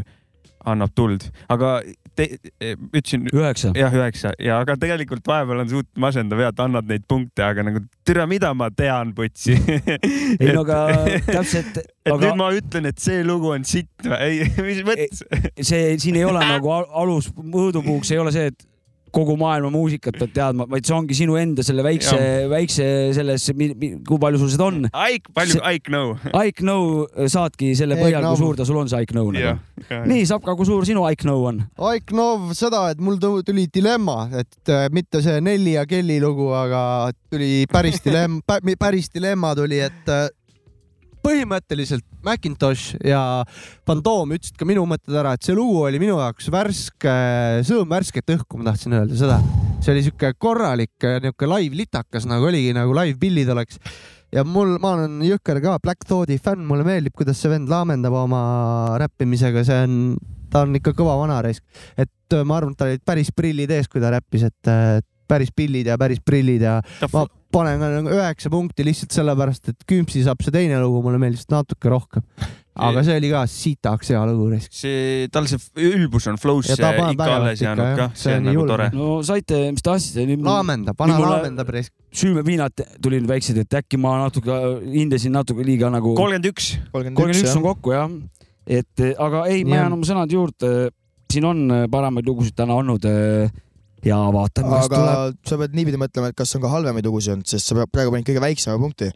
[0.68, 3.72] annab tuld, aga eh, ütlesin üheksa.
[3.77, 7.65] jah, üheksa ja aga tegelikult vahepeal on suht masendav ja et annad neid punkte, aga
[7.68, 9.57] nagu türa, mida ma tean, putsi.
[10.41, 10.80] ei no aga
[11.27, 14.18] täpselt, et aga nüüd ma ütlen, et see lugu on sitt või?
[14.23, 15.23] ei, mis mõttes?
[15.61, 18.68] see siin ei ole nagu al- alus mõõdupuuks ei ole see, et
[19.15, 22.17] kogu maailma muusikat pead teadma, vaid see ongi sinu enda selle väikse,
[22.51, 23.45] väikse selles,
[24.07, 24.88] kui palju sul seda on.
[24.93, 26.15] Aik, palju See- Aik Know?
[26.35, 28.35] I know saadki selle põhjal, know.
[28.35, 29.57] kui suur ta sul on, see I know nagu.
[30.11, 31.63] nii, Sapka, kui suur sinu I know on?
[31.91, 36.49] Aiknov seda, et mul tu- tuli dilemma, et äh, mitte see Nelli ja Kelly lugu,
[36.53, 38.41] aga tuli päris dilemma,
[38.79, 40.27] päris dilemma tuli, et äh,
[41.28, 43.22] põhimõtteliselt Macintosh ja
[43.88, 47.16] Fantoom ütlesid ka minu mõtted ära, et see lugu oli minu jaoks värske,
[47.68, 49.40] sõõm värsket õhku, ma tahtsin öelda seda.
[49.84, 53.82] see oli sihuke korralik äh, niuke live litakas nagu oligi nagu live pillid oleks
[54.34, 58.16] ja mul, ma olen jõhker ka Black Thoughti fänn, mulle meeldib, kuidas see vend laamendab
[58.18, 58.41] oma
[59.02, 59.99] räppimisega, see on,
[60.52, 61.64] ta on ikka kõva vanaraisk,
[61.95, 64.99] et äh, ma arvan, et tal olid päris prillid ees, kui ta räppis, et äh,
[65.28, 66.80] päris pillid ja päris prillid ja
[67.12, 67.26] ma
[67.57, 71.47] panen ka nagu üheksa punkti lihtsalt sellepärast, et Kümpsi saab see teine lugu, mulle meeldis
[71.51, 72.25] natuke rohkem.
[72.77, 74.59] aga see oli ka sitaks hea lugu.
[74.69, 76.91] see, tal see ülbus on flow's ikka
[77.25, 78.69] alles jäänud kah, See see on nagu julm.
[78.73, 78.89] tore.
[78.93, 80.27] no saite, mis tahtsite.
[80.45, 81.89] laamendab, mulle- laamendab reis.
[82.13, 84.59] süümeviinad tulid väiksed, et äkki ma natuke
[84.93, 86.13] hindasin natuke liiga nagu.
[86.15, 86.75] kolmkümmend üks.
[86.93, 88.13] kolmkümmend üks on kokku jah,
[88.67, 90.73] et aga ei, ma jään oma sõnade juurde.
[91.27, 93.49] siin on eh, paremaid lugusid täna olnud eh,
[94.07, 95.39] ja vaatame, kas aga tuleb.
[95.49, 98.13] sa pead niipidi mõtlema, et kas on ka halvemaid lugusid olnud, sest sa pead praegu
[98.13, 99.11] panid kõige väiksema punkti.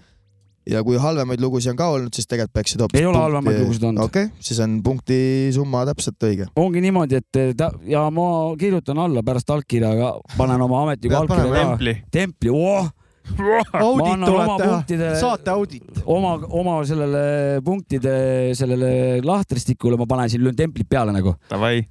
[0.69, 3.01] ja kui halvemaid lugusid on ka olnud, siis tegelikult peaksid hoopis.
[3.01, 4.03] Ei ole halvemaid lugusid olnud.
[4.05, 5.17] okei okay,, siis on punkti
[5.55, 6.47] summa täpselt õige.
[6.55, 8.27] ongi niimoodi, et ta ja ma
[8.59, 11.61] kirjutan alla pärast allkirjaga, panen oma ametliku allkirja ka.
[11.61, 11.95] templi.
[12.11, 12.89] templi, oh,
[13.31, 16.01] audit tuleb oma teha punktide-, saate audit.
[16.05, 17.23] oma, oma sellele
[17.65, 18.15] punktide
[18.57, 21.35] sellele lahtristikule ma panen siin, löön templid peale nagu.
[21.49, 21.81] Davai.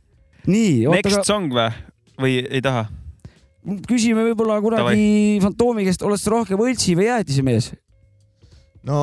[0.46, 1.70] nii, Next aga song või,
[2.22, 2.86] või ei taha?
[3.88, 7.70] küsime võib-olla kuradi Fantoomi käest, oled sa rohkem õltsi või jäätise mees?
[8.88, 9.00] no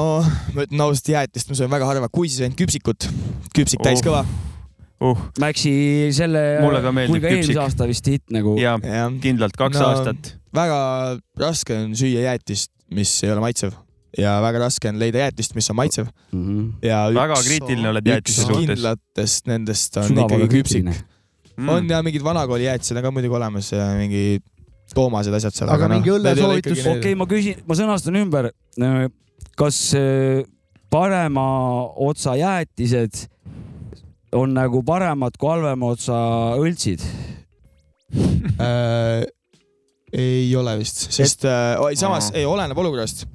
[0.56, 3.10] ma ütlen ausalt, jäätist ma söön väga harva, kui siis ainult küpsikut.
[3.53, 4.07] küpsik täis Oh.
[4.07, 4.22] kõva.
[5.11, 6.41] uh, Maxi selle,
[7.06, 8.56] kui ka eelmise aasta vist hitt nagu.
[8.57, 10.31] ja jah, kindlalt kaks No, aastat.
[10.53, 10.80] väga
[11.38, 13.76] raske on süüa jäätist, mis ei ole maitsev
[14.18, 16.72] ja väga raske on leida jäätist, mis on maitsev Mhm.
[16.81, 18.65] ja väga üks, kriitiline oled jäätise suhtes.
[18.65, 20.89] kindlatest nendest on sügavaga ikkagi küpsik.
[21.57, 21.69] Mm.
[21.73, 24.39] on ja mingid vanakooli jäätised on ka muidugi olemas ja mingi
[24.93, 25.71] toomased asjad seal.
[25.73, 26.84] Aga mingi õllesoovitus?
[26.91, 28.51] okei, ma küsin, ma sõnastan ümber.
[29.57, 30.43] kas äh,
[30.93, 31.47] parema
[32.07, 33.25] otsa jäätised
[34.38, 36.19] on nagu paremad kui halvema otsa
[36.59, 37.01] õltsid?
[38.61, 39.25] äh,.
[40.13, 43.25] ei ole vist, sest äh, oi, samas ei oleneb olukorrast.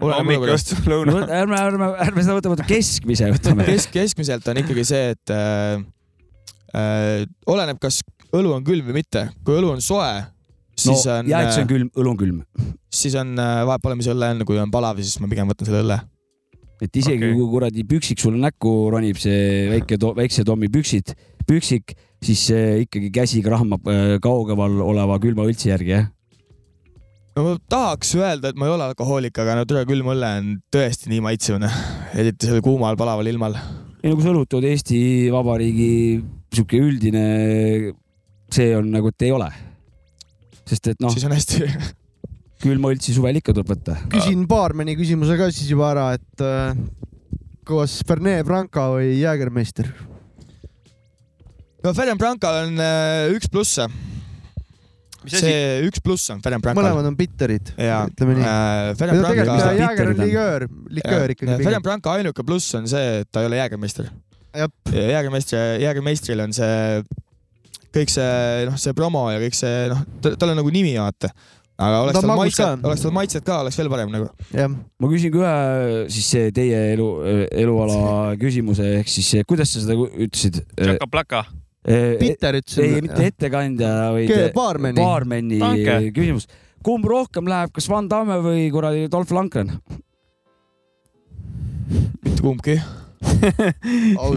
[0.00, 1.20] oleneb hommik, õhtu, lõuna.
[1.42, 3.68] ärme, ärme, ärme seda võta, võta keskmise võtame.
[3.68, 5.84] kesk, keskmiselt on ikkagi see, et äh, äh,
[6.76, 8.02] oleneb, kas
[8.36, 9.28] õlu on külm või mitte.
[9.44, 12.42] kui õlu on soe, no siis on, jäätis on külm, õlu on külm.
[12.92, 15.68] siis on äh, vahet pole, mis õlle on, kui on palav, siis ma pigem võtan
[15.68, 16.00] selle õlle.
[16.82, 17.36] et isegi okay.
[17.38, 21.14] kui kuradi püksik sulle näkku ronib, see väike, väikse Tommi püksid,
[21.48, 26.12] püksik, siis see ikkagi käsi krahmab äh, kaugemal oleva külma õltsi järgi, jah?
[27.36, 30.54] no ma tahaks öelda, et ma ei ole alkohoolik, aga no tule külm õlle on
[30.72, 31.72] tõesti nii maitsevne,
[32.16, 33.56] eriti sellel kuumal palaval ilmal.
[34.02, 34.98] ei no kui sa õlutad Eesti
[35.32, 35.94] Vabariigi
[36.56, 37.22] sihuke üldine,
[38.52, 39.50] see on nagu, et ei ole.
[40.66, 41.70] sest et noh, siis on hästi.
[42.64, 43.98] külma õltsi suvel ikka tuleb võtta.
[44.12, 46.76] küsin baarmeni küsimuse ka siis juba ära, et äh,
[47.68, 49.92] kas Fernet Branca või Jägermeister?
[51.86, 53.86] no Ferem Branca'l on äh, üks plusse.
[55.22, 55.42] mis asi?
[55.44, 56.82] see üks pluss on Ferem Branca'l.
[56.82, 58.52] mõlemad on bitterid, ütleme nii.
[58.98, 60.68] Ferem tegelikult Branca äh, Jäger on liköör,
[61.00, 61.84] liköör ikkagi pigem.
[61.86, 64.10] Branca ainuke pluss on see, et ta ei ole jäägermeister.
[64.56, 64.72] Jep.
[64.94, 67.02] jäägermeistri, jäägermeistril on see
[67.96, 71.30] kõik see noh, see promo ja kõik see noh, tal on nagu nimi vaata.
[71.76, 74.30] aga oleks tal maitset ka., oleks tal maitset ka, oleks veel parem nagu.
[74.52, 77.08] jah, ma küsin ka ühe siis see teie elu,
[77.50, 78.00] eluala
[78.42, 80.62] küsimuse ehk siis see, kuidas sa seda ütlesid?
[80.76, 81.44] Tšaka-plaka.
[82.20, 83.28] bitter ei, ütlesin mitte.
[83.32, 84.98] ettekandja, vaid Ke- baarmeni.
[85.00, 85.60] baarmeni
[86.16, 86.48] küsimus.
[86.86, 89.76] kumb rohkem läheb, kas Van Damme või kuradi Dolph Lundgren?
[92.36, 92.80] mitte kumbki.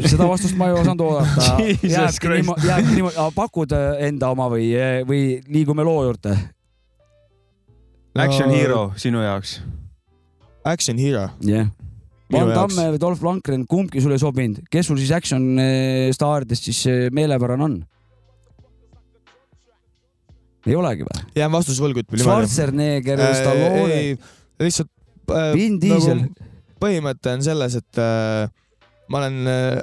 [0.09, 1.57] Seda vastust ma ei osanud oodata.
[1.95, 3.75] Jääbki niimoodi, jääbki niimoodi, pakud
[4.05, 4.69] enda oma või,
[5.07, 6.35] või liigume loo juurde?
[8.19, 9.59] Action Hero sinu jaoks.
[10.67, 11.29] Action Hero.
[11.45, 11.75] jah yeah..
[12.29, 12.51] Van.
[12.53, 15.47] Damme või Dolph Lundgren, kumbki sulle ei sobinud, kes sul siis action
[16.13, 16.83] staaridest siis
[17.15, 17.79] meelepärane on?
[20.69, 21.23] ei olegi või?
[21.39, 22.51] jään vastuse võlgu, ütleme niimoodi.
[22.51, 23.97] Schwarzenegger, Stallone,
[24.61, 24.93] lihtsalt
[25.33, 26.49] äh, Vin Diesel nagu
[26.79, 28.47] põhimõte on selles, et äh,
[29.09, 29.81] ma olen äh,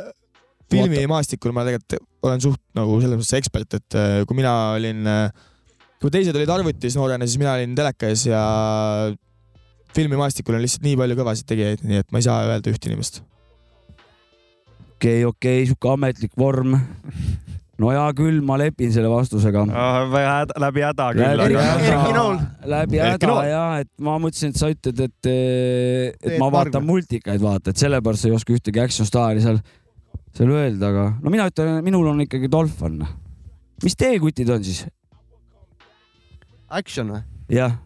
[0.73, 5.47] filmimaastikul, ma tegelikult olen suht nagu selles mõttes ekspert, et äh, kui mina olin äh,,
[6.03, 8.43] kui teised olid arvutis noorena, siis mina olin teleka ees ja
[9.97, 13.23] filmimaastikul on lihtsalt nii palju kõvasid tegijaid, nii et ma ei saa öelda ühte inimest.
[14.97, 16.79] okei, okei, sihuke ametlik vorm.
[17.83, 19.65] No hea küll, ma lepin selle vastusega.
[20.63, 21.43] läbi häda küll,
[22.73, 26.85] läbi häda ja, et ma mõtlesin, et sa ütled, et, et Teet ma vaatan Margna.
[26.93, 29.61] multikaid, vaata, et sellepärast sa ei oska ühtegi action staari seal,
[30.37, 33.03] seal öelda, aga no mina ütlen, minul on ikkagi Dolph on.
[33.85, 34.87] mis teie kutid on siis?
[36.73, 37.23] Action või?
[37.53, 37.77] jah,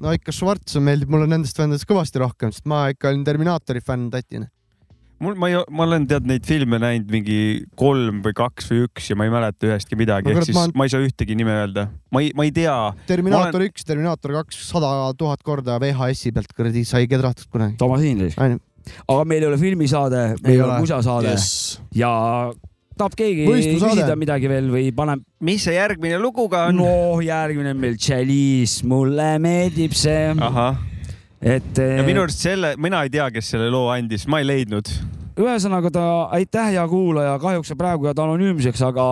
[0.00, 4.08] no ikka Schwarz meeldib mulle nendest vendadest kõvasti rohkem, sest ma ikka olin Terminaatori fänn
[4.12, 4.48] tatina.
[5.22, 7.38] mul, ma ei, ma olen tead neid filme näinud mingi
[7.78, 10.70] kolm või kaks või üks ja ma ei mäleta ühestki midagi, ehk siis ma ma,
[10.70, 11.88] olen- ei saa ühtegi nime öelda.
[12.12, 12.76] ma ei, ma ei tea.
[13.08, 17.76] Terminaator üks, Terminaator kaks, sada tuhat korda VHS-i pealt kuradi sai kedratud kunagi.
[17.80, 18.62] Toomas ainult,
[19.08, 20.80] aga meil ei ole filmisaade, meil Ei on ole.
[20.84, 21.46] musasaade yes.
[21.80, 21.80] Yes.
[22.02, 22.10] ja
[22.96, 25.24] tahab keegi küsida midagi veel või paneb?
[25.44, 26.78] mis see järgmine lugu ka on?
[26.80, 30.78] no järgmine on meil Chalice, mulle meeldib see, ahah,
[31.46, 34.90] et ja minu arust selle, mina ei tea, kes selle loo andis, ma ei leidnud.
[35.36, 36.02] ühesõnaga ta,
[36.32, 39.04] aitäh, hea kuulaja, kahjuks sa praegu jääd anonüümseks, aga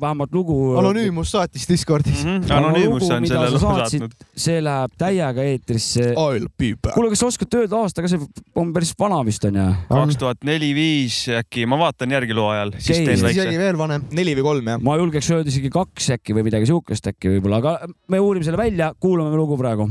[0.00, 0.56] vähemalt lugu.
[0.78, 2.20] Anonüümus saatis Discordis.
[2.22, 2.46] Mhm.
[2.54, 4.14] Anonüümus lugu, on selle loo saatnud.
[4.44, 6.12] see läheb täiega eetrisse.
[6.14, 8.22] Kuule, kas sa oskad öelda aastaga, see
[8.54, 9.68] on päris vana vist onju?
[9.90, 13.06] kaks tuhat neli, viis äkki, ma vaatan järgi loo ajal, siis Okei.
[13.10, 13.62] teen isegi väikse.
[13.66, 14.06] veel vanem.
[14.14, 14.84] neli või kolm jah.
[14.86, 18.60] ma julgeks öelda isegi kaks äkki või midagi siukest äkki võib-olla, aga me uurime selle
[18.60, 19.90] välja, kuulame lugu praegu.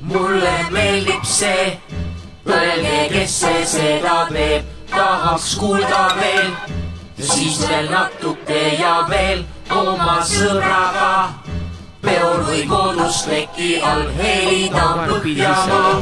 [0.00, 1.78] Mulle meeldib see,
[2.46, 6.52] öelge, kes see seda teeb, tahaks kuulda veel.
[7.18, 9.42] siis veel natuke ja veel
[9.74, 11.12] oma sõbraga
[12.02, 15.94] peol või kodus leki all helida Põhjamaa.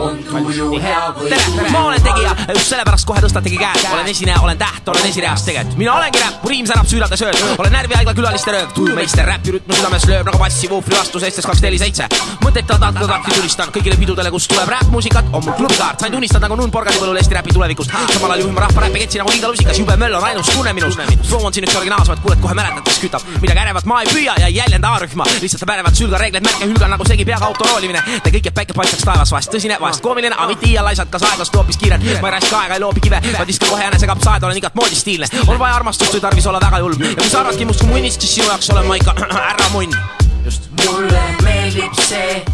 [0.00, 4.38] on tuju hea või tere, ma olen tegija, just sellepärast kohe tõstategi käed, olen esineja,
[4.44, 5.78] olen täht, olen esireas tegelikult.
[5.80, 9.76] mina olengi räpp, mu riim särab süülades ööl, olen närvihaigla külaliste rööv, tujumeister, räpi rütm
[9.76, 12.08] südames lööb nagu bassi vuufri vastu seitstes kaks neli seitse.
[12.44, 16.56] mõttetu takti takti tulistan kõigile pidudele, kus tuleb räppmuusikat, on mul klubikaart, sain tunnistada nagu
[16.60, 17.92] Nuun Porgani põllul Eesti räpi tulevikust.
[18.12, 20.72] samal ajal juhin ma rahva räppi ketsi nagu Liiga Lusikas, jube möll on ainus tunne
[20.72, 20.96] minus.
[21.28, 24.36] flow on siin üks originaalsemaid, kuuled kohe mäletad, kes kütab, midagi ärevat ma ei püüa
[24.40, 27.64] ja ei jäljenda A-rühma, lihtsalt ta pärevad sülga reegleid märke hülgan nagu segi peaga auto
[27.70, 28.02] roolimine.
[28.22, 31.22] teen kõik, et päike paistaks taevas, vahest tõsine, vahest koomiline, aga mitte iial laisalt, kas
[31.30, 32.02] aeglast hoopis kiiret.
[32.20, 34.94] ma ei raiska aega, ei loobi kive, vaid viskan kohe enese kapsaaeda, olen igat moodi
[34.94, 35.26] stiilne.
[35.46, 38.20] on vaja armastust, ei tarvis olla väga julm ja kui sa arvadki must kui munnist,
[38.20, 39.14] siis sinu jaoks olen ma ikka
[39.52, 39.96] ära munn.
[40.44, 40.70] just.
[40.84, 42.44] mulle meeldib see,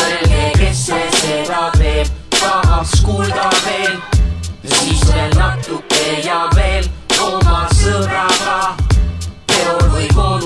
[0.00, 2.08] öelge, kes see seda teeb,
[2.38, 3.96] tahaks kuulda veel,
[4.64, 6.90] siis veel natuke ja veel
[7.22, 8.41] oma sõbraga.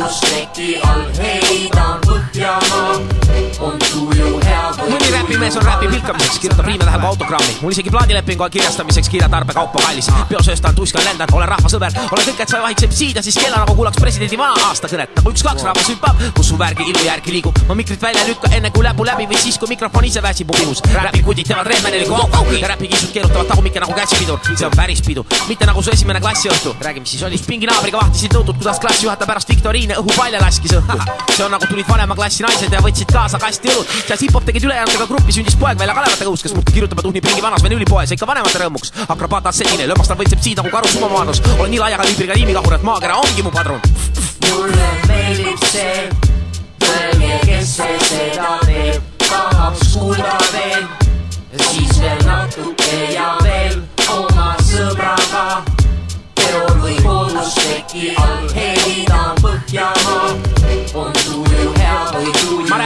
[0.07, 3.26] Peol või koodusteki all heidan Põhjamaa,
[3.61, 7.57] on tuju hea mõni räpimees on räpi pilkamiseks, kirjutab riime läheb autogrammi.
[7.63, 10.09] mul isegi plaadilepingu kirjastamiseks kirjatarbekaupa kallis.
[10.29, 13.63] peosööstan, tuskan, lendan, olen rahvasõber, olen kõik, et sa ei vahiks MC-d ja siis kella
[13.63, 15.15] nagu kuulaks presidendi vana aastakõnet.
[15.17, 17.59] nagu üks-kaks rahvas hüppab, kus su värgi ilu järgi liigub.
[17.69, 20.51] ma mikrit välja ei lükka enne kui läbu läbi või siis, kui mikrofon ise väsib
[20.53, 20.83] mu pihus.
[20.95, 24.39] räpikudid teevad reemeneliku au-au ja räpikisud keerutavad tagumikke nagu käsipidur.
[24.55, 26.77] see on päris pidu, mitte nagu su esimene klassiõhtu.
[26.81, 27.39] räägi, mis siis oli.
[27.47, 31.01] pinginaabriga vahtisid nõutud, kuidas klassijuhataja pärast viktoriine õhupalle laskis õhku.
[31.37, 33.91] see on nagu tulid vanema klassi naised ja võtsid kaasa kasti õlut.
[34.09, 37.29] seal hip-hop tegid ülejäänutega gruppi, sündis poeg välja Kalevate kõhus, kes muudkui kirjutab ja tuhnib
[37.31, 38.93] ringi vanas venüülipoes ja ikka vanemate rõõmuks.
[39.07, 41.43] akrobaat assetine, lömastab võitseb siid nagu karu sumomaanus.
[41.59, 43.81] olen nii laia kaliibriga liimikahur, et maakera ongi mu padrun.
[44.49, 46.09] mulle meeldib see,
[46.91, 50.87] öelge, kes see seda teeb, tahaks kuulda veel,
[51.71, 53.83] siis veel natuke ja veel
[54.19, 55.63] oma sõbraga.
[56.35, 58.76] peol või koodusteki all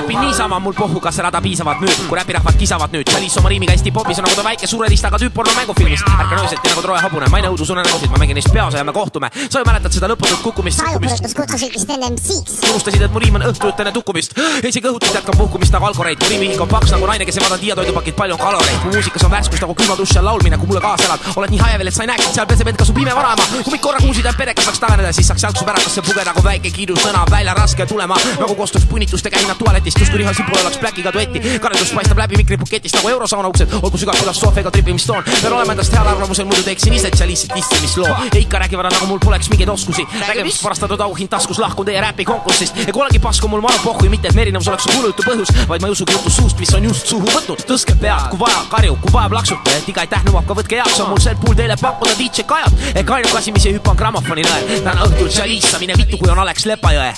[0.00, 3.08] räpin niisama, mul pohhu, kas rada piisavalt müüb, kui räpirahvad kisavad nüüd.
[3.10, 6.08] Chalice oma riimiga hästi popis on nagu ta väike suure listaga tüüp porno mängufilmist.
[6.08, 8.92] ärkan öösiti nagu Troja hobune, ma ei nõudu sunenägusid, ma mängin neist peaosa ja me
[8.92, 9.30] kohtume.
[9.50, 11.34] sa ju mäletad seda lõputut kukkumist, kukkumist.
[11.36, 12.70] kutsusid vist enne MC-ks.
[12.70, 14.32] unustasid, et mu riim on õhtu enne tukkumist.
[14.64, 17.60] isegi õhutult jätkab puhkumist nagu alkoreit, mu riimihik on paks nagu naine, kes ei vaadanud
[17.60, 18.84] Hiia toidupakid, palju on kaloreid.
[18.84, 21.20] mu muusikas on värskus nagu külma duši all laulmine, kui mulle kaasa elad.
[21.36, 23.42] oled nii haevel, et sa ei näeksid seal peseb end ka su pime vanaema.
[23.64, 26.70] kui mind korra kuulsid, et perekas saaks taganeda, siis saaks jalgsu pärakasse pugeda nagu väike
[26.70, 28.16] kiidusõna välja raske tulema.
[28.40, 29.58] nagu kostuks punnitustega hinnad
[29.90, 31.40] tualetist, justkui Riho Sibul oleks Blackiga duetti.
[31.60, 35.24] kadedus paistab läbi mikripuketist nagu eurosauna uksed, olgu sügav filosoofiaga tripimist toon.
[35.24, 38.06] pean olema endast heal arvamusel, muidu teeksin ise tšalistit dissimisloo.
[38.06, 40.06] ja ikka räägivad nagu mul poleks mingeid oskusi.
[40.28, 42.76] räägimist varastatud auhind taskus, lahkun teie räpi konkursist.
[42.76, 45.88] ega olengi pasku mul manu pohhui, mitte et erinevus oleks su kulujutu põhjus, vaid ma
[45.88, 47.66] ei usugi juttu suust, mis on just suhu võtnud.
[47.66, 51.00] tõstke pead, kui vaja, karju, kui vaja, plaksuta, et iga aitäh nõuab ka võtke heaks,
[51.00, 52.72] on mul sel puhul teile pakkuda DJ Kajat.
[52.94, 54.82] ehk ainuke asi, mis ei hüppa, on grammofoni nõel.
[54.84, 57.14] täna õhtul tšalissa, mine vittu, kui on Alex Lepajõe.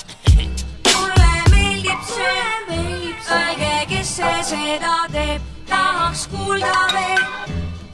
[4.13, 7.23] See seda teeb, tahaks kuulda veel,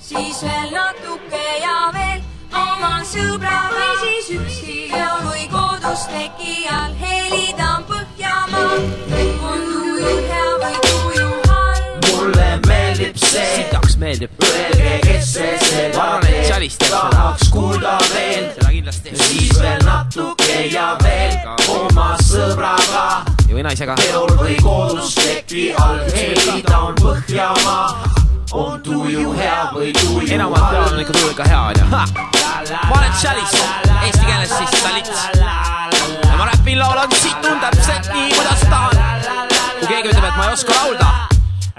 [0.03, 2.19] siis veel natuke ja veel
[2.59, 8.81] oma sõbra või siis üksi peol või koodusteki all helidan Põhjamaa,
[9.47, 12.11] on tuju hea või tuju halb.
[12.11, 14.35] mulle meeldib see, sitaks meeldib.
[14.49, 18.51] öelge, kes see seda teeb, tahaks kuulda veel,
[19.23, 21.39] siis veel natuke ja veel
[21.79, 23.28] oma sõbraga.
[23.53, 23.95] Või naisega.
[23.99, 27.85] peol või koodusteki all helidan Põhjamaa,
[28.51, 31.85] on tuju hea või tuju enamalt peal on ikka tuju ikka hea onju.
[31.91, 32.03] ma
[32.97, 33.55] olen Tšalis,
[34.05, 35.25] eesti keeles siis Salits.
[36.23, 38.95] ja ma räpin, laulan, situn täpselt nii, kuidas tahan.
[39.79, 41.11] kui keegi ütleb, et ma ei oska laulda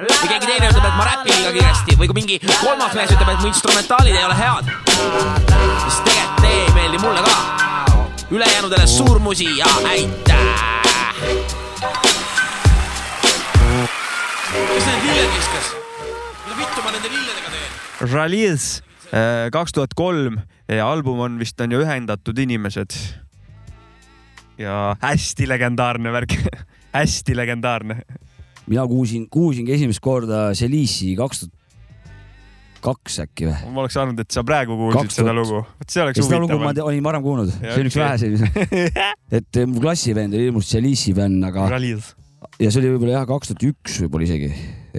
[0.01, 3.35] või keegi teine ütleb, et ma räpin liiga kiiresti või kui mingi kolmas mees ütleb,
[3.35, 4.75] et mu instrumentaalid ei ole head,
[5.85, 6.21] siis tegelikult
[6.51, 7.37] see ei meeldi mulle ka.
[8.31, 10.90] ülejäänudele suur musi ja aitäh.
[14.71, 15.67] Kes need lilled viskas?
[16.45, 17.71] mida vittu ma nende lilledega teen?
[18.15, 18.69] Release
[19.53, 20.39] kaks tuhat kolm
[20.71, 22.97] ja album on vist on ju Ühendatud inimesed.
[24.61, 26.33] ja hästi legendaarne värk,
[26.99, 28.03] hästi legendaarne.
[28.67, 31.60] mina kuulsin, kuulsingi esimest korda Celice'i kaks tuhat
[32.85, 33.73] kaks äkki või?
[33.75, 35.61] ma oleks arvanud, et sa praegu kuulsid Kaks seda lugu.
[35.65, 38.45] vot see oleks seda lugu ma huvitav olin varem kuulnud, see on üks väheseid.
[39.39, 41.69] et eh, mu klassivend oli hirmus Celice'i fänn, aga
[42.61, 44.51] ja see oli võib-olla jah, kaks tuhat üks võib-olla isegi,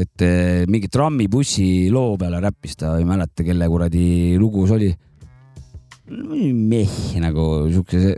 [0.04, 4.06] et eh, mingi trammibussi loo peale räppis ta, ei mäleta, kelle kuradi
[4.42, 4.92] lugu see oli.
[6.12, 8.16] meh nagu siukse,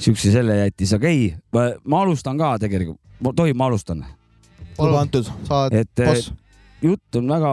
[0.00, 3.00] siukse selle jättis, aga ei, ma alustan ka tegelikult,
[3.36, 4.04] tohib, ma alustan?
[4.80, 6.30] luba antud, sa oled et eh, boss.
[6.82, 7.52] Jutt on väga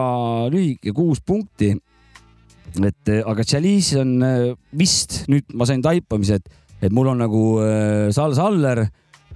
[0.52, 1.74] lühike, kuus punkti.
[2.78, 6.48] et eh, aga Chalice on eh, vist nüüd ma sain taipamise, et,
[6.82, 8.84] et mul on nagu äh, Sal Saller,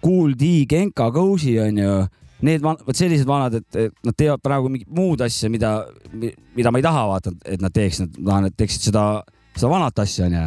[0.02, 2.02] Kool D, Genka, Cozy onju
[2.42, 5.76] need vot sellised vanad, et nad teevad praegu mingit muud asja, mida,
[6.12, 9.04] mida ma ei taha vaata, et nad teeks, nad tahan, et teeksid seda,
[9.54, 10.42] seda vanat asja onju.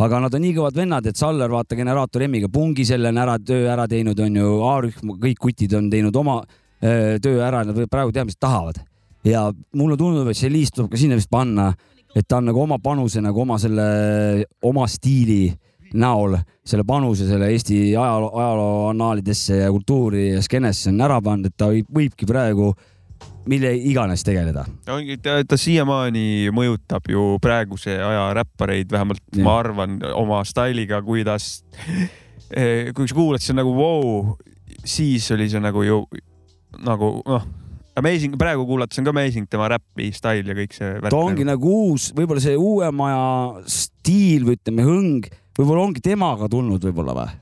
[0.00, 3.34] aga nad on nii kõvad vennad, et Saller vaata generaator M-iga pungi selle on ära,
[3.36, 8.14] töö ära teinud, onju, A-rühm, kõik kutid on teinud oma öö, töö ära, nad praegu
[8.14, 8.80] teha, mis tahavad.
[9.24, 11.70] Ja mulle tundub, et see liist tuleb ka sinna vist panna,
[12.16, 15.48] et ta on nagu oma panuse nagu oma selle, oma stiili
[15.94, 16.36] näol
[16.66, 21.56] selle panuse selle Eesti ajaloo, ajaloo annaalidesse ja kultuuri ja skeenesse on ära pannud, et
[21.58, 22.70] ta võib, võibki praegu
[23.50, 24.64] mille iganes tegeleda.
[24.92, 29.44] ongi, ta, ta siiamaani mõjutab ju praeguse aja räppareid, vähemalt Jah.
[29.46, 31.64] ma arvan oma stailiga, kuidas,
[32.94, 34.36] kui sa kuulad, siis on nagu vau wow,,
[34.84, 36.04] siis oli see nagu ju
[36.86, 37.48] nagu noh,
[38.02, 41.12] amazing, praegu kuulates on ka amazing tema räpi stail ja kõik see värk.
[41.12, 46.50] ta ongi nagu uus, võib-olla see uuema aja stiil või ütleme, hõng, võib-olla ongi temaga
[46.50, 47.38] tulnud võib-olla või?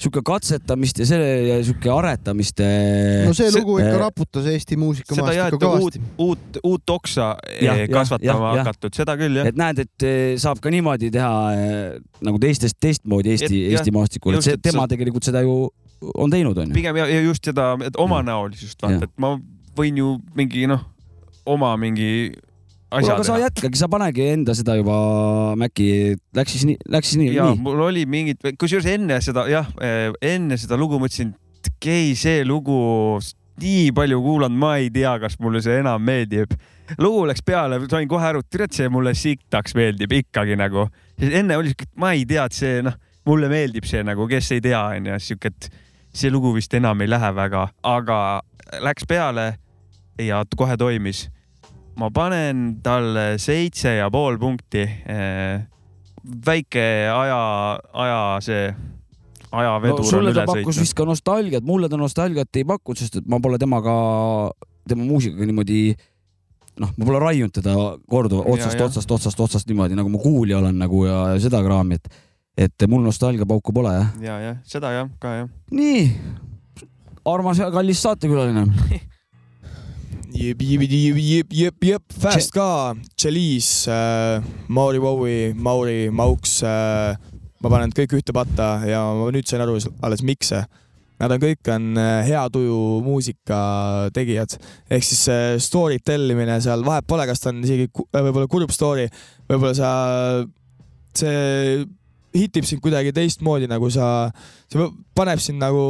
[0.00, 2.62] sihuke katsetamist ja selle ja sihuke aretamist.
[3.26, 7.82] no see lugu ikka raputas Eesti muusikamaastikku et uut kõvasti., uut, uut oksa eh, jah,
[7.92, 8.62] kasvatama jah.
[8.62, 9.50] hakatud, seda küll jah.
[9.50, 14.38] et näed, et eh, saab ka niimoodi teha eh, nagu teistest, teistmoodi Eesti Eesti maastikul,
[14.38, 15.66] et see tema tegelikult seda ju
[16.00, 16.74] on teinud, onju.
[16.76, 19.34] pigem ja, ja just seda, et omanäolisust vaata, et ma
[19.76, 20.84] võin ju mingi noh,
[21.48, 22.30] oma mingi
[22.90, 24.96] asja aga sa jätkagi, sa panegi enda seda juba
[25.60, 27.62] Maci, läks siis nii, läks siis nii, ja nii.
[27.64, 29.68] mul oli mingid, kusjuures enne seda jah,
[30.24, 32.80] enne seda lugu mõtlesin, et okei, see lugu
[33.60, 36.54] nii palju kuulanud, ma ei tea, kas mulle see enam meeldib.
[36.98, 40.88] lugu läks peale, sain kohe aru, et tead, see mulle siktaks meeldib ikkagi nagu.
[41.20, 42.96] enne oli siuke, et ma ei tea, et see noh,
[43.28, 45.70] mulle meeldib see nagu, kes ei tea, onju, siuke, et
[46.12, 48.18] see lugu vist enam ei lähe väga, aga
[48.82, 49.52] läks peale
[50.20, 51.28] ja kohe toimis.
[51.98, 54.86] Ma panen talle seitse ja pool punkti.
[56.46, 57.42] väike aja,
[57.92, 58.74] aja see,
[59.50, 63.20] ajavedur no, on sulle ta pakkus vist ka nostalgiat, mulle ta nostalgiat ei pakkunud, sest
[63.20, 63.94] et ma pole temaga,
[64.88, 65.80] tema muusikaga niimoodi
[66.80, 67.74] noh, ma pole raiunud teda
[68.10, 71.98] korduvalt otsast, otsast, otsast, otsast niimoodi nagu ma kuulja olen nagu ja, ja seda kraami,
[71.98, 72.20] et,
[72.58, 74.10] et mul nostalgiapauku pole jah.
[74.22, 75.48] ja, jah, seda jah, ka jah.
[75.74, 76.02] nii,
[77.28, 78.66] armas ja kallis saatekülaline.
[80.34, 87.16] jep, jep, jep, jep, jep, jep, Fast ka, Chalice äh,, Mauri Wowi, Mauri, Mauks äh,.
[87.60, 90.62] ma panen kõik ühte patta ja ma nüüd sain aru alles, miks see.
[91.20, 93.58] Nad on kõik on äh, hea tuju muusika
[94.16, 94.54] tegijad,
[94.88, 98.72] ehk siis äh, story tellimine seal vahet pole, kas ta on isegi äh, võib-olla kurb
[98.72, 99.04] story,
[99.50, 99.90] võib-olla sa,
[101.20, 101.84] see
[102.36, 104.30] hitib sind kuidagi teistmoodi, nagu sa,
[104.70, 104.88] see
[105.18, 105.84] paneb sind nagu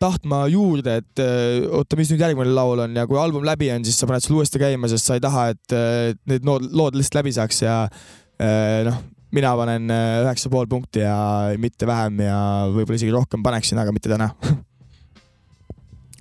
[0.00, 3.84] tahtma juurde, et äh, oota, mis nüüd järgmine laul on ja kui album läbi on,
[3.84, 6.96] siis sa paned selle uuesti käima, sest sa ei taha, et äh, need lood, lood
[6.96, 8.96] lihtsalt läbi saaks ja äh, noh,
[9.36, 11.18] mina panen üheksa pool punkti ja
[11.60, 12.38] mitte vähem ja
[12.72, 14.32] võib-olla isegi rohkem paneksin, aga mitte täna.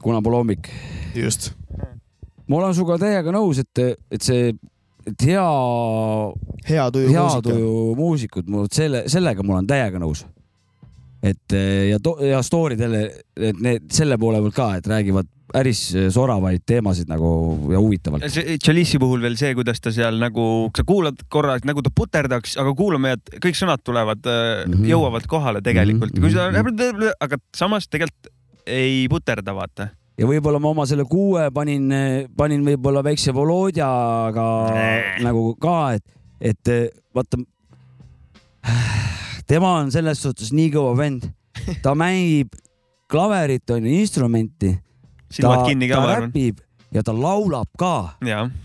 [0.04, 0.70] kuna pole hommik.
[1.16, 1.54] just.
[2.48, 4.52] ma olen sinuga täiega nõus, et, et see,
[5.10, 5.48] et hea,
[6.70, 7.48] hea tuju hea muusika.
[7.50, 10.26] tuju muusikud, mul selle, sellega ma olen täiega nõus.
[11.24, 12.00] et eh, ja,
[12.30, 13.04] ja story'd jälle,
[13.36, 15.82] et need selle poole pealt ka, et räägivad päris
[16.14, 17.30] soravaid teemasid nagu
[17.74, 18.28] ja huvitavalt.
[18.30, 22.56] see Chalice'i puhul veel see, kuidas ta seal nagu, sa kuulad korra, nagu ta puterdaks,
[22.62, 24.74] aga kuulame, et kõik sõnad tulevad mm, Mhm.
[24.74, 24.90] -hmm.
[24.94, 26.92] jõuavad kohale tegelikult mm, -hmm.
[26.92, 28.30] kui sa, aga samas tegelikult
[28.70, 29.90] ei puterda, vaata.
[30.20, 31.88] Ja võib-olla ma oma selle kuue panin,
[32.38, 34.48] panin võib-olla väikse Volodjaga
[35.24, 36.06] nagu ka, et,
[36.52, 36.74] et
[37.16, 37.40] vaata.
[39.50, 41.30] tema on selles suhtes nii kõva vend,
[41.84, 42.54] ta mängib
[43.10, 44.74] klaverit on ju, instrumenti.
[45.30, 46.34] Silmad kinni ka, ma arvan.
[46.94, 48.18] Ja ta laulab ka,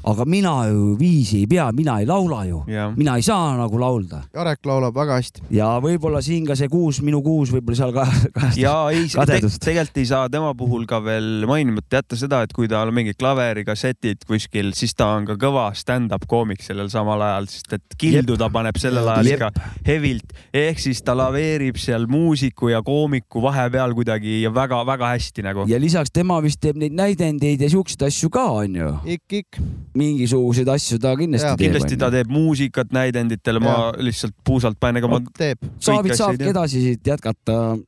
[0.08, 2.62] aga mina ju viisi ei pea, mina ei laula ju,
[2.96, 5.44] mina ei saa nagu laulda Jarek laulab väga hästi.
[5.54, 8.06] ja võib-olla siin ka see kuus, minu kuus võib-olla seal ka,
[8.36, 9.60] ka ja ei, kadedust.
[9.64, 13.18] tegelikult ei saa tema puhul ka veel mainimata jätta seda, et kui tal on mingid
[13.20, 18.38] klaverikassetid kuskil, siis ta on ka kõva stand-up koomik sellel samal ajal, sest et kildu
[18.40, 19.44] ta paneb sellel ajal Jep.
[19.44, 20.34] ikka hevilt,
[20.64, 25.68] ehk siis ta laveerib seal muusiku ja koomiku vahepeal kuidagi ja väga-väga hästi nagu.
[25.68, 28.90] ja lisaks tema vist teeb neid näidendeid ja siukseid asju ka onju.
[29.16, 29.58] ikk-ikk.
[29.94, 31.66] mingisuguseid asju ta kindlasti Ja, teeb.
[31.68, 35.58] kindlasti ta teeb muusikat näidenditele, ma lihtsalt puusalt panen, ega ma teeb.
[35.80, 37.78] Saavik saabki edasi siit jätkata.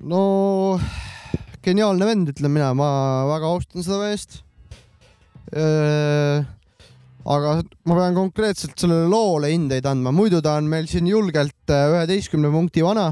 [0.00, 0.22] no
[1.64, 2.90] geniaalne vend, ütlen mina, ma
[3.28, 4.42] väga austan seda meest.
[7.30, 11.90] aga ma pean konkreetselt sellele loole hindeid andma, muidu ta on meil siin julgelt äh,
[11.94, 13.10] üheteistkümne punkti vana,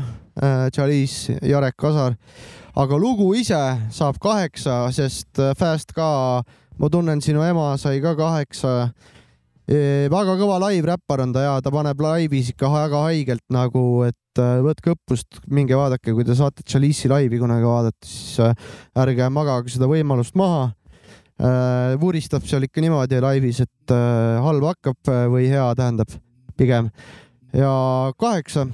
[0.72, 2.14] Chalice Jarek Kasar.
[2.78, 3.58] Aga lugu ise
[3.90, 6.42] saab kaheksa, sest äh, Fast ka,
[6.78, 8.92] ma tunnen sinu ema sai ka kaheksa.
[9.68, 14.62] väga kõva live-räppar on ta ja ta paneb laivis ikka väga haigelt nagu, et äh,
[14.64, 18.54] võtke õppust, minge vaadake, kui te saate Chalice'i laivi kunagi vaadata, siis äh,
[18.96, 20.72] ärge magage seda võimalust maha.
[22.02, 23.92] vuristab seal ikka niimoodi laivis, et
[24.42, 26.10] halb hakkab või hea tähendab
[26.58, 26.88] pigem.
[27.54, 27.70] ja
[28.18, 28.64] kaheksa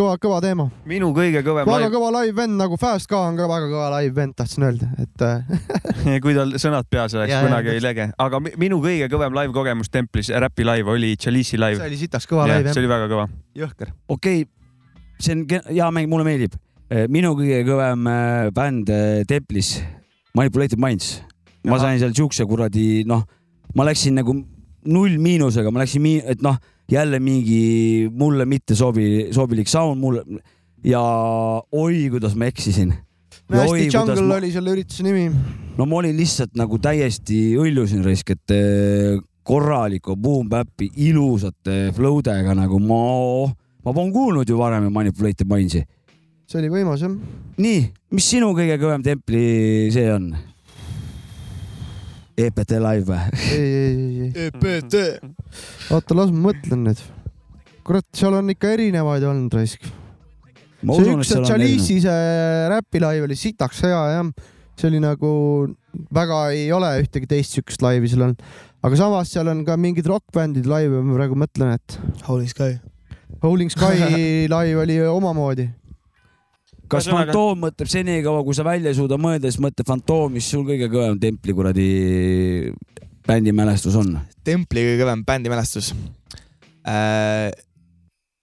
[0.00, 0.66] kõva, kõva teema.
[0.88, 3.88] minu kõige kõvem väga live- kõva live vend nagu Fast ka on ka väga kõva
[3.98, 7.82] live vend, tahtsin öelda, et äh, kui tal sõnad peas oleks, Ja, ja, kunagi ei
[7.84, 8.06] lege.
[8.18, 11.80] aga mi- minu kõige kõvem live kogemus templis, räpi live oli Chalice'i live.
[11.82, 12.74] see oli sitaks kõva live jah.
[12.76, 13.26] see oli väga kõva.
[13.60, 13.92] jõhker.
[14.08, 14.48] okei okay.,
[15.20, 16.56] see on hea mäng, mulle meeldib.
[17.12, 19.76] minu kõige kõvem äh, bänd äh, Templis,
[20.34, 21.20] Manipulated Minds.
[21.64, 23.26] ma sain seal siukse kuradi, noh,
[23.76, 24.32] ma läksin nagu
[24.88, 26.56] null miinusega, ma läksin, et noh,
[26.90, 30.24] jälle mingi mulle mitte sobi, sobilik sound mulle
[30.84, 31.00] ja
[31.72, 32.94] oi, kuidas ma eksisin.
[33.50, 34.36] hästi Jungle ma...
[34.36, 35.30] oli selle ürituse nimi.
[35.78, 42.54] no ma olin lihtsalt nagu täiesti õllusin raisk, et eh, korraliku boom-bap'i ilusate flow dega
[42.54, 43.00] nagu ma,
[43.84, 45.84] ma polnud kuulnud ju varem Manipulated Minds'i.
[46.46, 47.16] see oli võimas jah.
[47.58, 47.82] nii,
[48.14, 49.44] mis sinu kõige kõvem templi
[49.94, 50.32] see on?
[52.38, 53.40] EPT live või?
[53.50, 54.46] ei, ei, ei, ei.
[54.48, 54.94] EPT.
[55.94, 57.02] oota, las ma mõtlen nüüd.
[57.86, 59.88] kurat, seal on ikka erinevaid olnud raisk.
[60.80, 64.30] See üks seal on Chalice'i see räpi live oli sitaks hea jah.
[64.80, 65.32] see oli nagu
[66.14, 68.46] väga ei ole ühtegi teist siukest laivi seal olnud.
[68.82, 71.98] aga samas seal on ka mingid rokkbändid laive, ma praegu mõtlen, et.
[72.28, 72.78] Howling Sky.
[73.42, 74.08] Howling Sky
[74.54, 75.68] live oli omamoodi.
[76.90, 80.48] Kas Ühesõnaga- fantoom mõtleb senikaua, kui sa välja ei suuda mõelda, siis mõtle fantoom, mis
[80.50, 81.88] sul kõige kõvem templi kuradi
[83.26, 84.18] bändimälestus on?
[84.44, 85.92] templi kõige kõvem bändimälestus
[86.88, 87.50] äh,.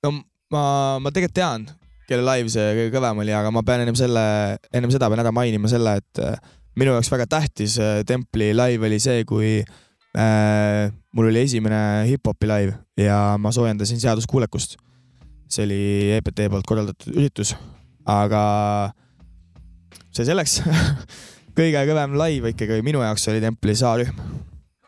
[0.03, 0.13] no
[0.53, 0.63] ma,
[1.01, 1.67] ma tegelikult tean,
[2.07, 4.23] kelle live see kõige kõvem oli, aga ma pean ennem selle,
[4.71, 6.37] ennem seda pean ära mainima selle, et äh,
[6.79, 12.49] minu jaoks väga tähtis äh, templi live oli see, kui äh, mul oli esimene hip-hopi
[12.49, 14.77] live ja ma soojendasin seaduskuulekust.
[15.47, 15.81] see oli
[16.17, 17.53] EPT poolt korraldatud üritus,
[18.07, 18.41] aga
[20.15, 20.61] see selleks
[21.57, 24.13] kõige kõvem live ikkagi minu jaoks oli templi saarühm.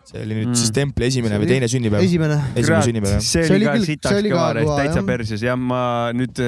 [0.09, 0.57] see oli nüüd Mm.
[0.57, 2.05] siis templi esimene See või oli teine sünnipäev.
[2.07, 2.37] esimene.
[2.57, 3.25] esimene sünnipäev jah.
[3.27, 5.81] see oli ka sitaks kõva reis, täitsa perses jah, ma
[6.17, 6.41] nüüd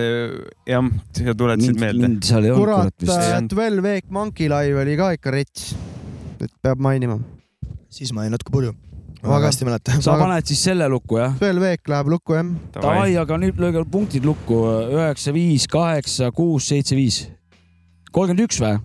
[0.65, 0.87] jah,
[1.19, 2.09] sa tuletasid meelde.
[2.57, 3.05] kurat,
[3.51, 5.75] Twelve Egg Monkey live oli ka ikka rets.
[6.41, 7.19] et peab mainima.
[7.89, 8.73] siis ma jäin natuke purju.
[9.23, 10.01] Ma Väga- hästi mäletan.
[10.01, 11.35] sa paned siis selle lukku jah?
[11.39, 12.53] Twelve Egg läheb lukku jah.
[12.77, 14.61] Davai, aga nüüd lööge punktid lukku,
[14.97, 17.27] üheksa, viis, kaheksa, kuus, seitse, viis.
[18.11, 18.79] kolmkümmend üks või?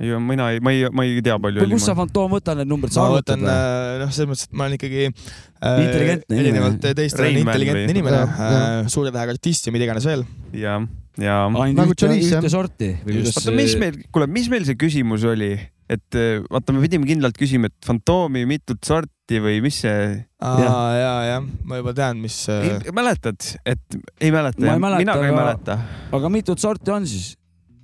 [0.00, 2.92] ei, mina ei, ma ei, ma ei tea palju kust sa, fantoom võtad need numbrid,
[2.94, 3.98] sa ma võtan, või?
[4.00, 6.46] noh, selles mõttes, et ma olen ikkagi äh, Intelligentne inimene.
[6.46, 8.62] erinevalt teist olen intelligentne inimene Jah, jah.
[8.80, 10.24] äh,, suure tähega artist ja mida iganes veel.
[10.56, 10.78] ja,
[11.20, 11.36] ja.
[11.50, 12.40] ainult Nagu ühte, jah.
[12.40, 15.52] ühte sorti oota, mis meil, kuule, mis meil see küsimus oli,
[15.90, 20.20] et eh, vaata, me pidime kindlalt küsima, et fantoomi mitut sorti või mis see.
[20.42, 23.38] aa, ja, jah, ma juba tean, mis ei mäletad,
[23.68, 25.78] et ei mäleta mina ka ei aga mäleta.,
[26.18, 27.32] aga mitut sorti on siis?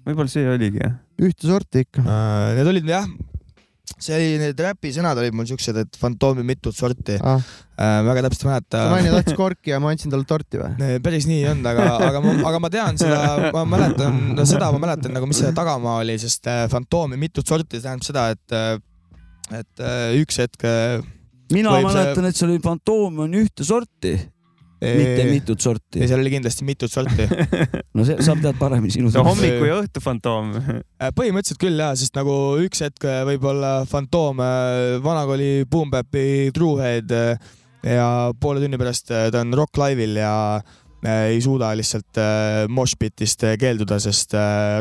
[0.07, 1.01] võib-olla see oligi jah.
[1.19, 2.05] ühte sorti ikka.
[2.57, 3.09] need olid jah,
[3.97, 7.39] see oli, need räpi sõnad olid mul siuksed, et fantoomi mitut sorti Ah.
[7.79, 8.01] äh,.
[8.07, 8.83] väga täpselt ei mäleta.
[8.93, 10.99] naine tahtis korki ja ma andsin talle torti või?
[11.05, 13.21] Päris nii ei olnud, aga, aga ma, aga ma tean seda,
[13.55, 17.47] ma mäletan, no seda ma mäletan nagu, mis selle tagamaa oli, sest äh, fantoomi mitut
[17.49, 18.57] sorti tähendab seda, et,
[19.63, 20.99] et äh, üks hetk äh,
[21.55, 24.17] mina võib see- mäletan, et seal oli fantoom on ühte sorti,
[24.81, 26.09] mitte Ei- mitut sorti ja.
[26.11, 27.27] seal oli kindlasti mitut sorti.
[27.97, 29.25] no see, sa tead paremini sinu see.
[29.25, 30.55] hommiku ja õhtu fantoom.
[30.57, 32.35] Äh, põhimõtteliselt küll jaa, sest nagu
[32.65, 37.13] üks hetk äh, võib olla fantoom äh, vanakooli Boom Bapi Truehead
[37.87, 38.09] ja
[38.41, 40.33] poole tunni pärast ta on Rock Live'il ja
[41.07, 42.19] ei suuda lihtsalt
[42.73, 44.33] moshpitist keelduda, sest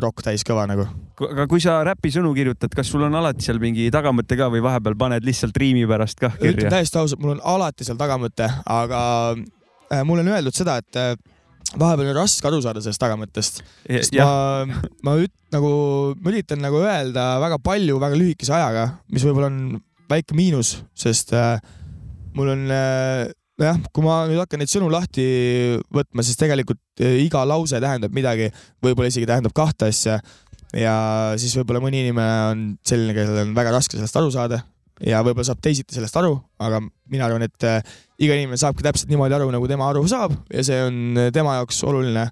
[0.01, 0.87] rock täis kõva nagu.
[1.21, 4.63] aga kui sa räpi sõnu kirjutad, kas sul on alati seal mingi tagamõte ka või
[4.65, 6.71] vahepeal paned lihtsalt riimi pärast kah ütlen kirja?
[6.79, 9.03] täiesti ausalt, mul on alati seal tagamõte, aga
[10.03, 11.15] mulle on öeldud seda, et äh,
[11.79, 13.63] vahepeal on raske aru saada sellest tagamõttest.
[14.19, 14.65] ma,
[15.05, 15.71] ma üt-, nagu,
[16.19, 19.81] ma üritan nagu öelda väga palju väga lühikese ajaga, mis võib-olla on
[20.11, 21.57] väike miinus, sest äh,
[22.37, 23.25] mul on äh,
[23.61, 25.25] jah, kui ma nüüd hakkan neid sõnu lahti
[25.93, 28.51] võtma, siis tegelikult äh, iga lause tähendab midagi,
[28.83, 30.19] võib-olla isegi tähendab kahte asja.
[30.75, 30.95] Ja
[31.39, 34.59] siis võib-olla mõni inimene on selline, kellel on väga raske sellest aru saada
[35.03, 36.81] ja võib-olla saab teisiti sellest aru, aga
[37.11, 40.63] mina arvan, et äh, iga inimene saabki täpselt niimoodi aru, nagu tema aru saab ja
[40.63, 42.29] see on äh, tema jaoks oluline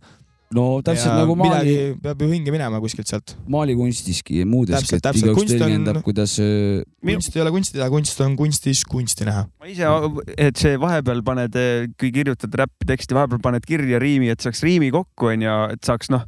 [0.54, 3.34] no täpselt ja nagu maali midagi, peab ju hinge minema kuskilt sealt.
[3.52, 5.26] maalikunstiski ja muudeski, et täpselt.
[5.26, 9.28] igaüks Kunst on- tõlgendab, kuidas äh, kunst ei ole kunsti teha, kunst on kunstis kunsti
[9.28, 9.48] näha.
[9.60, 9.90] ma ise,
[10.38, 11.58] et see vahepeal paned,
[12.00, 16.14] kui kirjutad räppi teksti, vahepeal paned kirja riimi, et saaks riimi kokku onju, et saaks
[16.14, 16.24] noh,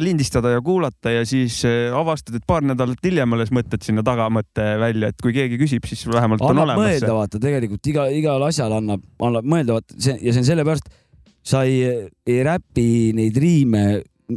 [0.00, 4.66] lindistada ja kuulata ja siis äh, avastad, et paar nädalat hiljem alles mõtled sinna tagamõtte
[4.80, 8.44] välja, et kui keegi küsib, siis vähemalt on annab olemas mõelda, vaata tegelikult iga, igal
[8.44, 10.92] asjal annab, annab mõelda, vaata see ja see on sellepärast,
[11.52, 12.86] sa ei, ei räpi
[13.16, 13.84] neid riime,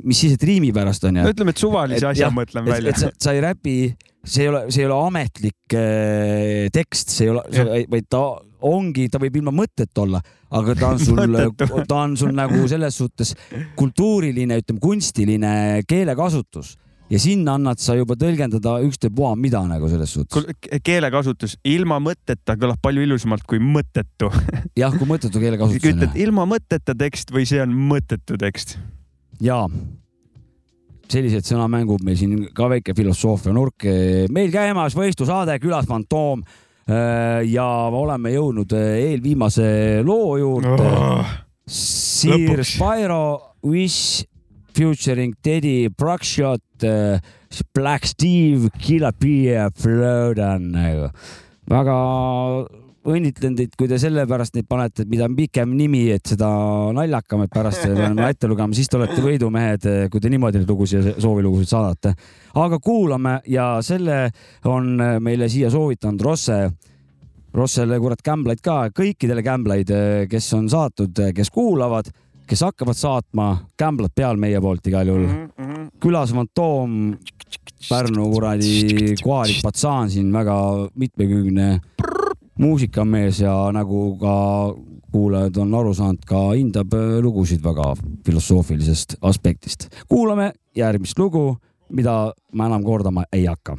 [0.04, 1.36] mis siis, et riimi pärast on ju no.
[1.36, 2.96] ütleme, et suvalise asja jah, mõtlen et, välja.
[3.04, 3.78] sa, sa ei räpi,
[4.24, 8.24] see ei ole, see ei ole ametlik äh, tekst, see ei ole, vaid ta
[8.64, 12.64] ongi, ta võib ilma mõtteta olla, aga ta on sul Mõttetu., ta on sul nagu
[12.70, 13.34] selles suhtes
[13.80, 15.54] kultuuriline, ütleme kunstiline
[15.90, 16.76] keelekasutus
[17.14, 20.48] ja sinna annad sa juba tõlgendada ükstapuha mida nagu selles suhtes.
[20.86, 24.32] keelekasutus ilma mõtteta kõlab palju ilusamalt kui mõttetu.
[24.82, 28.78] jah, kui mõttetu keelekasutus on ütled ilma mõtteta tekst või see on mõttetu tekst?
[29.44, 29.66] ja
[31.12, 33.86] sellised sõnamängud meil siin ka väike filosoofia nurk.
[34.34, 36.46] meil käimas võistlusaade Külas Fantoom
[36.88, 37.66] ja
[37.96, 41.34] oleme jõudnud eelviimase loo juurde oh,.
[41.64, 42.60] Sir.
[42.68, 44.26] Spyro Wish
[44.76, 46.62] featuring Teddy Bruckshot,
[47.74, 51.08] Black Steve, Killer P ja Flodan nagu.
[51.70, 51.98] väga
[53.10, 56.48] õnnitlen teid, kui te sellepärast neid panete, et mida pikem nimi, et seda
[56.96, 61.10] naljakam, et pärast peame ette lugema, siis te olete võidumehed, kui te niimoodi neid lugusid
[61.12, 62.14] ja soovilugusid saadate.
[62.56, 64.30] aga kuulame ja selle
[64.66, 66.60] on meile siia soovitanud Rosse.
[67.54, 69.92] Rossele kurat kämblaid ka, kõikidele kämblaid,
[70.30, 72.10] kes on saatud, kes kuulavad,
[72.50, 75.28] kes hakkavad saatma, kämblad peal meie poolt igal juhul.
[76.02, 77.16] külas Fantoom,
[77.84, 80.56] Pärnu kuradi kohalik patsaan siin väga
[80.96, 81.68] mitmekülgne
[82.60, 84.36] muusikamees ja nagu ka
[85.14, 87.94] kuulajad on aru saanud, ka hindab äh, lugusid väga
[88.26, 89.90] filosoofilisest aspektist.
[90.10, 91.58] kuulame järgmist lugu,
[91.90, 93.78] mida ma enam kordama ei hakka.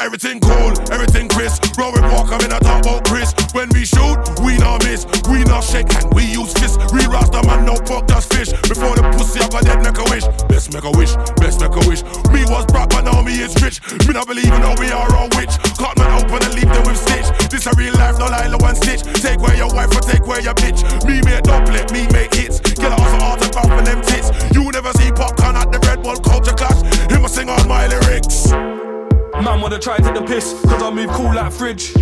[0.00, 1.64] Everything cool, everything crisp.
[1.78, 3.34] Rowan Walker in a about Chris.
[3.52, 5.06] When we shoot, we not miss.
[5.30, 6.76] We not shake hand, we use fists.
[6.92, 8.50] Real Rasta man, no fuck just fish.
[8.68, 10.26] Before the pussy, I got dead make a wish.
[10.48, 12.02] Best make a wish, best make a wish.
[12.32, 13.80] Me was broke, but now me is rich.
[14.06, 15.54] Me not believe in we are all witch.
[15.78, 17.28] Cut man open and leave them with stitch.
[17.48, 19.02] This a real life, no lie, no one stitch.
[19.22, 20.82] Take away your wife or take away your bitch.
[21.06, 22.60] Me make doublet, me make hits.
[22.60, 24.30] Get off an autograph and them tits.
[24.54, 26.82] You never see popcorn at the Red Bull culture clash.
[27.10, 28.50] Him a sing all my lyrics.
[28.50, 31.94] Man wanna try to the piss, cause I move cool like fridge.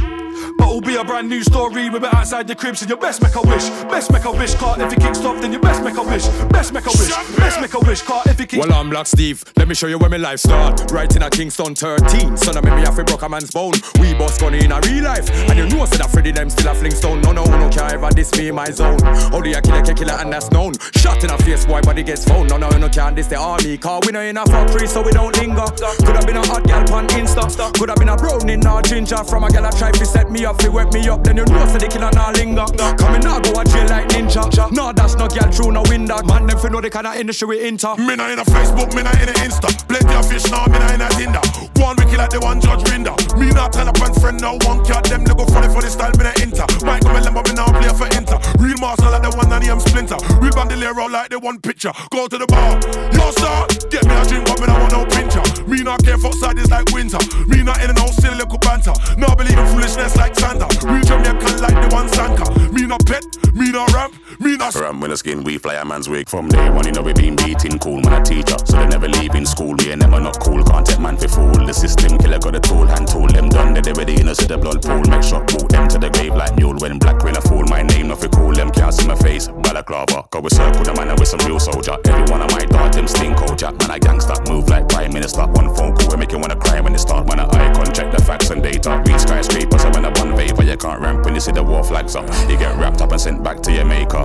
[0.58, 2.76] But it'll be a brand new story with it outside the crib.
[2.76, 4.54] So you best make a wish, best make a wish.
[4.54, 7.36] Cart if it kicks off, then you best make a wish, best make a wish,
[7.36, 8.02] best make a wish.
[8.02, 9.44] Cart if it kicks Well, I'm Black Steve.
[9.56, 10.90] Let me show you where my life start.
[10.90, 12.36] Right in a Kingston 13.
[12.36, 13.74] Son of me, me have to broke a man's bone.
[14.00, 15.30] We boss gunny in a real life.
[15.48, 17.22] And you know, said that Freddy them still a flingstone.
[17.22, 18.98] No, no, no, can't ever diss me my zone.
[19.32, 20.74] Only a killer, kill killer, and that's known.
[20.96, 22.46] Shot in a face, boy, body gets phone.
[22.46, 23.78] No, no, no, can't diss the army.
[23.78, 25.66] Car we know in a factory, so we don't linger.
[26.04, 27.72] Could have been a hot gal on Insta.
[27.78, 29.22] Could have been a brown in a ginger.
[29.24, 31.24] From a gal I try to set me up, fi wet me up.
[31.24, 32.66] Then you know, say the killer nah linger.
[32.98, 34.44] Coming now, go a jail like ninja.
[34.72, 36.22] No, that's no gal through no window.
[36.24, 37.94] Man, them fi know the kind of industry we enter.
[37.96, 39.70] Me nah in a Facebook, me nah in a Insta.
[39.88, 41.42] Plenty of fish now, me nah in a Tinder.
[41.78, 43.14] One wicked like the one Judge Rinder.
[43.38, 45.04] Me not tell a friend friend no one cat.
[45.04, 46.66] Them they go funny for the style, me nah enter.
[46.80, 48.38] Come and me now play for enter.
[48.58, 50.18] Real master like the one that name Splinter.
[50.40, 51.92] Real bandolero like the one picture.
[52.10, 52.80] Go to the bar,
[53.12, 55.44] yo star, get me a drink, but me nah want no pincher.
[55.68, 57.20] Me not care for side is like winter.
[57.46, 58.94] Me not in no silly little banter.
[59.16, 60.66] No believe in foolishness like Santa.
[60.86, 62.44] Real Jamaican like the one Sanka.
[62.72, 63.24] Me not pet,
[63.54, 66.48] me not ramp, me not Ram with a skin, we fly a man's wig from
[66.48, 66.84] day one.
[66.86, 69.74] You know we been beating cool, man a teacher, so they never leaving school.
[69.74, 71.64] Me and are not cool, can't take man for fool.
[71.64, 73.74] The system killer got a tool, hand tool them done.
[73.74, 75.00] They ready, you know, see the blood pool.
[75.08, 76.76] Make shot boot them to the grave like mule.
[76.76, 78.52] When black will a fool, my name nothing cool.
[78.52, 80.24] Them can't see my face, balaclava.
[80.30, 81.96] Go with circle the man with some real soldier.
[82.04, 83.72] Every one of my dart them sting culture.
[83.72, 85.46] Man a gangster, move like prime minister.
[85.46, 87.26] One phone call we make you wanna cry when it start.
[87.28, 89.02] Man a eye contact the facts and data.
[89.06, 90.62] Read skyscrapers, I'm in a one vapor.
[90.62, 92.26] You can't ramp when you see the war flags up.
[92.48, 94.24] You get wrapped up and sent back to your maker.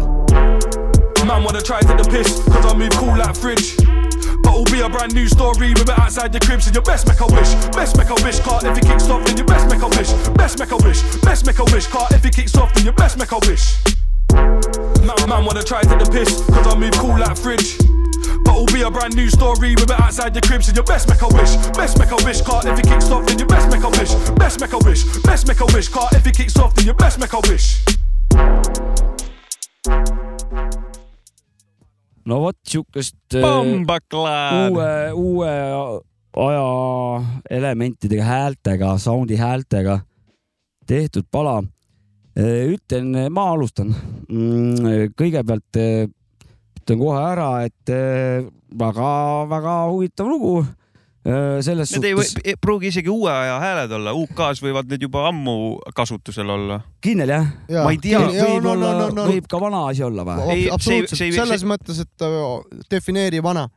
[1.25, 3.77] Man wanna try to the piss, cause I move cool like fridge.
[4.43, 6.61] But it'll be a brand new story it outside the crib.
[6.61, 8.39] So you best make a wish, best make a wish.
[8.39, 11.01] Cart if it kicks off, then you best make a wish, best make a wish,
[11.21, 11.87] best make a wish.
[11.87, 13.77] Cart if it kicks off, then you best make a wish.
[14.33, 17.77] Man, man wanna try to the piss, cause I move cool like fridge.
[18.43, 20.63] But it'll be a brand new story with it outside the crib.
[20.63, 22.41] So you best make a wish, best make a wish.
[22.41, 25.03] Cart if it kicks off, then you best make a wish, best make a wish,
[25.23, 25.89] best make a wish.
[25.89, 27.83] Cart if it kicks off, then you best make a wish.
[32.25, 35.53] no vot siukest äh, uue, uue
[36.31, 39.99] aja elementidega, häältega, sound'i häältega
[40.87, 41.61] tehtud pala.
[42.39, 43.91] ütlen, ma alustan.
[45.19, 46.07] kõigepealt äh,
[46.81, 47.91] ütlen kohe ära, et
[48.77, 50.61] väga-väga huvitav lugu.
[51.61, 55.53] selles Need suhtes, ei pruugi isegi uue aja hääled olla, UK-s võivad need juba ammu
[55.93, 56.79] kasutusel olla.
[57.05, 57.83] Kindel jah ja,?
[57.85, 59.25] ma ei tea, võib no, olla no, no, no.
[59.29, 60.63] võib ka vana asi olla või?
[60.73, 63.67] Absoluutselt selles see- mõttes, et äh, defineeri vana.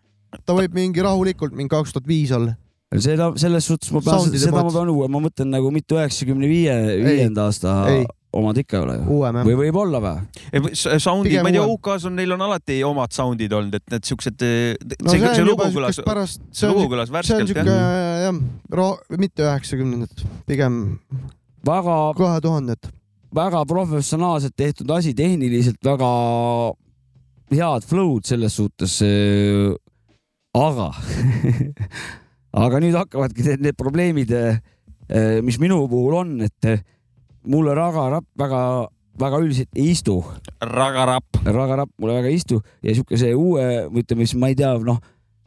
[0.40, 2.56] ta võib mingi rahulikult mingi kaks tuhat viis olla.
[2.96, 6.80] seda, selles suhtes ma pean, seda ma pean uue, ma mõtlen nagu mitte üheksakümne viie,
[7.04, 8.08] viienda aasta ei.
[8.34, 9.18] Omad ikka ei ole ju.
[9.46, 9.56] või.
[9.62, 10.72] võib-olla või?
[10.74, 11.66] Soundid, ma ei tea.
[11.74, 15.44] UK-s on, neil on alati omad soundid olnud, et need siuksed, no see, see see
[15.44, 18.26] on lugu kõlas lugu kõlas see on värskelt siuke jah.
[18.26, 20.80] jah, mitte üheksakümnendad, pigem
[21.66, 22.90] väga, kahe tuhanded.
[23.34, 26.10] väga professionaalselt tehtud asi, tehniliselt väga
[27.54, 29.00] head flow'd selles suhtes.
[30.54, 30.90] aga,
[32.64, 34.34] aga nüüd hakkavadki need, need probleemid,
[35.44, 36.84] mis minu puhul on, et
[37.50, 38.60] mulle ragarapp väga,
[39.20, 40.20] väga üldiselt ei istu.
[40.60, 41.40] ragarapp.
[41.44, 45.00] ragarapp mulle väga ei istu ja siukese uue, ütleme siis, ma ei tea, noh,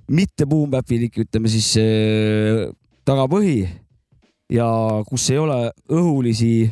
[0.07, 2.67] mitte boom-bap'ilik, ütleme siis äh,
[3.07, 3.67] tagapõhi
[4.53, 4.67] ja
[5.07, 6.69] kus ei ole õhulisi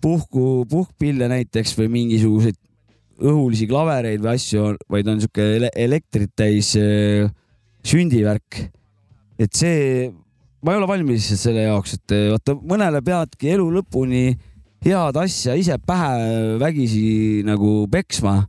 [0.00, 2.58] puhku, puhkpille näiteks või mingisuguseid
[3.20, 7.28] õhulisi klavereid või asju, vaid on sihuke ele elektrit täis äh,
[7.84, 8.70] sündivärk.
[9.40, 10.10] et see,
[10.60, 14.24] ma ei ole valmis selle jaoks, et vaata mõnele peadki elu lõpuni
[14.84, 18.42] head asja ise pähe vägisi nagu peksma,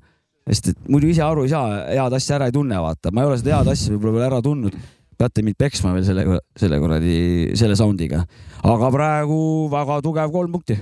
[0.48, 3.32] sest et muidu ise aru ei saa, head asja ära ei tunne, vaata, ma ei
[3.32, 4.78] ole seda head asja võib-olla veel ära tundnud.
[5.22, 7.18] peate mind peksma veel selle, selle kuradi,
[7.60, 8.24] selle sound'iga,
[8.66, 10.80] aga praegu väga tugev kolm punkti.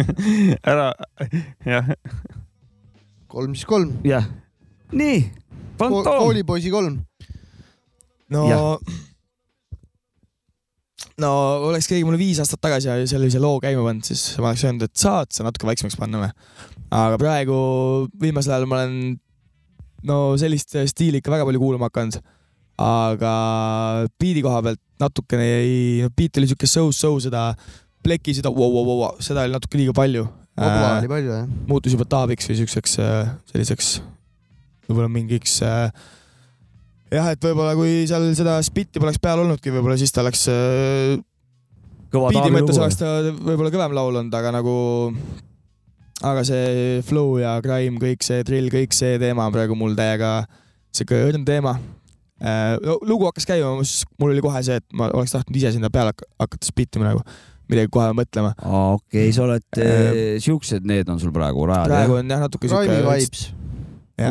[0.72, 0.90] ära,
[1.64, 1.92] jah.
[3.30, 3.94] kolm siis kolm.
[4.04, 4.26] jah,
[4.92, 5.22] nii,
[5.78, 6.24] fantoom.
[6.24, 6.98] koolipoisi kolm.
[8.30, 8.98] no Jah.,
[11.20, 11.30] no
[11.68, 15.00] oleks keegi mulle viis aastat tagasi sellise loo käima pannud, siis ma oleks öelnud, et
[15.00, 16.30] saad sa natuke vaiksemaks panna või.
[16.90, 17.56] aga praegu
[18.22, 19.18] viimasel ajal ma olen
[20.08, 22.20] no sellist stiili ikka väga palju kuulama hakanud.
[22.80, 23.34] aga
[24.20, 27.50] biidi koha pealt natukene jäi, no beat oli siuke so-so seda
[28.04, 30.26] pleki seda wow, wow, wow, seda oli natuke liiga palju.
[30.60, 31.44] Obla oli palju jah.
[31.68, 34.00] muutus juba taabiks või siukseks äh, selliseks
[34.88, 35.92] võib-olla mingiks äh,
[37.10, 41.18] jah, et võib-olla kui seal seda spitti poleks peal olnudki, võib-olla siis ta oleks äh,
[42.10, 44.74] biidi mõttes oleks ta võib-olla kõvem laul olnud, aga nagu
[46.26, 50.40] aga see flow ja grime, kõik see drill, kõik see teema on praegu mul täiega
[50.94, 51.76] siuke õrn teema.
[52.40, 53.72] No, lugu hakkas käima,
[54.20, 57.24] mul oli kohe see, et ma oleks tahtnud ise sinna peale hak- hakata spittima nagu,
[57.70, 58.54] midagi kohe mõtlema.
[58.64, 62.70] okei okay,, sa oled äh,, siuksed need on sul praegu rajad praegu on jah natuke
[62.70, 63.59] siuke.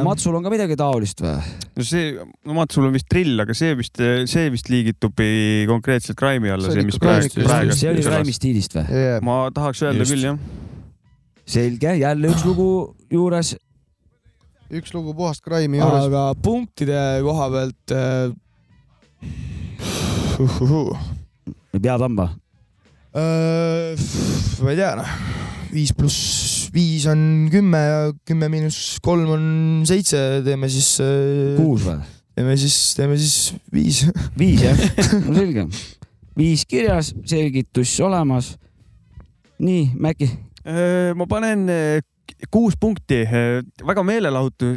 [0.06, 1.38] Matsul on ka midagi taolist või?
[1.80, 2.12] no see,
[2.46, 5.24] no vaata, sul on vist drill, aga see vist, see vist liigitub
[5.70, 7.78] konkreetselt Crime'i alla, See mis praegu, praegu.
[7.78, 8.86] see oli Raimi stiilist või?
[8.90, 9.24] Yeah.
[9.26, 10.14] ma tahaks öelda Just.
[10.14, 10.38] küll jah.
[11.50, 12.70] selge, jälle üks lugu
[13.14, 13.56] juures.
[14.70, 16.10] üks lugu puhast Crime'i juures.
[16.12, 18.36] aga punktide koha pealt äh,
[20.40, 20.94] uh,.
[21.80, 22.30] peatamba.
[22.34, 22.49] Äh,
[23.16, 25.14] ma ei tea noh,
[25.74, 29.46] viis pluss viis on kümme ja kümme miinus kolm on
[29.90, 31.58] seitse, teeme siis äh,.
[31.58, 31.98] kuus või?
[32.40, 34.04] teeme siis, teeme siis viis.
[34.40, 34.84] viis jah,
[35.26, 35.66] no selge.
[36.38, 38.54] viis kirjas, selgitus olemas.
[39.60, 40.30] nii, Mäkki.
[41.16, 41.66] ma panen
[42.54, 43.24] kuus punkti,
[43.86, 44.72] väga meelelahutu,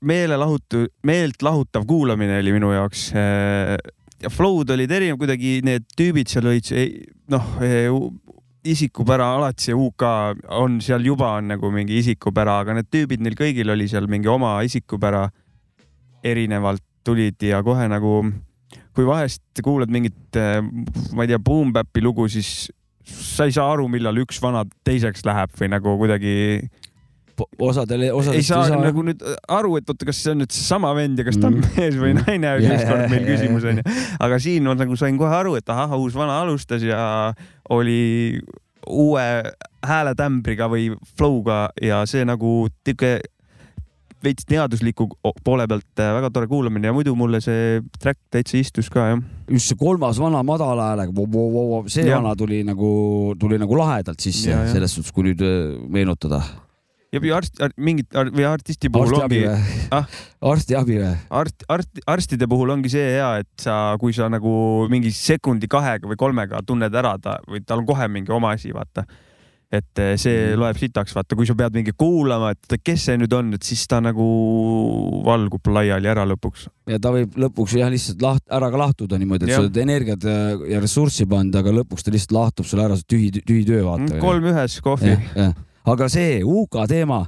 [0.00, 3.10] meelelahutu, meelt lahutav kuulamine oli minu jaoks.
[4.32, 6.70] Flow'd olid erinevad, kuidagi need tüübid seal olid,
[7.32, 7.48] noh,
[8.64, 10.04] isikupära alati see UK
[10.56, 14.30] on seal juba on nagu mingi isikupära, aga need tüübid, neil kõigil oli seal mingi
[14.30, 15.26] oma isikupära
[16.24, 18.22] erinevalt tulid ja kohe nagu,
[18.96, 20.38] kui vahest kuulad mingit,
[21.12, 22.70] ma ei tea, boom bap'i lugu, siis
[23.04, 26.34] sa ei saa aru, millal üks vana teiseks läheb või nagu kuidagi
[27.58, 31.20] osadele, ei osadest saa nagu nüüd aru, et oota, kas see on nüüd seesama vend
[31.20, 33.84] ja kas ta on mees või naine oli ükskord meil küsimus onju.
[34.26, 37.32] aga siin ma nagu sain kohe aru, et ahah, uus vana alustas ja
[37.74, 38.40] oli
[38.86, 39.28] uue
[39.84, 43.18] hääletämbriga või flow'ga ja see nagu tüke
[44.24, 45.06] veits teadusliku
[45.44, 49.22] poole pealt äh, väga tore kuulamine ja muidu mulle see track täitsa istus ka jah.
[49.50, 51.12] just see kolmas vana madala häälega,
[51.92, 52.20] see Jah.
[52.22, 52.90] vana tuli nagu,
[53.40, 54.72] tuli nagu lahedalt sisse Ja, ja.
[54.72, 56.42] selles suhtes, kui nüüd äh, meenutada.
[57.14, 60.08] Ja või arst, mingit ar- või artisti puhul arstiabi ongi ah,
[60.52, 61.12] arstiabi või?
[61.42, 64.54] art, art, arstide puhul ongi see hea, et sa, kui sa nagu
[64.92, 68.72] mingi sekundi kahega või kolmega tunned ära ta või tal on kohe mingi oma asi,
[68.74, 69.06] vaata.
[69.74, 70.58] et eh, see Mhm.
[70.60, 73.80] loeb sitaks, vaata, kui sa pead mingi kuulama, et kes see nüüd on, et siis
[73.90, 74.26] ta nagu
[75.26, 76.68] valgub laiali ära lõpuks.
[76.92, 79.58] ja ta võib lõpuks jah lihtsalt laht-, ära ka lahtuda niimoodi, et Jah.
[79.58, 80.36] sa oled energiat ja,
[80.76, 84.20] ja ressurssi pannud, aga lõpuks ta lihtsalt lahtub sul ära, see tühi, tühi töö vaata.
[84.22, 85.16] kolm ühes kohvi.
[85.84, 87.22] Aga see UK teema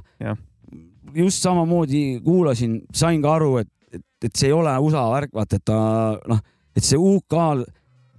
[1.17, 5.59] just samamoodi kuulasin, sain ka aru, et, et, et see ei ole USA värk, vaata,
[5.59, 5.79] et ta
[6.29, 6.41] noh,
[6.77, 7.63] et see UK-l,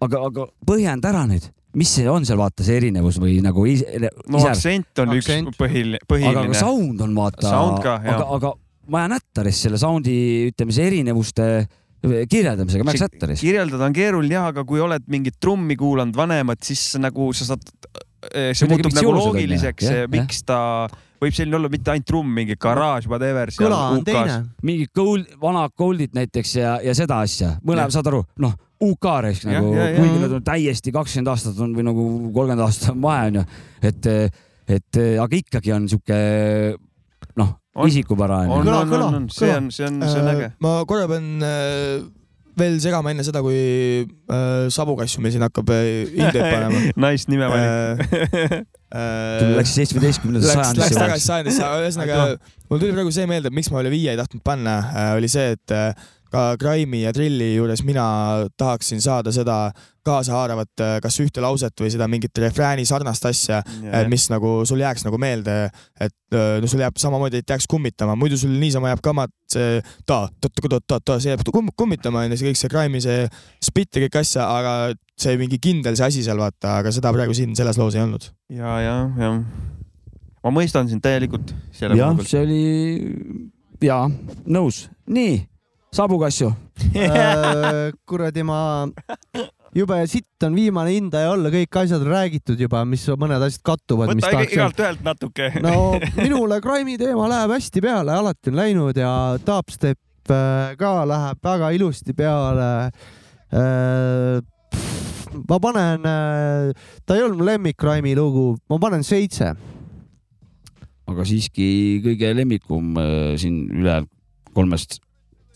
[0.05, 3.99] aga, aga põhjenda ära nüüd, mis see on seal, vaata see erinevus või nagu ise,
[4.01, 5.53] no ise- aktsent on Aktsent.
[5.53, 6.59] üks põhiline, aga, aga põhiline.
[6.59, 8.55] sound on vaata, aga, aga
[8.89, 10.17] ma jään ättaris selle sound'i,
[10.49, 11.49] ütleme, see erinevuste
[12.03, 13.41] kirjeldamisega, ma jääks ättaris.
[13.45, 17.69] kirjeldada on keeruline jah, aga kui oled mingit trummi kuulanud vanemat, siis nagu sa saad,
[18.23, 20.61] see Kuidagi muutub nagu on, loogiliseks miks ta
[21.23, 23.51] võib selline olla mitte ainult trumm, mingi garaaž, whatever.
[24.67, 28.55] mingid gold, vanad gold'id näiteks ja, ja seda asja, mõlemad saad aru, noh,
[28.85, 32.05] UK reis nagu, kuigi nad on täiesti kakskümmend aastat on või nagu
[32.35, 33.47] kolmkümmend aastat on vahe onju,
[33.91, 34.11] et,
[34.79, 36.21] et aga ikkagi on sihuke
[37.41, 38.53] noh, isikupärane.
[38.55, 40.53] on, on, on, on, see on, see on, see on äge.
[40.63, 42.07] ma korra pean äh,
[42.61, 43.59] veel segama enne seda, kui
[44.05, 46.83] äh, Sabu Kassu meil siin hakkab äh, hindeid panema.
[47.07, 48.69] Nice nime valik.
[49.59, 51.01] Läks seitsmeteistkümnendasse Läks, läks sajandisse.
[51.03, 52.21] tagasi sajandisse, ühesõnaga
[52.71, 54.79] mul tuli praegu see meelde, miks ma üle viie ei tahtnud panna,
[55.17, 55.93] oli see, et äh,
[56.33, 58.05] ka Grime'i ja Drilli juures mina
[58.59, 59.71] tahaksin saada seda
[60.09, 64.07] kaasahaaravat äh, kas ühte lauset või seda mingit refrääni sarnast asja, Jah.
[64.11, 65.57] mis nagu sul jääks nagu meelde,
[66.01, 69.81] et äh, no sul jääb samamoodi, et jääks kummitama, muidu sul niisama jääb kamat see
[70.09, 73.27] ta, ta, ta, ta, ta, see jääb kum- kummitama onju, see kõik see Grime'i see
[73.71, 74.77] spitt ja kõik asja, aga
[75.19, 78.31] see mingi kindel see asi seal vaata, aga seda praegu siin selles loos ei olnud.
[78.55, 79.35] ja, ja, ja
[80.45, 82.63] ma mõistan sind täielikult selle jah see oli,
[83.85, 84.07] jaa,
[84.47, 84.87] nõus.
[85.11, 85.41] nii,
[85.93, 86.51] Sabu Kassu.
[86.95, 88.87] Äh, kuradi ma,
[89.75, 94.13] jube sitt on viimane hindaja olla, kõik asjad on räägitud juba, mis mõned asjad kattuvad,
[94.17, 95.49] mis võta igalt ühelt natuke.
[95.65, 99.13] no minule Grime'i teema läheb hästi peale, alati on läinud ja
[99.45, 102.93] Dubstep äh, ka läheb väga ilusti peale.
[105.49, 109.55] ma panen, ta ei olnud mu lemmik Grime'i lugu, ma panen seitse.
[111.09, 111.67] aga siiski
[112.05, 114.03] kõige lemmikum äh, siin üle
[114.53, 115.01] kolmest.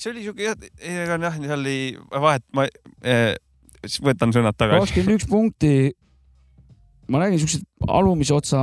[0.03, 1.79] See oli siuke jah, ega jah, seal oli
[2.11, 3.35] vahet, ma eh,
[4.03, 4.87] võtan sõnad tagasi.
[4.87, 5.73] kakskümmend üks punkti.
[7.13, 8.61] ma räägin siuksed alumise otsa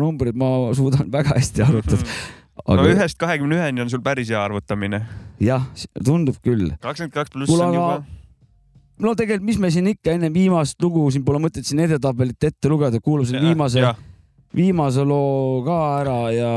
[0.00, 2.16] numbrid, ma suudan väga hästi arvutada.
[2.72, 5.04] aga ühest kahekümne üheni on sul päris hea arvutamine.
[5.40, 5.68] jah,
[6.04, 6.74] tundub küll.
[6.82, 8.02] kakskümmend kaks pluss on juba.
[9.02, 12.72] no tegelikult, mis me siin ikka enne viimast lugu, siin pole mõtet siin edetabelit ette
[12.72, 13.92] lugeda, kuulasin Jah, viimase
[14.52, 16.52] viimase loo ka ära ja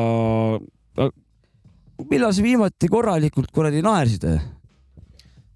[2.03, 4.27] millal sa viimati korralikult kuradi naersid?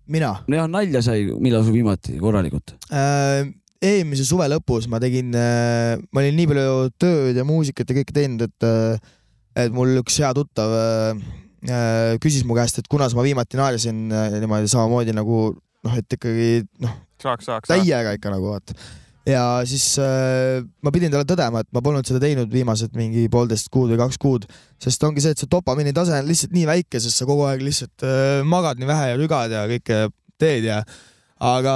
[0.10, 0.34] mina?
[0.48, 2.76] jah, nalja sai, millal sa viimati korralikult?
[2.92, 3.46] äh,
[3.80, 8.16] eelmise suve lõpus ma tegin äh,, ma olin nii palju tööd ja muusikat ja kõike
[8.16, 9.16] teinud, et äh,
[9.58, 11.22] et mul üks hea tuttav äh,
[11.68, 16.18] äh, küsis mu käest, et kunas ma viimati naersin äh, niimoodi samamoodi nagu noh, et
[16.18, 16.50] ikkagi
[16.84, 16.96] noh,
[17.68, 18.76] täiega ikka nagu vaata.
[19.30, 23.70] Ja siis äh, ma pidin talle tõdema, et ma polnud seda teinud viimased mingi poolteist
[23.74, 24.48] kuud või kaks kuud,
[24.82, 27.64] sest ongi see, et see dopamiini tase on lihtsalt nii väike, sest sa kogu aeg
[27.66, 30.02] lihtsalt äh, magad nii vähe ja rügad ja kõike
[30.40, 30.82] teed ja
[31.44, 31.76] aga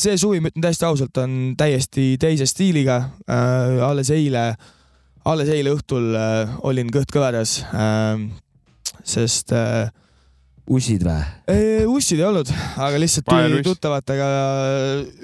[0.00, 3.80] see suvi, ma ütlen täiesti ausalt, on täiesti teise stiiliga äh,.
[3.84, 4.44] alles eile,
[5.28, 8.24] alles eile õhtul äh, olin kõht kõveras äh,,
[9.04, 9.90] sest äh,
[10.70, 11.20] ussid või?
[11.90, 14.26] ussid ei olnud, aga lihtsalt tuli tuttavatega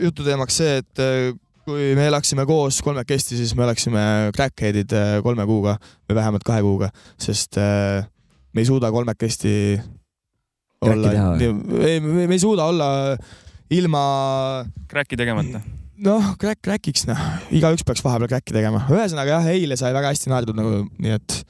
[0.08, 1.34] jututeemaks see, et äh,
[1.66, 4.02] kui me elaksime koos kolmekesti, siis me oleksime
[4.36, 5.76] crackhead'id äh, kolme kuuga
[6.06, 8.06] või vähemalt kahe kuuga, sest äh,
[8.54, 9.56] me ei suuda kolmekesti
[10.86, 11.48] või?
[11.88, 12.88] ei, me ei suuda olla
[13.74, 14.02] ilma
[14.90, 15.62] Crack'i tegemata.
[16.06, 20.32] noh, crack crack'iks noh, igaüks peaks vahepeal crack'i tegema, ühesõnaga jah, eile sai väga hästi
[20.32, 21.40] naerdud nagu nii et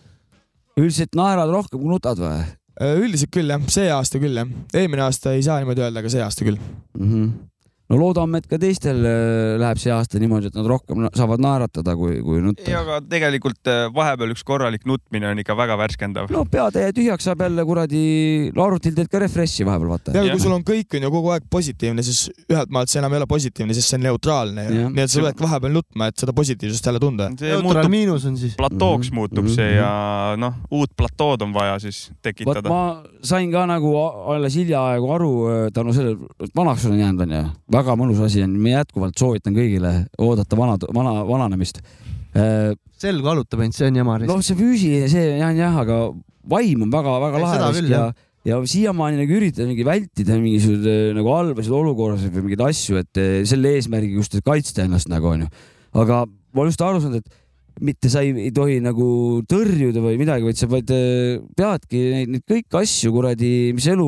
[0.80, 2.40] üldiselt naerad rohkem kui nutad või?
[2.76, 6.12] Äh, üldiselt küll jah, see aasta küll jah, eelmine aasta ei saa niimoodi öelda, aga
[6.12, 7.04] see aasta küll mm.
[7.04, 7.30] -hmm.
[7.90, 11.94] No loodame, et ka teistel äh, läheb see aasta niimoodi, et nad rohkem saavad naeratada
[11.98, 12.66] kui, kui nutta.
[12.70, 16.30] ja aga tegelikult eh, vahepeal üks korralik nutmine on ikka väga värskendav.
[16.34, 18.02] no peatäie tühjaks saab jälle kuradi,
[18.52, 20.16] arvutil teed ka refresh'i vahepeal vaata.
[20.16, 23.14] ja kui sul on kõik on ju kogu aeg positiivne, siis ühelt maalt see enam
[23.14, 26.18] ei ole positiivne, sest see on neutraalne ju nii et sa peadki vahepeal nutma, et
[26.24, 27.30] seda positiivsust jälle tunda.
[27.62, 28.56] muutub, miinus on siis.
[28.58, 29.54] platooks muutub Mhm.
[29.54, 32.68] see ja noh, uut platood on vaja siis tekitada.
[32.68, 33.92] ma sain ka nagu
[34.34, 36.18] alles hiljaaegu aru äh, tänu sellele,
[36.56, 37.44] vanaks olen jäänud onju,
[37.76, 41.82] väga mõnus asi on, ma jätkuvalt soovitan kõigile oodata vana, vana, vananemist.
[43.00, 44.20] selg valutab ainult, see on jama.
[44.24, 46.00] noh, see füüsiline, see jah, jah, aga
[46.46, 48.06] vaim on väga-väga lahe ja
[48.46, 53.40] ja siiamaani nagu üritan mingi vältida mingisuguseid nagu halbasid olukorrasid või mingeid asju, et eh,
[53.48, 55.48] selle eesmärgiga just kaitsta ennast nagu onju.
[55.96, 57.45] aga ma olen just aru saanud, et
[57.84, 59.06] mitte sa ei, ei tohi nagu
[59.48, 64.06] tõrjuda või midagi, vaid sa vaid eh, peadki neid, neid kõiki asju kuradi, mis elu,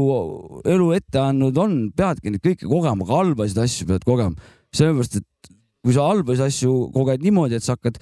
[0.65, 4.55] elu ette andnud on, peadki neid kõiki kogema, ka halbasid asju pead kogema.
[4.75, 5.53] sellepärast, et
[5.85, 8.01] kui sa halbasid asju koged niimoodi, et sa hakkad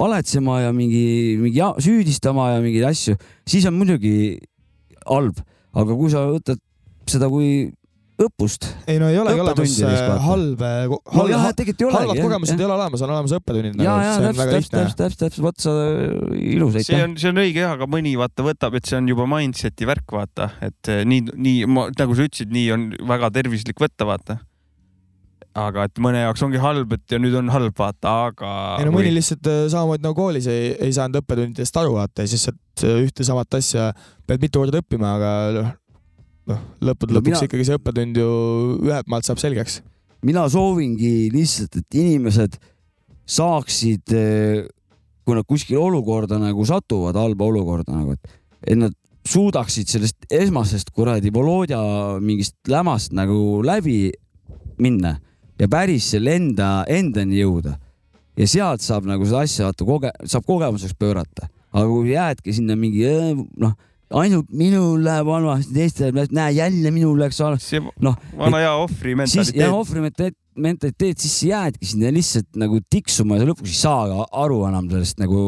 [0.00, 3.16] aletsema ja mingi, mingi ja, süüdistama ja mingeid asju,
[3.48, 4.38] siis on muidugi
[5.08, 5.40] halb,
[5.76, 6.60] aga kui sa võtad
[7.10, 7.70] seda kui
[8.26, 8.66] õppust.
[8.90, 10.24] ei no ei olegi olemas Õppetundidest, äh, vaata.
[10.26, 11.24] halb, No
[11.96, 12.60] halvad jah, kogemused jah.
[12.60, 13.80] ei ole olemas, on olemas õppetunnid.
[13.80, 15.74] ja, ja see on täpselt, täpselt, täpselt, täpselt, vot sa
[16.36, 17.06] ilus see aitäh.
[17.06, 20.06] on, see on õige jah, aga mõni vaata võtab, et see on juba mindset'i värk,
[20.16, 24.38] vaata, et eh, nii, nii ma, nagu sa ütlesid, nii on väga tervislik võtta, vaata.
[25.60, 28.54] aga et mõne jaoks ongi halb, et ja nüüd on halb, vaata, aga.
[28.78, 32.30] ei no mõni lihtsalt äh, samamoodi nagu koolis ei, ei saanud õppetundidest aru vaata ja
[32.30, 33.90] siis sealt äh, ühte samat asja
[34.28, 35.32] pead mitu korda õppima, aga
[36.50, 36.60] noh,
[36.90, 38.28] lõppude lõpuks mina- ikkagi see õppetund ju
[38.88, 39.80] ühelt maalt saab selgeks.
[40.26, 42.58] mina soovingi lihtsalt, et inimesed
[43.30, 44.10] saaksid,
[45.24, 48.32] kui nad kuskil olukorda nagu satuvad, halba olukorda nagu, et,
[48.66, 48.94] et nad
[49.30, 51.78] suudaksid sellest esmasest kuradi Volodja
[52.24, 54.10] mingist lämast nagu läbi
[54.80, 55.18] minna
[55.60, 57.76] ja päris selle enda, endani jõuda.
[58.40, 61.48] ja sealt saab nagu seda asja vaata koge-, saab kogemuseks pöörata.
[61.72, 63.74] aga kui jäädki sinna mingi "Äh, noh,
[64.10, 67.80] ainult minul läheb halvasti, teistel, näe jälle minul läks halvasti.
[68.02, 69.76] noh, vana hea ohvri siis jah, mentaliteet.
[69.76, 74.90] ohvri mentaliteet, mentaliteet, siis jäädki sinna lihtsalt nagu tiksuma ja lõpuks ei saa aru enam
[74.90, 75.40] sellest nagu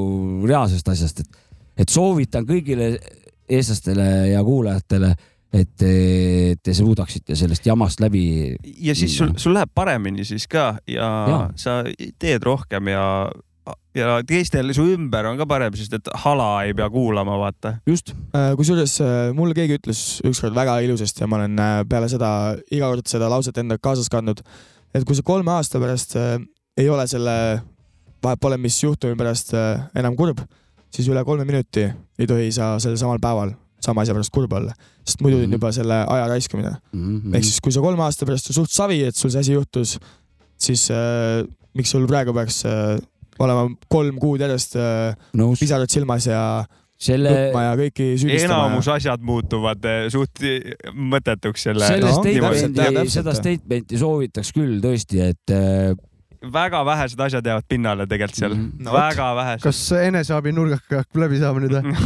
[0.47, 1.43] reaalsest asjast, et,
[1.85, 2.95] et soovitan kõigile
[3.53, 5.13] eestlastele ja kuulajatele,
[5.53, 5.95] et te,
[6.63, 8.55] te suudaksite sellest jamast läbi.
[8.79, 11.41] ja siis sul, sul läheb paremini siis ka ja, ja.
[11.61, 11.83] Sa
[12.19, 13.05] teed rohkem ja,
[13.97, 17.77] ja teistel su ümber on ka parem, sest et hala ei pea kuulama, vaata.
[17.89, 18.15] just.
[18.59, 22.31] kusjuures äh, mulle keegi ütles ükskord väga ilusasti ja ma olen äh, peale seda
[22.71, 24.41] iga kord seda lauset endaga kaasas kandnud,
[24.95, 26.39] et kui sa kolme aasta pärast äh,
[26.81, 27.35] ei ole selle,
[28.25, 30.41] vahet pole, mis juhtumi pärast äh, enam kurb,
[30.93, 33.53] siis üle kolme minuti ei tohi sa sellel samal päeval
[33.83, 34.75] sama asja pärast kurb olla,
[35.05, 36.77] sest muidu on juba selle aja raiskamine.
[36.95, 37.35] Mhm.
[37.35, 39.97] ehk siis, kui sa kolme aasta pärast on suht savi, et sul see asi juhtus,
[40.57, 41.43] siis äh,
[41.77, 43.01] miks sul praegu peaks äh,
[43.47, 45.61] olema kolm kuud järjest äh, Nõus.
[45.63, 46.45] pisarad silmas ja
[47.03, 50.39] Selle- ja kõiki süüdistama enamus asjad muutuvad eh, suht
[50.95, 51.89] mõttetuks selle.
[51.91, 55.97] selle statement'i, seda statement'i soovitaks küll tõesti, et äh,
[56.53, 58.83] väga vähesed asjad jäävad pinnale tegelikult seal Mhm.
[58.85, 58.93] no,.
[58.93, 59.63] väga vähesed.
[59.63, 61.93] kas eneseabi nurgaka hakkab läbi saama nüüd või?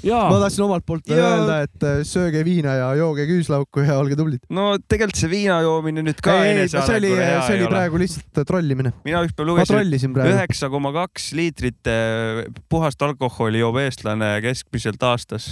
[0.00, 1.18] Ma tahtsin omalt poolt Jaa.
[1.34, 4.40] öelda, et äh, sööge viina ja jooge küüslauku ja olge tublid.
[4.48, 8.40] no tegelikult see viina joomine nüüd ka ei, ei, see oli, see oli praegu lihtsalt
[8.48, 8.92] trollimine.
[9.04, 15.50] mina ükspäev lugesin, üheksa koma kaks liitrit eh, puhast alkoholi joob eestlane keskmiselt aastas.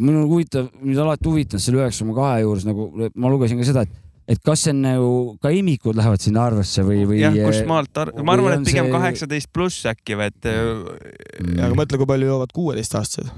[0.00, 3.86] on huvitav, mind alati huvitanud selle üheksa koma kahe juures nagu ma lugesin ka seda,
[3.86, 3.94] et,
[4.26, 5.10] et kas see on nagu
[5.42, 7.20] ka imikud lähevad sinna arvesse või, või.
[7.22, 8.96] jah, kust maalt, ma arvan, et pigem see...
[8.96, 10.50] kaheksateist pluss äkki või et.
[10.50, 13.30] aga mõtle, kui palju joovad kuueteistaastased.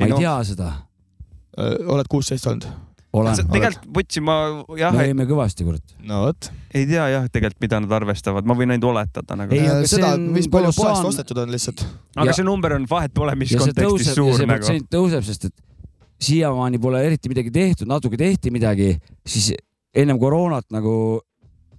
[0.00, 0.72] ma ei tea seda.
[1.86, 2.68] oled kuusteist olnud?
[3.16, 3.38] olen.
[3.52, 4.36] tegelikult võtsin ma
[4.78, 5.94] jah me, jõime kõvasti, kurat.
[6.08, 6.48] no vot.
[6.74, 9.54] ei tea jah, tegelikult mida nad arvestavad, ma võin ainult oletada nagu.
[9.56, 11.84] Ei, aga see seda, mis palju poest kolossaalne- ostetud on lihtsalt.
[12.16, 14.50] aga Ja- see number on, vahet pole, mis ja see kontekstis tõuseb ja suur see
[14.50, 14.64] nagu.
[14.64, 15.54] protsent tõuseb, sest et
[16.26, 18.96] siiamaani pole eriti midagi tehtud, natuke tehti midagi,
[19.26, 19.52] siis
[19.96, 20.96] ennem koroonat nagu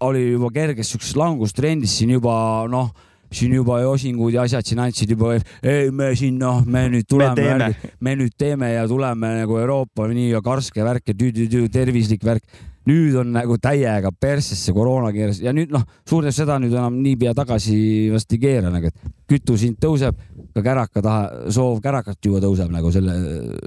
[0.05, 2.33] oli juba kerges siukses langustrendis siin juba
[2.69, 2.91] noh,
[3.33, 7.71] siin juba Osingud ja asjad siin andsid juba, ei me siin noh, me nüüd tuleme,
[7.99, 12.45] me nüüd teeme ja tuleme nagu Euroopa nii ja karske värk ja tüü-tüü-tüü tervislik värk.
[12.87, 16.99] Nüüd on nagu täiega persesse koroona keeras ja nüüd noh, suur tänu seda nüüd enam
[17.03, 17.77] niipea tagasi
[18.13, 20.19] vast ei keera nagu, et kütusehind tõuseb,
[20.55, 23.17] ka käraka taha, soov kärakat juua tõuseb nagu selle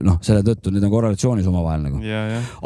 [0.07, 2.01] noh, selle tõttu need on korrelatsioonis omavahel nagu.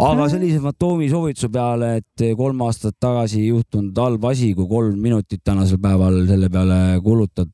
[0.07, 5.43] aga sellise fantoomi soovituse peale, et kolm aastat tagasi juhtunud halb asi, kui kolm minutit
[5.45, 7.51] tänasel päeval selle peale kulutad,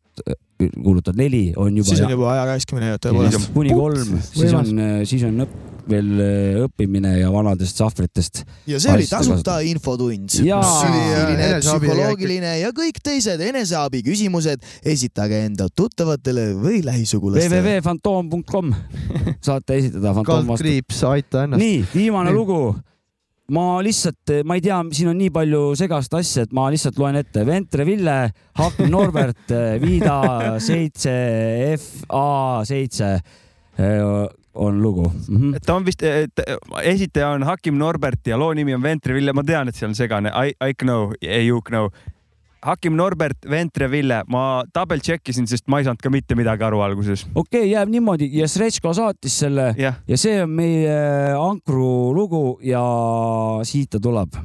[0.68, 1.88] kulutad neli, on juba.
[1.88, 3.50] siis on juba aja raiskamine tõepoolest.
[3.56, 4.70] kuni kolm, siis on,
[5.08, 5.58] siis on õpp,
[5.90, 8.42] veel äh, õppimine ja vanadest sahvritest.
[8.70, 10.36] ja see oli tasuta infotund.
[10.40, 17.62] Eneseabi- psühholoogiline ja kõik teised eneseabi küsimused esitage enda tuttavatele või lähisugulastele.
[17.62, 18.74] www.fantoom.com
[19.46, 20.14] saate esitada.
[20.26, 21.62] kaldkriips, aita ennast.
[21.62, 22.62] nii, viimane lugu.
[23.50, 27.18] Ma lihtsalt, ma ei tea, siin on nii palju segast asja, et ma lihtsalt loen
[27.20, 27.44] ette.
[27.46, 28.18] Ventre Ville,
[28.60, 30.20] Haken Norbert, Vida
[30.62, 31.16] seitse,
[31.80, 33.16] FA seitse
[34.60, 35.36] on lugu mm.
[35.36, 35.58] -hmm.
[35.66, 36.02] ta on vist,
[36.82, 39.94] esitaja on Hakim Norbert ja loo nimi on Ventre Ville, ma tean, et see on
[39.94, 41.90] segane, I, I know, you know.
[42.62, 46.66] Hakim Norbert, Ventre Ville, ma double check isin, sest ma ei saanud ka mitte midagi
[46.66, 47.24] aru alguses.
[47.32, 50.00] okei okay,, jääb niimoodi ja Sretško saatis selle Jah.
[50.08, 50.96] ja see on meie
[51.40, 52.84] ankru lugu ja
[53.64, 54.36] siit ta tuleb.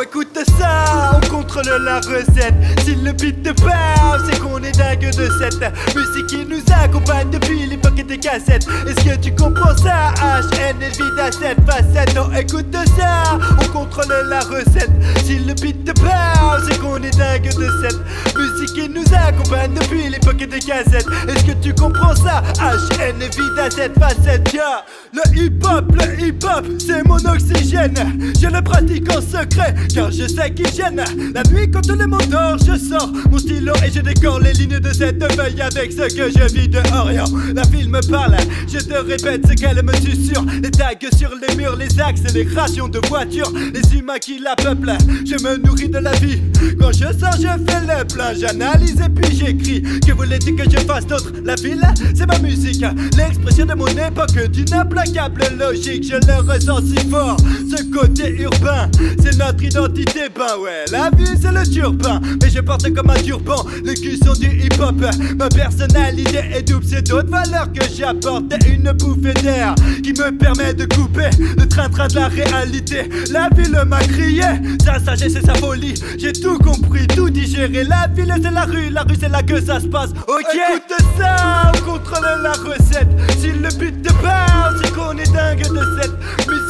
[0.00, 2.54] Écoute ça, on contrôle la recette
[2.84, 5.60] Si le beat te parle, c'est qu'on est dingue de cette
[5.96, 8.66] musique qui nous accompagne depuis l'époque des cassettes.
[8.86, 12.14] Est-ce que tu comprends ça HN est vide à cette facette.
[12.14, 14.90] Non, écoute ça, on contrôle la recette.
[15.24, 19.74] Si le beat te parle, c'est qu'on est dingue de cette musique qui nous accompagne
[19.74, 21.08] depuis l'époque des cassettes.
[21.28, 24.52] Est-ce que tu comprends ça HN est vide à cette facette.
[24.52, 24.84] Yeah.
[25.12, 27.94] Le hip-hop, le hip-hop, c'est mon oxygène.
[28.40, 31.02] Je le pratique en secret, car je sais qu'il gêne.
[31.34, 34.78] La nuit, quand le monde dort, je sors mon stylo et je décore les lignes
[34.78, 37.24] de cette feuille avec ce que je vis de Orient.
[37.54, 38.36] La ville me parle,
[38.66, 40.44] je te répète ce qu'elle me susurre.
[40.62, 44.96] Les tags sur les murs, les accélérations de voitures, les humains qui la peuplent.
[45.24, 46.40] Je me nourris de la vie.
[46.78, 49.82] Quand je sors, je fais le plein, j'analyse et puis j'écris.
[50.06, 51.32] Que voulez-tu que je fasse d'autre?
[51.44, 51.82] La ville,
[52.14, 52.84] c'est ma musique,
[53.16, 56.04] l'expression de mon époque d'une implacable logique.
[56.04, 57.36] Je le ressens si fort,
[57.68, 58.90] ce côté urbain,
[59.22, 59.77] c'est notre identité.
[59.78, 64.32] Ben la vie c'est le turpin, mais je porte comme un turban les culs sont
[64.32, 64.94] du hip-hop.
[65.36, 68.44] Ma personnalité est double, c'est d'autres valeurs que j'apporte.
[68.52, 73.08] Et une bouffée d'air qui me permet de couper le train-train de la réalité.
[73.30, 74.42] La ville m'a crié,
[74.84, 75.94] sa sagesse et sa folie.
[76.18, 77.84] J'ai tout compris, tout digéré.
[77.84, 80.10] La ville c'est la rue, la rue c'est là que ça se passe.
[80.26, 83.08] Ok, écoute ça, on contrôle la recette.
[83.38, 86.18] Si le but te parle, c'est qu'on est dingue de cette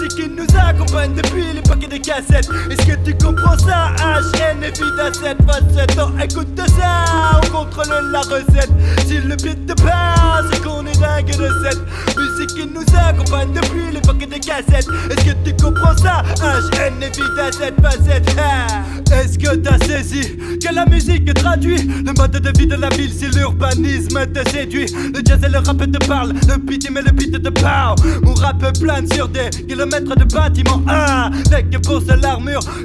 [0.07, 2.49] qui nous accompagne depuis l'époque des cassettes.
[2.71, 3.93] Est-ce que tu comprends ça?
[3.99, 5.97] HN vide à cette facette.
[5.97, 8.71] Non, écoute ça, on contrôle la recette.
[9.07, 11.81] Si le beat te parle, c'est qu'on est dingue de cette
[12.17, 14.89] musique qui nous accompagne depuis l'époque des cassettes.
[15.11, 16.23] Est-ce que tu comprends ça?
[16.41, 17.03] HN
[17.41, 18.37] à cette facette.
[18.39, 18.67] Ah.
[19.13, 23.13] Est-ce que t'as saisi que la musique traduit le mode de vie de la ville
[23.13, 24.87] si l'urbanisme te séduit?
[25.15, 27.97] Le jazz et le rap te parlent, le beat mais le beat te parle.
[28.23, 30.83] Mon rap plane sur des kilomètres de bâtiments.
[30.87, 32.21] Ah, avec pour seule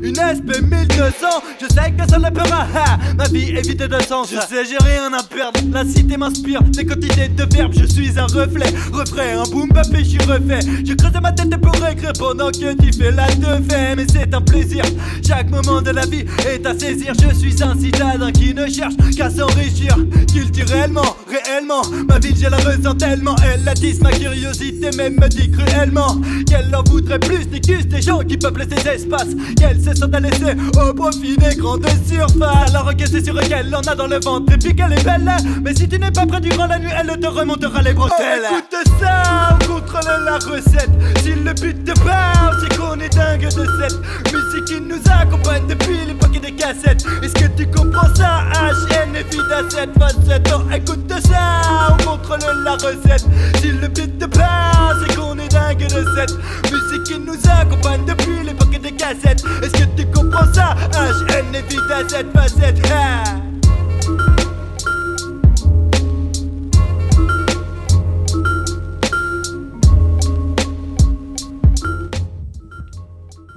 [0.01, 1.27] une SP 1200.
[1.61, 2.67] Je sais que ça ne peut pas.
[2.75, 4.29] Ah, ma vie est vide de sens.
[4.31, 5.59] Je sais, j'ai rien à perdre.
[5.71, 7.73] La cité m'inspire des quantités de verbes.
[7.77, 10.59] Je suis un reflet, refrain, un boom bap et je suis refait.
[10.85, 13.95] Je creuse ma tête pour écrire pendant que tu fais la teufée.
[13.95, 14.83] Mais c'est un plaisir.
[15.25, 17.13] Chaque moment de la vie est à saisir.
[17.21, 19.95] Je suis un citadin qui ne cherche qu'à s'enrichir.
[20.33, 23.35] Culturellement, réellement, ma ville je la ressens tellement.
[23.43, 26.17] Elle attise ma curiosité, même me dit cruellement
[26.47, 29.33] qu'elle en voudrait plus des cus des gens qui peuplent ces espaces.
[29.57, 32.69] Qu'elle se sent à laisser au profit des grandes surfaces.
[32.69, 35.29] Alors que c'est sûr qu'elle en a dans le ventre et puis qu'elle est belle.
[35.63, 38.43] Mais si tu n'es pas prêt durant la nuit, elle te remontera les bretelles.
[38.51, 40.91] Oh, écoute ça, on contrôle la recette.
[41.23, 43.99] Si le but te parle, c'est qu'on est dingue de cette
[44.31, 47.05] musique qui nous accompagne depuis l'époque des cassettes.
[47.23, 48.43] Est-ce que tu comprends ça?
[48.53, 50.53] HN vide à cette facette?
[50.53, 53.25] Oh, écoute ça, on contrôle la recette.
[53.61, 56.33] Si le but te parle, c'est qu'on est dingue de cette
[56.71, 59.43] musique qui nous accompagne depuis l'époque des cassettes.
[59.61, 60.75] Est-ce que tu comprends ça?
[60.93, 62.81] HN vide à cette facette.
[62.91, 63.23] Ah.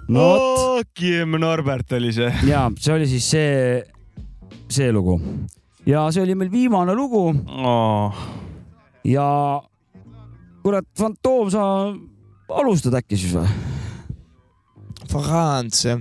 [0.09, 0.85] no vot.
[0.95, 2.33] Kim Norbert oli see.
[2.47, 3.83] ja see oli siis see,
[4.69, 5.19] see lugu
[5.87, 8.15] ja see oli meil viimane lugu oh..
[9.05, 9.61] ja
[10.67, 11.63] kurat, Fantoom, sa
[12.49, 13.49] alustad äkki siis või?
[15.07, 15.95] France,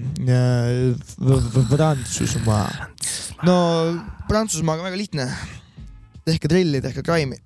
[1.70, 2.70] Prantsusmaa.
[3.46, 3.56] no
[4.30, 5.28] Prantsusmaaga väga lihtne.
[6.26, 7.38] tehke trilli, tehke grime'i.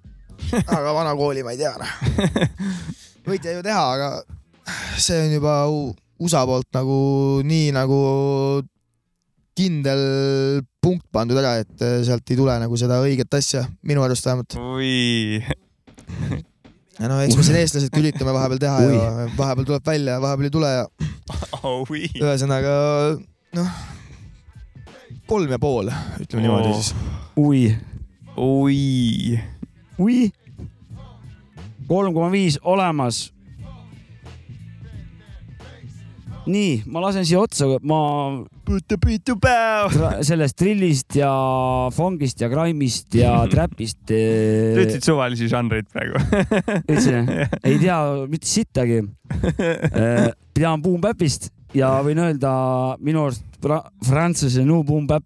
[0.65, 1.93] aga vana kooli ma ei tea noh.
[3.29, 4.09] võite ju teha, aga
[4.97, 5.55] see on juba
[6.19, 6.99] USA poolt nagu
[7.47, 7.99] nii nagu
[9.59, 10.03] kindel
[10.79, 14.55] punkt pandud ära, et sealt ei tule nagu seda õiget asja, minu arust vähemalt.
[14.55, 16.45] oi.
[16.99, 20.23] Ja no eks me siin eestlased ka üritame vahepeal teha ja vahepeal tuleb välja ja
[20.23, 20.85] vahepeal ei tule ja
[21.63, 22.03] oi.
[22.19, 22.73] ühesõnaga
[23.57, 23.71] noh,
[25.29, 26.93] kolm ja pool, ütleme niimoodi siis.
[27.37, 27.63] ui.
[28.37, 29.39] ui.
[29.99, 30.17] ui.
[31.87, 33.29] kolm koma viis olemas.
[36.49, 37.99] nii, ma lasen siia otsa, ma
[40.25, 41.29] sellest trillist ja
[41.95, 44.01] fongist ja grime'ist ja trapist.
[44.09, 46.19] sa ütlesid suvalisi žanreid praegu.
[46.85, 47.29] ütlesin,
[47.63, 47.99] ei tea
[48.31, 49.01] mitte sittagi.
[50.59, 52.51] tean Boom Bapist ja võin öelda
[53.05, 55.23] minu arust fra- Prantsuse New Boom Bap,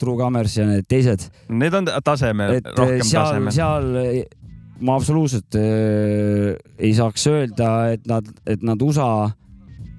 [0.00, 1.28] True Commerce ja need teised.
[1.48, 3.54] Need on tasemel, rohkem seal, tasemel.
[3.54, 3.90] seal
[4.80, 9.28] ma absoluutselt äh, ei saaks öelda, et nad, et nad USA,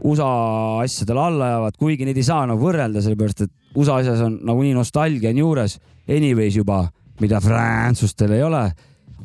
[0.03, 4.39] USA asjadele alla jäävad, kuigi neid ei saa nagu võrrelda, sellepärast et USA asjas on
[4.47, 5.77] nagunii nostalgia on juures,
[6.09, 6.83] anyways juba,
[7.21, 8.63] mida prantslastel ei ole,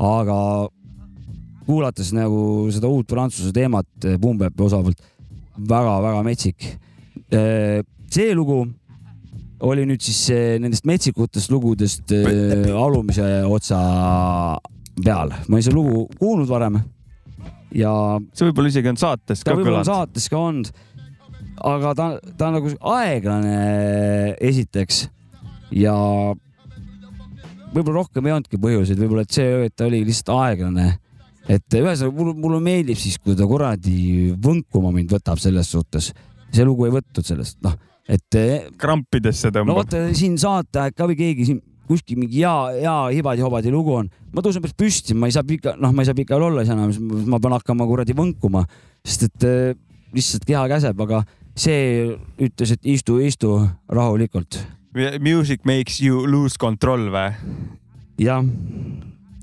[0.04, 0.38] aga
[1.66, 5.00] kuulates nagu seda uut prantsuse teemat eh, Boom Bapi osa poolt,
[5.56, 6.66] väga-väga metsik.
[8.12, 8.60] see lugu
[9.66, 13.80] oli nüüd siis eh, nendest metsikutest lugudest eh, alumise otsa
[15.02, 16.78] peal, ma ei saa lugu kuulnud varem
[17.74, 17.92] ja
[18.32, 19.88] see võib-olla isegi on saates ka kõlanud.
[19.88, 20.70] saates ka olnud,
[21.66, 23.56] aga ta, ta on nagu aeglane
[24.44, 25.06] esiteks
[25.74, 25.96] ja
[27.74, 30.86] võib-olla rohkem ei olnudki põhjuseid, võib-olla et see, et ta oli lihtsalt aeglane.
[31.46, 36.12] et ühesõnaga mulle, mulle meeldib siis, kui ta kuradi võnkuma mind võtab selles suhtes.
[36.52, 37.76] see lugu ei võtnud sellest, noh,
[38.08, 38.38] et.
[38.78, 39.82] krampidesse no tõmbab.
[39.82, 44.10] vaata siin saate aeg ka või keegi siin kuskil mingi hea, hea hibadi-hobadi lugu on,
[44.34, 46.74] ma tõusen päris püsti, ma ei saa pika, noh, ma ei saa pikal olla siis
[46.74, 46.92] enam,
[47.30, 48.64] ma pean hakkama kuradi võnkuma,
[49.06, 49.74] sest et äh,
[50.16, 51.22] lihtsalt keha käseb, aga
[51.56, 53.58] see ütles, et istu, istu
[53.92, 54.60] rahulikult.
[55.20, 57.28] Music makes you lose control või?
[58.20, 58.40] jah,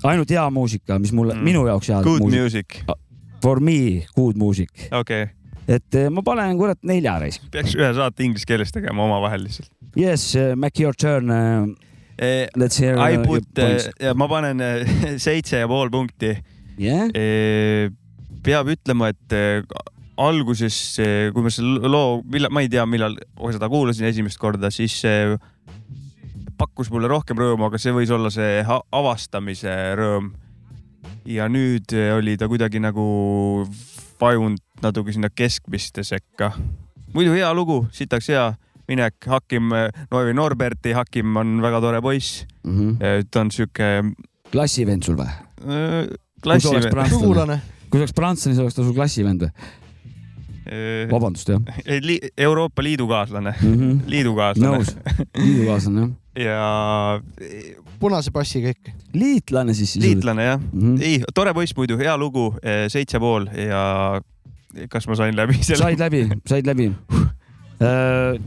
[0.09, 2.81] ainult hea muusika, mis mulle mm., minu jaoks hea Good music..
[3.43, 4.71] For me, good music.
[4.89, 5.31] okei okay.,
[5.63, 7.39] et eh, ma panen kurat nelja reis.
[7.51, 9.69] peaks ühe saate inglise keeles tegema omavahel lihtsalt.
[9.95, 11.29] Yes, Mac your turn.
[12.55, 13.89] Let's hear I uh, your put, points.
[14.15, 14.93] ma panen eh,
[15.25, 16.35] seitse ja pool punkti
[16.73, 17.11] Yeah..
[18.43, 19.61] peab ütlema, et eh,
[20.17, 20.77] alguses,
[21.33, 23.13] kui ma selle loo, millal, ma ei tea, millal
[23.53, 24.95] seda kuulasin esimest korda, siis
[26.63, 30.31] pakkus mulle rohkem rõõmu, aga see võis olla see avastamise rõõm.
[31.25, 33.03] ja nüüd eh, oli ta kuidagi nagu
[34.19, 36.51] vajunud natuke sinna keskmiste sekka.
[37.13, 38.53] muidu hea lugu, sitaks hea
[38.88, 39.69] minek, Hakim,
[40.11, 42.80] Noevi Norberti, Hakim on väga tore poiss mm.
[42.80, 43.30] -hmm.
[43.31, 44.03] ta on sihuke.
[44.51, 45.30] klassivend sul või?
[46.43, 46.89] klassivend.
[47.89, 49.51] kui sa oleks prantslane, siis oleks ta sul klassivend või?
[51.11, 51.61] Vabandust, jah.
[52.01, 53.84] Li Euroopa Liidu kaaslane mm, Mhm.
[53.91, 53.99] -hmm.
[54.07, 54.77] liidukaaslane.
[54.77, 54.95] nõus,
[55.38, 56.11] liidukaaslane jah.
[56.45, 57.22] ja
[57.99, 58.91] punase passiga ikka.
[59.14, 59.95] liitlane siis.
[59.95, 60.80] liitlane jah mm.
[60.80, 61.01] -hmm.
[61.01, 62.55] ei, tore poiss muidu, hea lugu,
[62.88, 64.22] seitse pool ja
[64.89, 65.84] kas ma sain läbi selle?
[65.84, 66.91] said läbi, said läbi.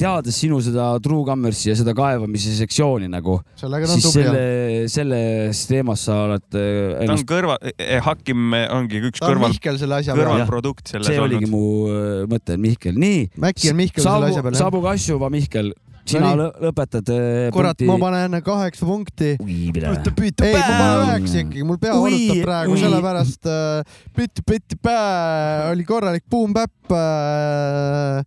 [0.00, 4.44] Teades sinu seda True Commerce'i ja seda kaevamise sektsiooni nagu, siis selle,
[4.92, 7.58] selles teemas sa oled äh, ta on kõrva,
[8.06, 11.54] Hakim ongi üks Ta kõrval, selle kõrvalprodukt selles see oligi olnud.
[11.54, 13.26] mu äh, mõte, Mihkel, nii.
[13.42, 14.64] Mäkki on Mihkel selle asja peal, jah.
[14.66, 15.72] Sabu Kassjuva, Mihkel,
[16.06, 19.32] sina lõ lõpetad äh, kurat, ma panen kaheksa punkti.
[19.42, 26.94] ei, ma panen üheksa ikkagi, mul pea valutab praegu sellepärast äh, pütt-pütt-pää oli korralik buum-päpp
[26.94, 28.22] äh,.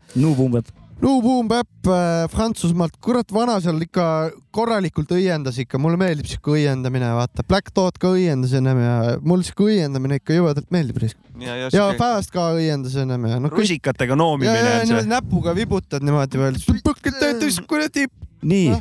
[0.99, 1.69] Nuu-buum-päpp.
[1.79, 4.05] Nuu-buum-päpp äh, Prantsusmaalt, kurat, vana seal ikka
[4.55, 8.93] korralikult õiendas ikka, mulle meeldib siuke õiendamine, vaata, Black Dot ka õiendas ennem ja
[9.23, 11.01] mul siuke õiendamine ikka jõvedalt meeldib.
[11.39, 15.07] ja, ja, ja Fast ka õiendas ennem ja no rusikatega noomimine ja, ja on niimoodi
[15.07, 15.13] see.
[15.13, 16.59] näpuga vibutad niimoodi veel.
[17.69, 18.07] kuradi.
[18.41, 18.79] nii.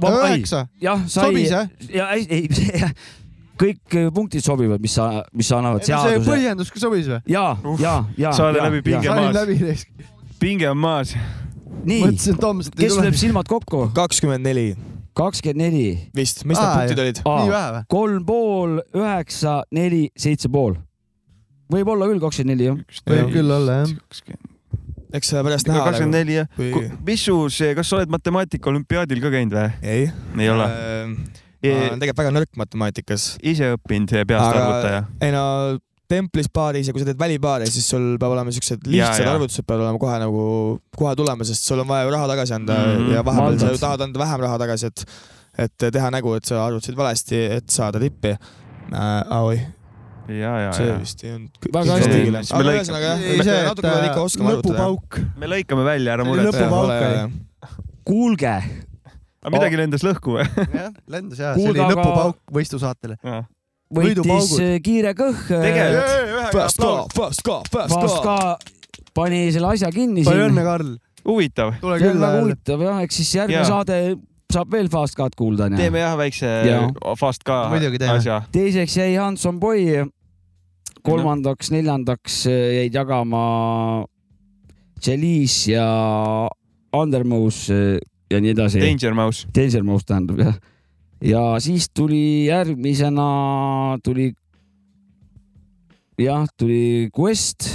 [0.00, 0.66] üheksa.
[0.80, 1.48] jah, sai.
[1.90, 2.92] ja ei, ei,
[3.60, 6.30] kõik äh, punktid sobivad, mis sa, mis sa annavad see seaduse.
[6.30, 7.20] põhjendus ka sobis või?
[7.26, 7.50] ja,
[7.82, 8.32] ja, ja.
[8.36, 9.86] sa oled läbi pinge maas.
[10.40, 11.14] Pinge on maas.
[11.84, 12.28] nii, kes
[12.76, 13.06] tule.
[13.06, 13.86] lööb silmad kokku?
[13.96, 14.68] kakskümmend neli.
[15.16, 15.88] kakskümmend neli.
[16.16, 17.24] vist, mis need punktid olid?
[17.26, 17.82] Nii vähe või?
[17.96, 20.78] kolm pool, üheksa, neli, seitse pool.
[21.72, 23.02] võib olla küll kakskümmend neli, jah.
[23.10, 24.40] võib küll olla, jah.
[25.18, 25.84] eks see pärast näha.
[25.90, 26.88] kakskümmend neli jah Kui-.
[27.06, 29.68] mis su see, kas sa oled matemaatika olümpiaadil ka käinud või?
[29.82, 30.08] ei.
[30.38, 30.70] ei ole?
[30.70, 33.30] ma olen tegelikult väga nõrk matemaatikas.
[33.44, 35.04] ise õppinud peast arvutaja?
[35.20, 35.44] ei no
[36.10, 39.86] templis paaris ja kui sa teed välipaari, siis sul peab olema siuksed lihtsad arvutused peavad
[39.86, 40.44] olema kohe nagu
[40.96, 42.94] kohe tulema, sest sul on vaja ju raha tagasi anda mm.
[42.96, 43.12] -hmm.
[43.14, 45.04] ja vahepeal sa ju tahad anda vähem raha tagasi, et
[45.58, 49.42] et teha nägu, et sa arvutasid valesti, et saada tippi äh,.
[49.42, 49.60] oi,
[50.28, 50.98] ja, ja, see ja.
[50.98, 54.74] vist ei olnud Väga hästi aga lõikame- ühesõnaga jah, see, natuke pead ikka oskama arvutada.
[54.74, 55.20] lõpupauk.
[55.36, 57.24] me lõikame välja, ära muretse.
[58.04, 58.56] kuulge,
[59.42, 60.50] aga midagi lendas lõhku või?
[60.74, 63.18] jah, lendas ja, see oli lõpupauk võistlusaatele.
[63.94, 65.46] Võitis äh, kiire kõhk.
[65.50, 66.54] Tegelikult.
[66.54, 68.36] Fast ka, fast ka, fast Fast ka.
[69.14, 70.92] pani selle asja kinni palju õnne, Karl.
[71.26, 71.76] huvitav.
[71.80, 74.00] see on väga huvitav jah, eks siis järgmine saade
[74.50, 76.88] saab veel Fast Cut kuulda teeme jah väikse Jaa.
[77.18, 78.14] fast teeme.
[78.14, 78.40] asja.
[78.52, 80.06] teiseks jäi Hanson Boy,
[81.06, 83.42] kolmandaks, neljandaks äh, jäid jagama
[85.00, 85.86] Chalice ja
[86.96, 88.00] Undermouse äh,
[88.30, 88.80] ja nii edasi.
[88.82, 89.48] Danger Mouse.
[89.54, 90.58] Danger Mouse tähendab jah.
[91.20, 94.32] Ja siis tuli järgmisena tuli,
[96.18, 97.68] jah, tuli Quest.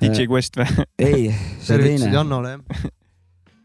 [0.00, 0.86] DJ Quest või?
[0.98, 1.28] ei,
[1.60, 2.14] see tervitused teine.
[2.14, 2.86] Jannole, jah.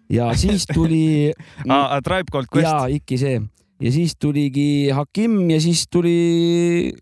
[0.09, 1.31] ja siis tuli
[1.67, 2.69] aa, Tribe Called Quest.
[2.69, 3.41] ja ikka see
[3.79, 6.93] ja siis tuligi Hakim ja siis tuli.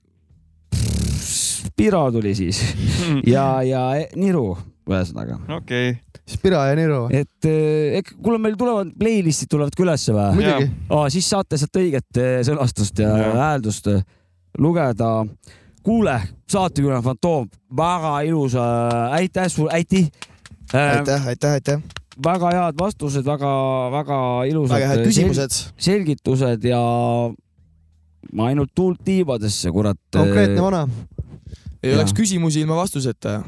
[1.27, 2.61] Spiro tuli siis
[3.33, 3.81] ja, ja
[4.15, 4.55] Niru
[4.87, 5.97] ühesõnaga, okei.
[6.27, 7.05] Spira ja Niru.
[7.13, 10.33] et eh, kuule, meil tulevad playlist'id tulevad ka ülesse või?
[10.35, 10.69] muidugi.
[10.91, 13.35] Aa, siis saate sealt õiget eh, sõnastust ja Jaa.
[13.39, 14.01] hääldust eh,
[14.59, 15.11] lugeda.
[15.87, 16.17] kuule,
[16.51, 17.47] saatekülaline Fantoom,
[17.77, 20.09] väga ilus, aitäh sulle, aitäh.
[20.73, 21.81] aitäh, aitäh, aitäh.
[22.23, 24.19] väga head vastused, väga-väga
[24.51, 24.75] ilusad.
[24.75, 25.61] väga head küsimused.
[25.77, 26.81] selgitused ja
[28.33, 29.99] ma ainult tuult tiibadesse, kurat.
[30.11, 30.83] konkreetne vana.
[31.83, 32.01] ei Jaa.
[32.01, 33.39] oleks küsimusi ilma vastuseta.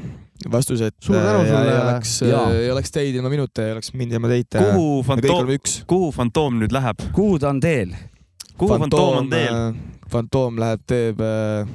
[0.52, 0.96] vastused.
[1.04, 1.72] Suur tänu sulle.
[1.72, 2.46] ei oleks, Jaa.
[2.54, 4.48] ei oleks teid ilma minuta, ei oleks mind ilma teid.
[4.56, 7.06] kuhu me kõik fantoom kuhu fantoom nüüd läheb?
[7.12, 7.94] kuhu ta on teel?
[8.56, 9.62] kuhu fantoom on teel?
[10.10, 11.68] fantoom läheb, teeb äh,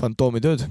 [0.00, 0.66] fantoomi tööd.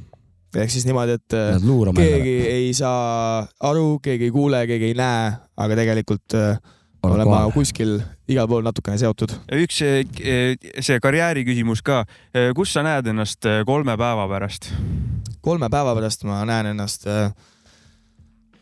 [0.55, 5.31] ehk siis niimoodi, et äh, keegi ei saa aru, keegi ei kuule, keegi ei näe,
[5.55, 6.59] aga tegelikult äh,
[7.07, 7.55] olen ma kohal.
[7.55, 7.95] kuskil
[8.31, 9.33] igal pool natukene seotud.
[9.61, 12.03] üks see karjääri küsimus ka.
[12.55, 14.71] kus sa näed ennast kolme päeva pärast?
[15.41, 17.31] Kolme päeva pärast ma näen ennast äh,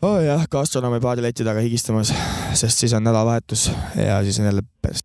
[0.02, 2.12] oh jah, gastronoomi paadi leti taga higistamas,
[2.56, 5.04] sest siis on nädalavahetus ja siis on jälle pers-.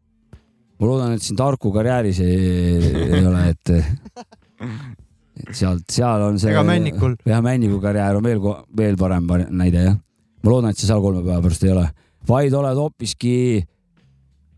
[0.80, 6.52] ma loodan, et sind Harku karjääris ei, ei ole, et et sealt, seal on see.
[6.54, 7.18] Ega Männikul.
[7.28, 8.40] jah, Männiku karjäär on veel,
[8.78, 9.98] veel parem par- näide jah.
[10.44, 11.90] ma loodan, et sa seal kolme päeva pärast ei ole,
[12.28, 13.36] vaid oled hoopiski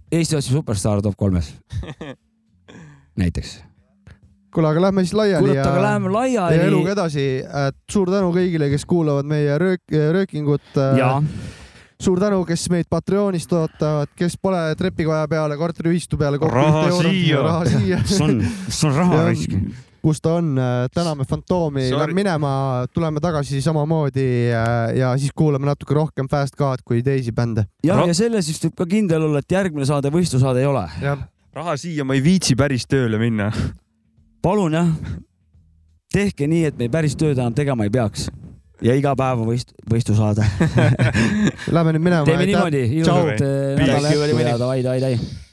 [0.07, 1.49] Eesti otsib superstaar top kolmes.
[3.19, 3.57] näiteks.
[4.53, 6.60] kuule, aga lähme siis laiali kurat, aga läheme ja laiali.
[6.68, 7.28] eluga edasi.
[7.91, 9.84] suur tänu kõigile, kes kuulavad meie röök,
[10.18, 10.78] röökingut.
[10.98, 11.22] Jaa.
[12.02, 16.38] suur tänu, kes meid Patreonis toetavad, kes pole trepikoja peale, korteriühistu peale.
[16.38, 17.41] Raha siia.
[17.44, 18.02] raha siia.
[18.07, 19.56] see on, see on raha raisk.
[20.07, 20.53] kus ta on,
[20.94, 22.52] täname Fantoomi, lähme minema,
[22.94, 24.61] tuleme tagasi samamoodi ja,
[24.95, 27.65] ja siis kuulame natuke rohkem Fast Card kui teisi bände.
[27.84, 30.86] jah, ja selles vist võib ka kindel olla, et järgmine saade võistlusaade ei ole.
[31.57, 33.52] raha siia, ma ei viitsi päris tööle minna.
[34.42, 34.92] Palun jah,
[36.14, 38.28] tehke nii, et me päris tööd enam tegema ei peaks.
[38.86, 40.46] Ja iga päev on võist-, võistlusaade.
[41.76, 42.24] Lähme nüüd minema.
[42.28, 45.47] teeme niimoodi, ilusat eh, nädala jätku ja davai, davai, davai.